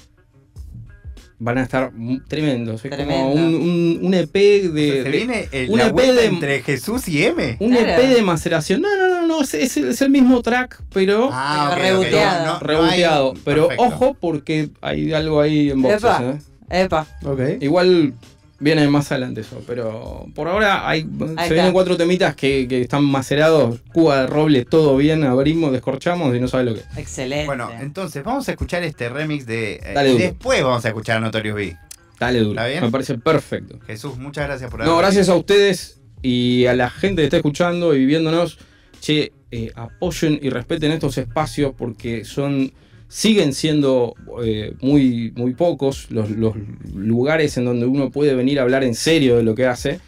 van 1.43 1.59
a 1.59 1.63
estar 1.63 1.91
tremendos. 2.29 2.85
Es 2.85 2.91
Tremendo. 2.91 3.15
como 3.31 3.33
un, 3.33 3.55
un- 3.55 3.99
un 4.03 4.15
EP 4.15 4.29
O 4.29 4.63
sea, 4.63 4.71
de. 4.73 4.93
se 4.93 5.03
de- 5.03 5.11
viene 5.11 5.49
el, 5.51 5.71
un 5.71 5.79
la 5.79 5.87
EP 5.89 5.97
de- 6.13 6.25
entre 6.27 6.63
Jesús 6.63 7.09
y 7.09 7.25
M. 7.25 7.57
un 7.59 7.71
Claro. 7.73 8.03
EP 8.03 8.15
de 8.15 8.23
maceración. 8.23 8.83
No, 8.83 8.95
no, 8.97 9.09
no, 9.09 9.27
no. 9.27 9.41
Es, 9.43 9.55
es- 9.55 9.77
es 9.79 10.01
el 10.03 10.11
mismo 10.11 10.43
track, 10.43 10.83
pero 10.93 11.31
Ah, 11.33 11.73
Pero 11.75 11.97
ok, 11.99 12.05
ok, 12.05 12.11
reboteado. 12.11 12.47
no- 12.47 12.53
no 12.53 12.61
reboteado. 12.61 13.33
hay- 13.33 13.41
pero 13.45 13.69
perfecto. 13.69 13.95
ojo, 13.97 14.17
porque 14.21 14.71
hay 14.83 15.13
algo 15.13 15.41
ahí 15.41 15.71
en 15.71 15.83
boxes. 15.83 16.05
Epa. 16.05 16.23
¿eh? 16.71 16.83
Epa. 16.85 17.07
Ok. 17.25 17.41
Igual 17.61 18.15
viene 18.61 18.87
más 18.89 19.11
adelante 19.11 19.41
eso. 19.41 19.63
Pero 19.67 20.27
por 20.35 20.47
ahora 20.49 20.89
hay, 20.89 21.03
se 21.03 21.25
está. 21.25 21.49
vienen 21.49 21.73
cuatro 21.73 21.97
temitas 21.97 22.37
que, 22.37 22.67
que 22.69 22.83
están 22.83 23.05
macerados. 23.05 23.81
Cuba 23.93 24.21
de 24.23 24.27
roble, 24.29 24.65
todo 24.65 24.97
bien. 24.97 25.25
Abrimos, 25.25 25.73
descorchamos 25.73 26.35
y 26.37 26.41
no 26.41 26.47
sabe 26.49 26.65
lo 26.65 26.75
que 26.75 26.81
es. 26.81 26.99
Excelente. 26.99 27.47
Bueno, 27.47 27.71
entonces 27.81 28.23
vamos 28.23 28.49
a 28.49 28.53
escuchar 28.53 28.83
este 28.85 29.09
remix 29.09 29.47
de. 29.47 29.75
eh, 29.75 29.93
Dale 29.95 30.09
y 30.11 30.13
duro. 30.13 30.25
después 30.25 30.63
vamos 30.63 30.85
a 30.85 30.89
escuchar 30.89 31.17
a 31.17 31.21
Notorious 31.21 31.57
B. 31.57 31.77
Dale 32.19 32.39
duro. 32.41 32.51
¿Está 32.53 32.67
bien? 32.67 32.85
Me 32.85 32.91
parece 32.91 33.17
perfecto. 33.19 33.79
Jesús, 33.87 34.17
muchas 34.19 34.47
gracias 34.47 34.71
por 34.71 34.81
No, 34.81 34.93
haber 34.93 35.05
gracias 35.05 35.29
a 35.31 35.35
ustedes 35.37 36.01
y 36.23 36.67
a 36.67 36.75
la 36.75 36.91
gente 36.91 37.23
que 37.23 37.25
está 37.25 37.39
escuchando 37.39 37.95
y 37.97 38.05
viéndonos. 38.05 38.59
Che, 39.01 39.33
eh, 39.51 39.73
apoyen 39.75 40.39
y 40.43 40.51
respeten 40.51 40.93
estos 40.93 41.17
espacios 41.17 41.73
porque 41.77 42.25
son 42.27 42.71
siguen 43.11 43.53
siendo 43.53 44.15
eh, 44.43 44.75
muy, 44.81 45.33
muy 45.35 45.53
pocos 45.55 46.11
los, 46.11 46.31
los 46.31 46.55
lugares 46.95 47.57
en 47.57 47.65
donde 47.65 47.85
uno 47.85 48.11
puede 48.11 48.35
venir 48.35 48.61
a 48.61 48.63
hablar 48.63 48.85
en 48.85 48.95
serio 48.95 49.37
de 49.37 49.43
lo 49.43 49.55
que 49.57 49.67
hace. 49.67 50.01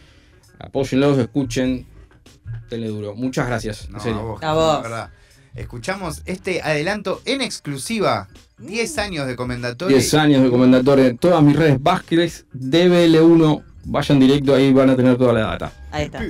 Apóyenlos, 0.61 1.19
escuchen, 1.19 1.85
denle 2.71 2.87
duro. 2.87 3.17
Muchas 3.17 3.49
gracias. 3.49 3.91
No, 3.91 3.99
en 3.99 4.03
serio. 4.03 4.19
a 4.21 4.23
vos, 4.23 4.43
A 4.43 4.47
Jesús, 4.47 4.55
vos. 4.55 4.75
la 4.75 4.81
verdad. 4.83 5.11
Escuchamos 5.57 6.23
este 6.25 6.63
adelanto 6.63 7.21
en 7.25 7.43
exclusiva. 7.43 8.29
10 8.59 8.99
años 8.99 9.27
de 9.27 9.35
comendatorio. 9.35 9.97
10 9.97 10.15
años 10.15 10.43
de 10.45 10.51
comendadores. 10.51 11.19
Todas 11.19 11.43
mis 11.43 11.57
redes 11.57 11.83
Vázquez, 11.83 12.47
DBL1. 12.55 13.65
Vayan 13.85 14.21
directo 14.21 14.55
ahí, 14.55 14.73
van 14.73 14.91
a 14.91 14.97
tener 14.97 15.19
toda 15.19 15.33
la 15.33 15.41
data. 15.41 15.73
Ahí 15.91 16.05
está. 16.05 16.25